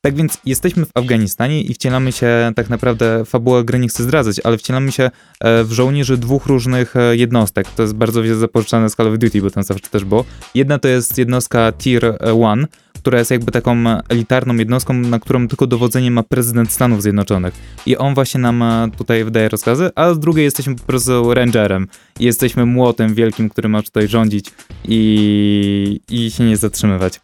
Tak 0.04 0.14
więc 0.14 0.38
jesteśmy 0.46 0.86
w 0.86 0.90
Afganistanie 0.94 1.60
i 1.60 1.74
wcielamy 1.74 2.12
się, 2.12 2.52
tak 2.56 2.70
naprawdę 2.70 3.24
fabuła 3.24 3.62
gry 3.62 3.78
nie 3.78 3.88
chcę 3.88 4.02
zdradzać, 4.02 4.40
ale 4.44 4.58
wcielamy 4.58 4.92
się 4.92 5.10
e, 5.40 5.64
w 5.64 5.72
żołnierzy 5.72 6.16
dwóch 6.16 6.46
różnych 6.46 6.96
e, 6.96 7.16
jednostek. 7.16 7.68
To 7.68 7.82
jest 7.82 7.94
bardzo 7.94 8.22
wiele 8.22 8.36
zapożyczone 8.36 8.90
z 8.90 8.94
Call 8.94 9.08
of 9.08 9.18
Duty, 9.18 9.42
bo 9.42 9.50
tam 9.50 9.62
zawsze 9.62 9.88
też 9.88 10.04
było. 10.04 10.24
Jedna 10.54 10.78
to 10.78 10.88
jest 10.88 11.18
jednostka 11.18 11.72
Tier 11.72 12.18
1, 12.20 12.66
która 12.98 13.18
jest 13.18 13.30
jakby 13.30 13.52
taką 13.52 13.76
elitarną 14.08 14.54
jednostką, 14.54 14.94
na 14.94 15.18
którą 15.18 15.48
tylko 15.48 15.66
dowodzenie 15.66 16.10
ma 16.10 16.22
prezydent 16.22 16.72
Stanów 16.72 17.02
Zjednoczonych. 17.02 17.54
I 17.86 17.96
on 17.96 18.14
właśnie 18.14 18.40
nam 18.40 18.62
e, 18.62 18.90
tutaj 18.96 19.24
wydaje 19.24 19.48
rozkazy, 19.48 19.90
a 19.94 20.14
z 20.14 20.18
drugiej 20.18 20.44
jesteśmy 20.44 20.74
po 20.74 20.84
prostu 20.84 21.34
rangerem. 21.34 21.88
Jesteśmy 22.20 22.66
młotem 22.66 23.14
wielkim, 23.14 23.48
który 23.48 23.68
ma 23.68 23.82
tutaj 23.82 24.08
rządzić 24.08 24.50
i, 24.84 26.00
i 26.10 26.30
się 26.30 26.44
nie 26.44 26.56
zatrzymywać. 26.56 27.20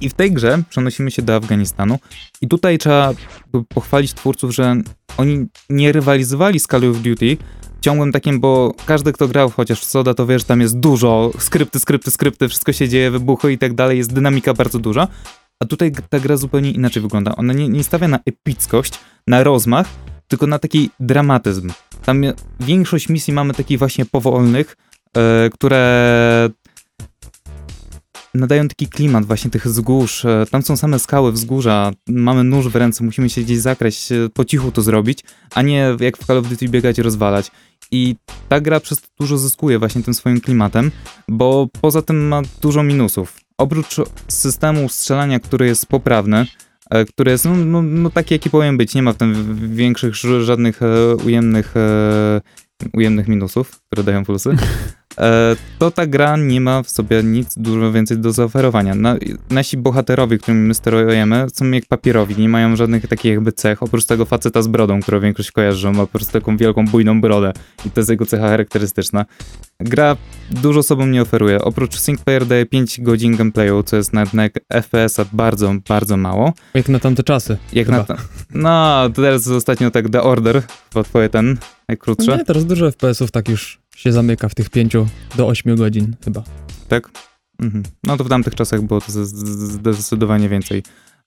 I 0.00 0.08
w 0.08 0.14
tej 0.14 0.32
grze 0.32 0.62
przenosimy 0.70 1.10
się 1.10 1.22
do 1.22 1.36
Afganistanu 1.36 1.98
i 2.40 2.48
tutaj 2.48 2.78
trzeba 2.78 3.12
pochwalić 3.68 4.14
twórców, 4.14 4.54
że 4.54 4.76
oni 5.16 5.46
nie 5.70 5.92
rywalizowali 5.92 6.60
z 6.60 6.66
Call 6.66 6.90
of 6.90 6.98
Duty 6.98 7.36
ciągłym 7.80 8.12
takim, 8.12 8.40
bo 8.40 8.74
każdy, 8.86 9.12
kto 9.12 9.28
grał 9.28 9.50
chociaż 9.50 9.80
w 9.80 9.84
Soda, 9.84 10.14
to 10.14 10.26
wie, 10.26 10.38
że 10.38 10.44
tam 10.44 10.60
jest 10.60 10.78
dużo 10.78 11.30
skrypty, 11.38 11.80
skrypty, 11.80 12.10
skrypty, 12.10 12.48
wszystko 12.48 12.72
się 12.72 12.88
dzieje, 12.88 13.10
wybuchy 13.10 13.52
i 13.52 13.58
tak 13.58 13.74
dalej, 13.74 13.98
jest 13.98 14.12
dynamika 14.12 14.54
bardzo 14.54 14.78
duża. 14.78 15.08
A 15.60 15.64
tutaj 15.64 15.92
ta 16.10 16.20
gra 16.20 16.36
zupełnie 16.36 16.70
inaczej 16.70 17.02
wygląda. 17.02 17.36
Ona 17.36 17.52
nie, 17.52 17.68
nie 17.68 17.84
stawia 17.84 18.08
na 18.08 18.18
epickość, 18.26 18.98
na 19.26 19.42
rozmach, 19.42 19.86
tylko 20.28 20.46
na 20.46 20.58
taki 20.58 20.90
dramatyzm. 21.00 21.70
Tam 22.04 22.22
większość 22.60 23.08
misji 23.08 23.32
mamy 23.32 23.54
takich 23.54 23.78
właśnie 23.78 24.06
powolnych, 24.06 24.76
yy, 25.16 25.50
które 25.50 26.50
nadają 28.36 28.68
taki 28.68 28.88
klimat 28.88 29.24
właśnie 29.24 29.50
tych 29.50 29.66
wzgórz. 29.66 30.24
E, 30.24 30.46
tam 30.50 30.62
są 30.62 30.76
same 30.76 30.98
skały, 30.98 31.32
wzgórza, 31.32 31.92
mamy 32.08 32.44
nóż 32.44 32.68
w 32.68 32.76
ręce, 32.76 33.04
musimy 33.04 33.30
się 33.30 33.40
gdzieś 33.40 33.58
zakraść, 33.58 34.12
e, 34.12 34.28
po 34.34 34.44
cichu 34.44 34.72
to 34.72 34.82
zrobić, 34.82 35.18
a 35.54 35.62
nie 35.62 35.96
jak 36.00 36.16
w 36.16 36.26
Call 36.26 36.38
of 36.38 36.48
Duty 36.48 36.68
biegać 36.68 36.98
i 36.98 37.02
rozwalać. 37.02 37.50
I 37.90 38.16
ta 38.48 38.60
gra 38.60 38.80
przez 38.80 39.00
to 39.00 39.08
dużo 39.20 39.38
zyskuje 39.38 39.78
właśnie 39.78 40.02
tym 40.02 40.14
swoim 40.14 40.40
klimatem, 40.40 40.90
bo 41.28 41.68
poza 41.80 42.02
tym 42.02 42.28
ma 42.28 42.42
dużo 42.60 42.82
minusów. 42.82 43.36
Oprócz 43.58 43.96
systemu 44.28 44.88
strzelania, 44.88 45.40
który 45.40 45.66
jest 45.66 45.86
poprawny, 45.86 46.46
e, 46.90 47.04
który 47.04 47.30
jest 47.30 47.44
no, 47.44 47.56
no, 47.56 47.82
no 47.82 48.10
taki, 48.10 48.34
jaki 48.34 48.50
powinien 48.50 48.76
być, 48.76 48.94
nie 48.94 49.02
ma 49.02 49.12
w 49.12 49.16
tym 49.16 49.58
większych, 49.76 50.14
żadnych 50.14 50.80
ujemnych, 51.24 51.74
ujemnych 52.92 53.28
minusów, 53.28 53.80
które 53.86 54.04
dają 54.04 54.24
plusy. 54.24 54.56
E, 55.18 55.56
to 55.78 55.90
ta 55.90 56.06
gra 56.06 56.36
nie 56.36 56.60
ma 56.60 56.82
w 56.82 56.90
sobie 56.90 57.22
nic 57.22 57.54
dużo 57.56 57.92
więcej 57.92 58.18
do 58.18 58.32
zaoferowania. 58.32 58.94
Na, 58.94 59.16
nasi 59.50 59.76
bohaterowie, 59.76 60.38
którymi 60.38 60.68
my 60.68 60.74
sterujemy, 60.74 61.46
są 61.54 61.70
jak 61.70 61.86
papierowi, 61.86 62.36
nie 62.38 62.48
mają 62.48 62.76
żadnych 62.76 63.08
takich 63.08 63.32
jakby 63.32 63.52
cech, 63.52 63.82
oprócz 63.82 64.04
tego 64.04 64.24
faceta 64.24 64.62
z 64.62 64.68
brodą, 64.68 65.00
którą 65.02 65.20
większość 65.20 65.52
kojarzy, 65.52 65.78
że 65.78 65.92
ma 65.92 65.98
po 65.98 66.06
prostu 66.06 66.32
taką 66.32 66.56
wielką, 66.56 66.86
bujną 66.86 67.20
brodę 67.20 67.52
i 67.86 67.90
to 67.90 68.00
jest 68.00 68.10
jego 68.10 68.26
cecha 68.26 68.48
charakterystyczna. 68.48 69.24
Gra 69.80 70.16
dużo 70.50 70.82
sobą 70.82 71.06
nie 71.06 71.22
oferuje. 71.22 71.62
Oprócz 71.62 71.96
Player 72.24 72.46
daje 72.46 72.66
5 72.66 73.00
godzin 73.00 73.36
gameplayu, 73.36 73.82
co 73.82 73.96
jest 73.96 74.12
na, 74.12 74.24
na 74.32 74.48
FPS-a 74.74 75.24
bardzo, 75.32 75.74
bardzo 75.88 76.16
mało. 76.16 76.52
Jak 76.74 76.88
na 76.88 76.98
tamte 76.98 77.22
czasy. 77.22 77.56
Jak 77.72 77.86
chyba. 77.86 78.06
na 78.08 78.16
No, 78.54 79.10
teraz 79.14 79.48
ostatnio 79.48 79.90
tak 79.90 80.08
The 80.08 80.22
Order, 80.22 80.62
twoje 81.04 81.28
ten 81.28 81.56
najkrótsze. 81.88 82.36
Nie, 82.36 82.44
teraz 82.44 82.66
dużo 82.66 82.90
FPS-ów 82.90 83.30
tak 83.30 83.48
już 83.48 83.80
się 83.96 84.12
zamyka 84.12 84.48
w 84.48 84.54
tych 84.54 84.70
5 84.70 84.92
do 85.36 85.46
8 85.46 85.76
godzin 85.76 86.16
chyba. 86.24 86.42
Tak? 86.88 87.10
Mhm. 87.58 87.84
No 88.04 88.16
to 88.16 88.24
w 88.24 88.28
tamtych 88.28 88.54
czasach 88.54 88.82
było 88.82 89.00
to 89.00 89.12
zdecydowanie 89.12 90.48
więcej. 90.48 90.82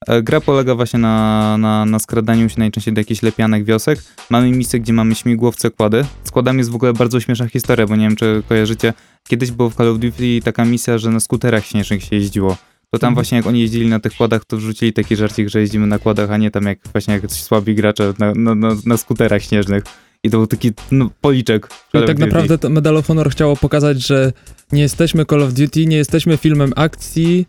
E, 0.06 0.22
gra 0.22 0.40
polega 0.40 0.74
właśnie 0.74 0.98
na, 0.98 1.58
na, 1.58 1.84
na 1.84 1.98
skradaniu 1.98 2.48
się 2.48 2.58
najczęściej 2.58 2.94
do 2.94 3.00
jakichś 3.00 3.22
lepianek 3.22 3.64
wiosek. 3.64 4.02
Mamy 4.30 4.50
misje, 4.50 4.80
gdzie 4.80 4.92
mamy 4.92 5.14
śmigłowce 5.14 5.70
kłady. 5.70 6.04
Z 6.24 6.30
kładami 6.30 6.58
jest 6.58 6.70
w 6.70 6.74
ogóle 6.74 6.92
bardzo 6.92 7.20
śmieszna 7.20 7.48
historia, 7.48 7.86
bo 7.86 7.96
nie 7.96 8.08
wiem, 8.08 8.16
czy 8.16 8.42
kojarzycie. 8.48 8.92
Kiedyś 9.28 9.50
było 9.50 9.70
w 9.70 9.74
Call 9.74 9.88
of 9.88 9.98
Duty 9.98 10.40
taka 10.44 10.64
misja, 10.64 10.98
że 10.98 11.10
na 11.10 11.20
skuterach 11.20 11.66
śnieżnych 11.66 12.04
się 12.04 12.16
jeździło. 12.16 12.56
To 12.90 12.98
tam 12.98 13.08
mhm. 13.08 13.14
właśnie 13.14 13.36
jak 13.36 13.46
oni 13.46 13.60
jeździli 13.60 13.88
na 13.88 14.00
tych 14.00 14.14
kładach, 14.14 14.44
to 14.44 14.56
wrzucili 14.56 14.92
taki 14.92 15.16
żarcik, 15.16 15.48
że 15.48 15.60
jeździmy 15.60 15.86
na 15.86 15.98
kładach, 15.98 16.30
a 16.30 16.36
nie 16.36 16.50
tam 16.50 16.64
jak 16.64 16.78
właśnie 16.92 17.14
jak 17.14 17.32
słabi 17.32 17.74
gracze 17.74 18.14
na, 18.18 18.54
na, 18.54 18.76
na 18.86 18.96
skuterach 18.96 19.42
śnieżnych. 19.42 19.84
I 20.24 20.30
to 20.30 20.36
był 20.36 20.46
taki 20.46 20.72
no, 20.90 21.10
policzek. 21.20 21.68
Czyli 21.92 22.06
tak 22.06 22.18
naprawdę 22.18 22.58
to 22.58 22.70
Medal 22.70 22.96
of 22.96 23.06
Honor 23.06 23.30
chciało 23.30 23.56
pokazać, 23.56 24.06
że 24.06 24.32
nie 24.72 24.82
jesteśmy 24.82 25.24
Call 25.24 25.42
of 25.42 25.52
Duty, 25.52 25.86
nie 25.86 25.96
jesteśmy 25.96 26.36
filmem 26.36 26.72
akcji 26.76 27.46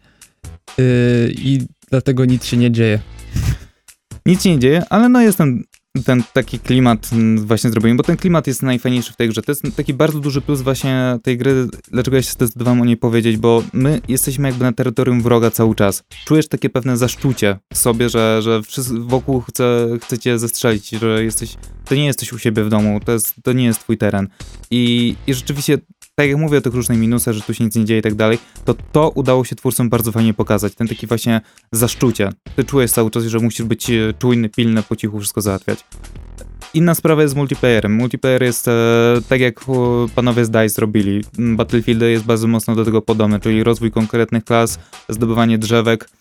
yy, 0.77 0.85
i 1.37 1.59
dlatego 1.89 2.25
nic 2.25 2.45
się 2.45 2.57
nie 2.57 2.71
dzieje. 2.71 2.99
Nic 4.25 4.43
się 4.43 4.49
nie 4.49 4.59
dzieje, 4.59 4.83
ale 4.89 5.09
no 5.09 5.21
jest 5.21 5.37
ten 5.37 5.63
ten 6.05 6.23
taki 6.33 6.59
klimat 6.59 7.09
mm, 7.13 7.45
właśnie 7.47 7.69
zrobiłem, 7.69 7.97
bo 7.97 8.03
ten 8.03 8.17
klimat 8.17 8.47
jest 8.47 8.63
najfajniejszy 8.63 9.13
w 9.13 9.15
tej 9.15 9.29
grze. 9.29 9.41
To 9.41 9.51
jest 9.51 9.63
taki 9.75 9.93
bardzo 9.93 10.19
duży 10.19 10.41
plus 10.41 10.61
właśnie 10.61 11.19
tej 11.23 11.37
gry, 11.37 11.67
dlaczego 11.91 12.17
ja 12.17 12.23
się 12.23 12.31
zdecydowałem 12.31 12.81
o 12.81 12.85
niej 12.85 12.97
powiedzieć, 12.97 13.37
bo 13.37 13.63
my 13.73 14.01
jesteśmy 14.07 14.47
jakby 14.47 14.63
na 14.63 14.71
terytorium 14.73 15.21
wroga 15.21 15.51
cały 15.51 15.75
czas. 15.75 16.03
Czujesz 16.25 16.47
takie 16.47 16.69
pewne 16.69 16.97
zaszczucie 16.97 17.59
w 17.73 17.77
sobie, 17.77 18.09
że, 18.09 18.41
że 18.41 18.61
wokół 18.91 19.41
chce, 19.41 19.87
chcecie 20.01 20.39
zestrzelić, 20.39 20.89
że 20.89 21.23
jesteś, 21.23 21.55
to 21.85 21.95
nie 21.95 22.05
jesteś 22.05 22.33
u 22.33 22.39
siebie 22.39 22.63
w 22.63 22.69
domu, 22.69 22.99
to, 23.05 23.11
jest, 23.11 23.35
to 23.43 23.53
nie 23.53 23.65
jest 23.65 23.79
twój 23.79 23.97
teren. 23.97 24.27
I, 24.71 25.15
i 25.27 25.33
rzeczywiście 25.33 25.77
tak 26.21 26.29
jak 26.29 26.39
mówię 26.39 26.57
o 26.57 26.61
tych 26.61 26.73
różnych 26.73 26.99
minusach, 26.99 27.33
że 27.33 27.41
tu 27.41 27.53
się 27.53 27.63
nic 27.63 27.75
nie 27.75 27.85
dzieje 27.85 27.99
i 27.99 28.03
tak 28.03 28.15
dalej, 28.15 28.37
to 28.65 28.75
to 28.91 29.09
udało 29.09 29.45
się 29.45 29.55
twórcom 29.55 29.89
bardzo 29.89 30.11
fajnie 30.11 30.33
pokazać. 30.33 30.75
Ten 30.75 30.87
taki 30.87 31.07
właśnie 31.07 31.41
zaszczucie. 31.71 32.29
Ty 32.55 32.63
czujesz 32.63 32.91
cały 32.91 33.11
czas, 33.11 33.23
że 33.23 33.39
musisz 33.39 33.65
być 33.65 33.89
e, 33.89 34.13
czujny, 34.19 34.49
pilny, 34.49 34.83
po 34.83 34.95
cichu 34.95 35.19
wszystko 35.19 35.41
załatwiać. 35.41 35.85
Inna 36.73 36.95
sprawa 36.95 37.21
jest 37.21 37.33
z 37.33 37.37
multiplayerem. 37.37 37.93
Multiplayer 37.95 38.43
jest 38.43 38.67
e, 38.67 38.71
tak 39.29 39.41
jak 39.41 39.65
panowie 40.15 40.45
z 40.45 40.49
DICE 40.49 40.81
robili. 40.81 41.23
Battlefield 41.39 42.01
jest 42.01 42.25
bardzo 42.25 42.47
mocno 42.47 42.75
do 42.75 42.85
tego 42.85 43.01
podobny, 43.01 43.39
czyli 43.39 43.63
rozwój 43.63 43.91
konkretnych 43.91 44.43
klas, 44.43 44.79
zdobywanie 45.09 45.57
drzewek, 45.57 46.09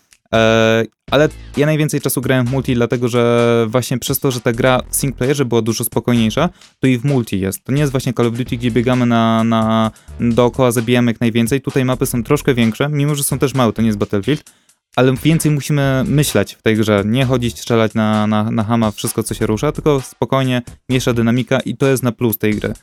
ale 1.11 1.29
ja 1.57 1.65
najwięcej 1.65 2.01
czasu 2.01 2.21
grałem 2.21 2.45
w 2.45 2.51
multi, 2.51 2.73
dlatego 2.73 3.07
że 3.07 3.65
właśnie 3.69 3.99
przez 3.99 4.19
to, 4.19 4.31
że 4.31 4.41
ta 4.41 4.51
gra 4.51 4.81
w 4.89 4.95
singleplayerze 4.95 5.45
była 5.45 5.61
dużo 5.61 5.83
spokojniejsza, 5.83 6.49
to 6.79 6.87
i 6.87 6.97
w 6.97 7.05
multi 7.05 7.39
jest. 7.39 7.63
To 7.63 7.71
nie 7.71 7.79
jest 7.79 7.91
właśnie 7.91 8.13
Call 8.13 8.27
of 8.27 8.33
Duty, 8.33 8.57
gdzie 8.57 8.71
biegamy 8.71 9.05
na, 9.05 9.43
na 9.43 9.91
dookoła, 10.19 10.71
zabijamy 10.71 11.11
jak 11.11 11.21
najwięcej. 11.21 11.61
Tutaj 11.61 11.85
mapy 11.85 12.05
są 12.05 12.23
troszkę 12.23 12.53
większe, 12.53 12.89
mimo 12.89 13.15
że 13.15 13.23
są 13.23 13.39
też 13.39 13.53
małe, 13.53 13.73
to 13.73 13.81
nie 13.81 13.87
jest 13.87 13.99
Battlefield, 13.99 14.51
ale 14.95 15.13
więcej 15.23 15.51
musimy 15.51 16.03
myśleć 16.07 16.53
w 16.53 16.61
tej 16.61 16.75
grze. 16.75 17.03
Nie 17.05 17.25
chodzić, 17.25 17.59
strzelać 17.59 17.93
na, 17.93 18.27
na, 18.27 18.51
na 18.51 18.63
hama, 18.63 18.91
wszystko 18.91 19.23
co 19.23 19.33
się 19.33 19.45
rusza, 19.45 19.71
tylko 19.71 20.01
spokojnie, 20.01 20.61
miesza 20.89 21.13
dynamika 21.13 21.59
i 21.59 21.77
to 21.77 21.87
jest 21.87 22.03
na 22.03 22.11
plus 22.11 22.37
tej 22.37 22.55
gry. 22.55 22.73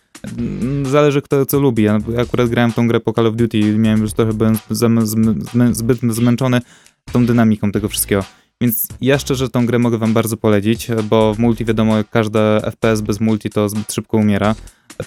Zależy 0.82 1.22
kto 1.22 1.46
co 1.46 1.60
lubi. 1.60 1.82
Ja 1.82 1.98
akurat 2.22 2.48
grałem 2.48 2.72
tą 2.72 2.88
grę 2.88 3.00
po 3.00 3.12
Call 3.12 3.26
of 3.26 3.36
Duty 3.36 3.58
i 3.58 3.64
miałem 3.64 4.00
już 4.00 4.12
trochę, 4.12 4.32
byłem 4.32 4.58
zbyt 5.72 5.98
zmęczony 6.10 6.60
tą 7.12 7.26
dynamiką 7.26 7.72
tego 7.72 7.88
wszystkiego. 7.88 8.24
Więc 8.60 8.88
ja 9.00 9.18
szczerze 9.18 9.48
tą 9.48 9.66
grę 9.66 9.78
mogę 9.78 9.98
wam 9.98 10.12
bardzo 10.12 10.36
polecić, 10.36 10.88
bo 11.10 11.34
w 11.34 11.38
multi 11.38 11.64
wiadomo, 11.64 11.94
każde 12.10 12.60
FPS 12.64 13.00
bez 13.00 13.20
multi 13.20 13.50
to 13.50 13.68
zbyt 13.68 13.92
szybko 13.92 14.16
umiera. 14.16 14.54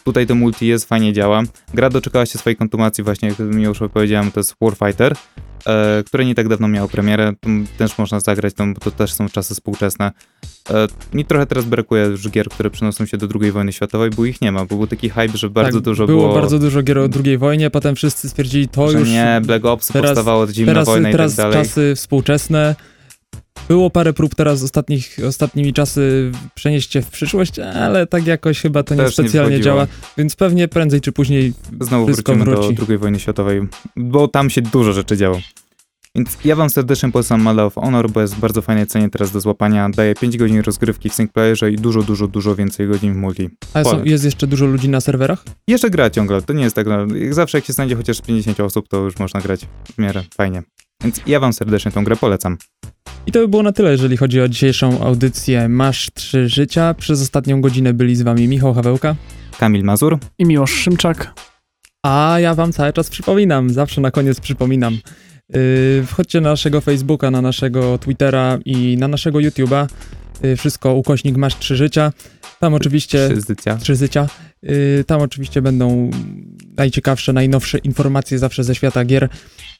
Tutaj 0.03 0.27
to 0.27 0.35
multi 0.35 0.67
jest, 0.67 0.85
fajnie 0.85 1.13
działa. 1.13 1.43
Gra 1.73 1.89
doczekała 1.89 2.25
się 2.25 2.39
swojej 2.39 2.57
kontynuacji 2.57 3.03
właśnie, 3.03 3.29
jak 3.29 3.39
mi 3.39 3.63
już 3.63 3.79
powiedziałem, 3.93 4.31
to 4.31 4.39
jest 4.39 4.55
Warfighter, 4.61 5.15
e, 5.65 6.03
które 6.05 6.25
nie 6.25 6.35
tak 6.35 6.47
dawno 6.47 6.67
miało 6.67 6.87
premierę. 6.87 7.33
też 7.77 7.97
można 7.97 8.19
zagrać, 8.19 8.53
to, 8.53 8.63
to 8.79 8.91
też 8.91 9.13
są 9.13 9.29
czasy 9.29 9.53
współczesne. 9.53 10.11
E, 10.69 10.87
mi 11.13 11.25
trochę 11.25 11.45
teraz 11.45 11.65
brakuje 11.65 12.03
już 12.03 12.29
gier, 12.29 12.49
które 12.49 12.69
przenoszą 12.69 13.05
się 13.05 13.17
do 13.17 13.27
II 13.41 13.51
wojny 13.51 13.73
światowej, 13.73 14.09
bo 14.09 14.25
ich 14.25 14.41
nie 14.41 14.51
ma, 14.51 14.65
bo 14.65 14.75
był 14.75 14.87
taki 14.87 15.09
hype, 15.09 15.37
że 15.37 15.49
bardzo 15.49 15.77
tak, 15.77 15.83
dużo 15.85 16.07
było... 16.07 16.21
było... 16.21 16.33
bardzo 16.33 16.59
dużo 16.59 16.83
gier 16.83 16.99
o 16.99 17.07
II 17.25 17.37
wojnie, 17.37 17.69
potem 17.69 17.95
wszyscy 17.95 18.29
stwierdzili, 18.29 18.67
to 18.67 18.91
już... 18.91 19.09
nie, 19.09 19.41
Black 19.43 19.65
Ops 19.65 19.87
teraz, 19.87 20.09
powstawało, 20.09 20.47
zimna 20.47 20.73
teraz, 20.73 20.87
wojna 20.87 21.11
teraz 21.11 21.33
i 21.33 21.35
tak 21.35 21.45
dalej. 21.45 21.53
Teraz 21.53 21.67
czasy 21.67 21.93
współczesne, 21.95 22.75
było 23.67 23.89
parę 23.89 24.13
prób 24.13 24.35
teraz 24.35 24.63
ostatnich, 24.63 25.17
ostatnimi 25.27 25.73
czasy 25.73 26.31
przenieść 26.55 26.93
się 26.93 27.01
w 27.01 27.09
przyszłość, 27.09 27.59
ale 27.59 28.07
tak 28.07 28.27
jakoś 28.27 28.61
chyba 28.61 28.83
to 28.83 28.95
nie 28.95 29.09
specjalnie 29.09 29.57
nie 29.57 29.63
działa, 29.63 29.87
więc 30.17 30.35
pewnie 30.35 30.67
prędzej 30.67 31.01
czy 31.01 31.11
później 31.11 31.53
Znowu 31.81 32.05
wrócimy 32.05 32.45
wróci. 32.45 32.75
do 32.75 32.85
II 32.89 32.97
wojny 32.97 33.19
światowej, 33.19 33.61
bo 33.95 34.27
tam 34.27 34.49
się 34.49 34.61
dużo 34.61 34.93
rzeczy 34.93 35.17
działo. 35.17 35.39
Więc 36.15 36.37
ja 36.45 36.55
wam 36.55 36.69
serdecznie 36.69 37.11
polecam 37.11 37.41
Medal 37.41 37.65
of 37.65 37.75
Honor, 37.75 38.09
bo 38.09 38.21
jest 38.21 38.35
bardzo 38.35 38.61
fajnej 38.61 38.87
cenie 38.87 39.09
teraz 39.09 39.31
do 39.31 39.39
złapania. 39.39 39.89
Daje 39.89 40.15
5 40.15 40.37
godzin 40.37 40.59
rozgrywki 40.59 41.09
w 41.09 41.13
singleplayerze 41.13 41.71
i 41.71 41.75
dużo, 41.75 42.03
dużo, 42.03 42.27
dużo 42.27 42.55
więcej 42.55 42.87
godzin 42.87 43.13
w 43.13 43.17
multi. 43.17 43.49
A 43.73 43.83
są, 43.83 44.03
jest 44.03 44.25
jeszcze 44.25 44.47
dużo 44.47 44.65
ludzi 44.65 44.89
na 44.89 45.01
serwerach? 45.01 45.43
Jeszcze 45.67 45.89
gra 45.89 46.09
ciągle, 46.09 46.41
to 46.41 46.53
nie 46.53 46.63
jest 46.63 46.75
tak, 46.75 46.87
no, 46.87 47.15
jak 47.15 47.33
zawsze 47.33 47.57
jak 47.57 47.65
się 47.65 47.73
znajdzie 47.73 47.95
chociaż 47.95 48.21
50 48.21 48.59
osób, 48.59 48.87
to 48.87 48.97
już 48.97 49.19
można 49.19 49.41
grać 49.41 49.65
w 49.95 49.97
miarę 49.97 50.23
fajnie. 50.35 50.63
Więc 51.03 51.21
ja 51.27 51.39
wam 51.39 51.53
serdecznie 51.53 51.91
tą 51.91 52.03
grę 52.03 52.15
polecam. 52.15 52.57
I 53.27 53.31
to 53.31 53.39
by 53.39 53.47
było 53.47 53.63
na 53.63 53.71
tyle, 53.71 53.91
jeżeli 53.91 54.17
chodzi 54.17 54.41
o 54.41 54.47
dzisiejszą 54.47 55.01
audycję 55.01 55.69
Masz 55.69 56.11
Trzy 56.13 56.49
Życia. 56.49 56.93
Przez 56.93 57.21
ostatnią 57.21 57.61
godzinę 57.61 57.93
byli 57.93 58.15
z 58.15 58.21
wami 58.21 58.47
Michał 58.47 58.73
Hawełka, 58.73 59.15
Kamil 59.59 59.83
Mazur 59.83 60.17
i 60.39 60.45
Miłosz 60.45 60.71
Szymczak. 60.71 61.33
A 62.05 62.37
ja 62.39 62.55
wam 62.55 62.71
cały 62.71 62.93
czas 62.93 63.09
przypominam, 63.09 63.69
zawsze 63.69 64.01
na 64.01 64.11
koniec 64.11 64.39
przypominam. 64.39 64.97
Yy, 65.49 66.03
wchodźcie 66.07 66.41
na 66.41 66.49
naszego 66.49 66.81
Facebooka, 66.81 67.31
na 67.31 67.41
naszego 67.41 67.97
Twittera 67.97 68.59
i 68.65 68.97
na 68.97 69.07
naszego 69.07 69.39
YouTube'a. 69.39 69.87
Yy, 70.43 70.55
wszystko 70.55 70.93
ukośnik 70.93 71.37
masz 71.37 71.55
trzy 71.59 71.75
życia. 71.75 72.11
Tam 72.59 72.73
oczywiście 72.73 73.29
Trzy 73.29 73.41
życia. 73.47 73.77
trzy 73.77 73.95
życia. 73.95 74.27
Yy, 74.63 75.03
tam 75.07 75.21
oczywiście 75.21 75.61
będą 75.61 76.11
najciekawsze, 76.77 77.33
najnowsze 77.33 77.77
informacje 77.77 78.39
zawsze 78.39 78.63
ze 78.63 78.75
świata 78.75 79.05
gier. 79.05 79.29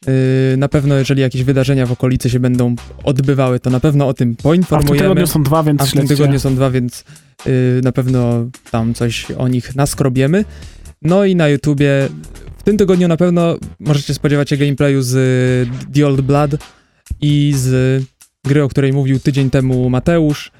Yy, 0.06 0.12
na 0.56 0.68
pewno, 0.68 0.94
jeżeli 0.94 1.20
jakieś 1.22 1.42
wydarzenia 1.44 1.86
w 1.86 1.92
okolicy 1.92 2.30
się 2.30 2.40
będą 2.40 2.74
odbywały, 3.04 3.60
to 3.60 3.70
na 3.70 3.80
pewno 3.80 4.08
o 4.08 4.14
tym 4.14 4.28
A 4.28 4.32
w 4.32 4.36
tym 4.36 4.42
poinformujemy. 4.42 4.98
tygodniu 4.98 5.26
są 5.26 5.42
dwa, 5.42 5.62
więc 5.62 5.82
A 5.82 5.86
w 5.86 5.92
tym 5.92 6.08
tygodniu 6.08 6.38
są 6.38 6.54
dwa, 6.54 6.70
więc 6.70 7.04
yy, 7.46 7.52
na 7.84 7.92
pewno 7.92 8.50
tam 8.70 8.94
coś 8.94 9.30
o 9.30 9.48
nich 9.48 9.74
naskrobiemy. 9.74 10.44
No 11.02 11.24
i 11.24 11.36
na 11.36 11.48
YouTubie 11.48 12.08
w 12.62 12.64
tym 12.64 12.76
tygodniu 12.76 13.08
na 13.08 13.16
pewno 13.16 13.56
możecie 13.80 14.14
spodziewać 14.14 14.50
się 14.50 14.56
gameplayu 14.56 15.02
z 15.02 15.14
y, 15.14 15.92
The 15.94 16.06
Old 16.06 16.20
Blood 16.20 16.50
i 17.20 17.52
z 17.56 18.02
gry, 18.44 18.62
o 18.62 18.68
której 18.68 18.92
mówił 18.92 19.20
tydzień 19.20 19.50
temu 19.50 19.90
Mateusz, 19.90 20.52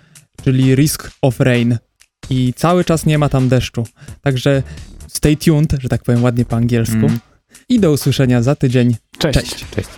czyli 0.44 0.74
Risk 0.74 1.10
of 1.22 1.40
Rain. 1.40 1.78
I 2.30 2.52
cały 2.56 2.84
czas 2.84 3.06
nie 3.06 3.18
ma 3.18 3.28
tam 3.28 3.48
deszczu. 3.48 3.84
Także 4.20 4.62
stay 5.08 5.36
tuned, 5.36 5.72
że 5.80 5.88
tak 5.88 6.02
powiem 6.02 6.22
ładnie 6.22 6.44
po 6.44 6.56
angielsku. 6.56 6.96
Mm. 6.96 7.18
I 7.68 7.80
do 7.80 7.92
usłyszenia 7.92 8.42
za 8.42 8.54
tydzień. 8.54 8.96
Cześć. 9.18 9.38
Cześć. 9.38 9.66
Cześć. 9.70 9.88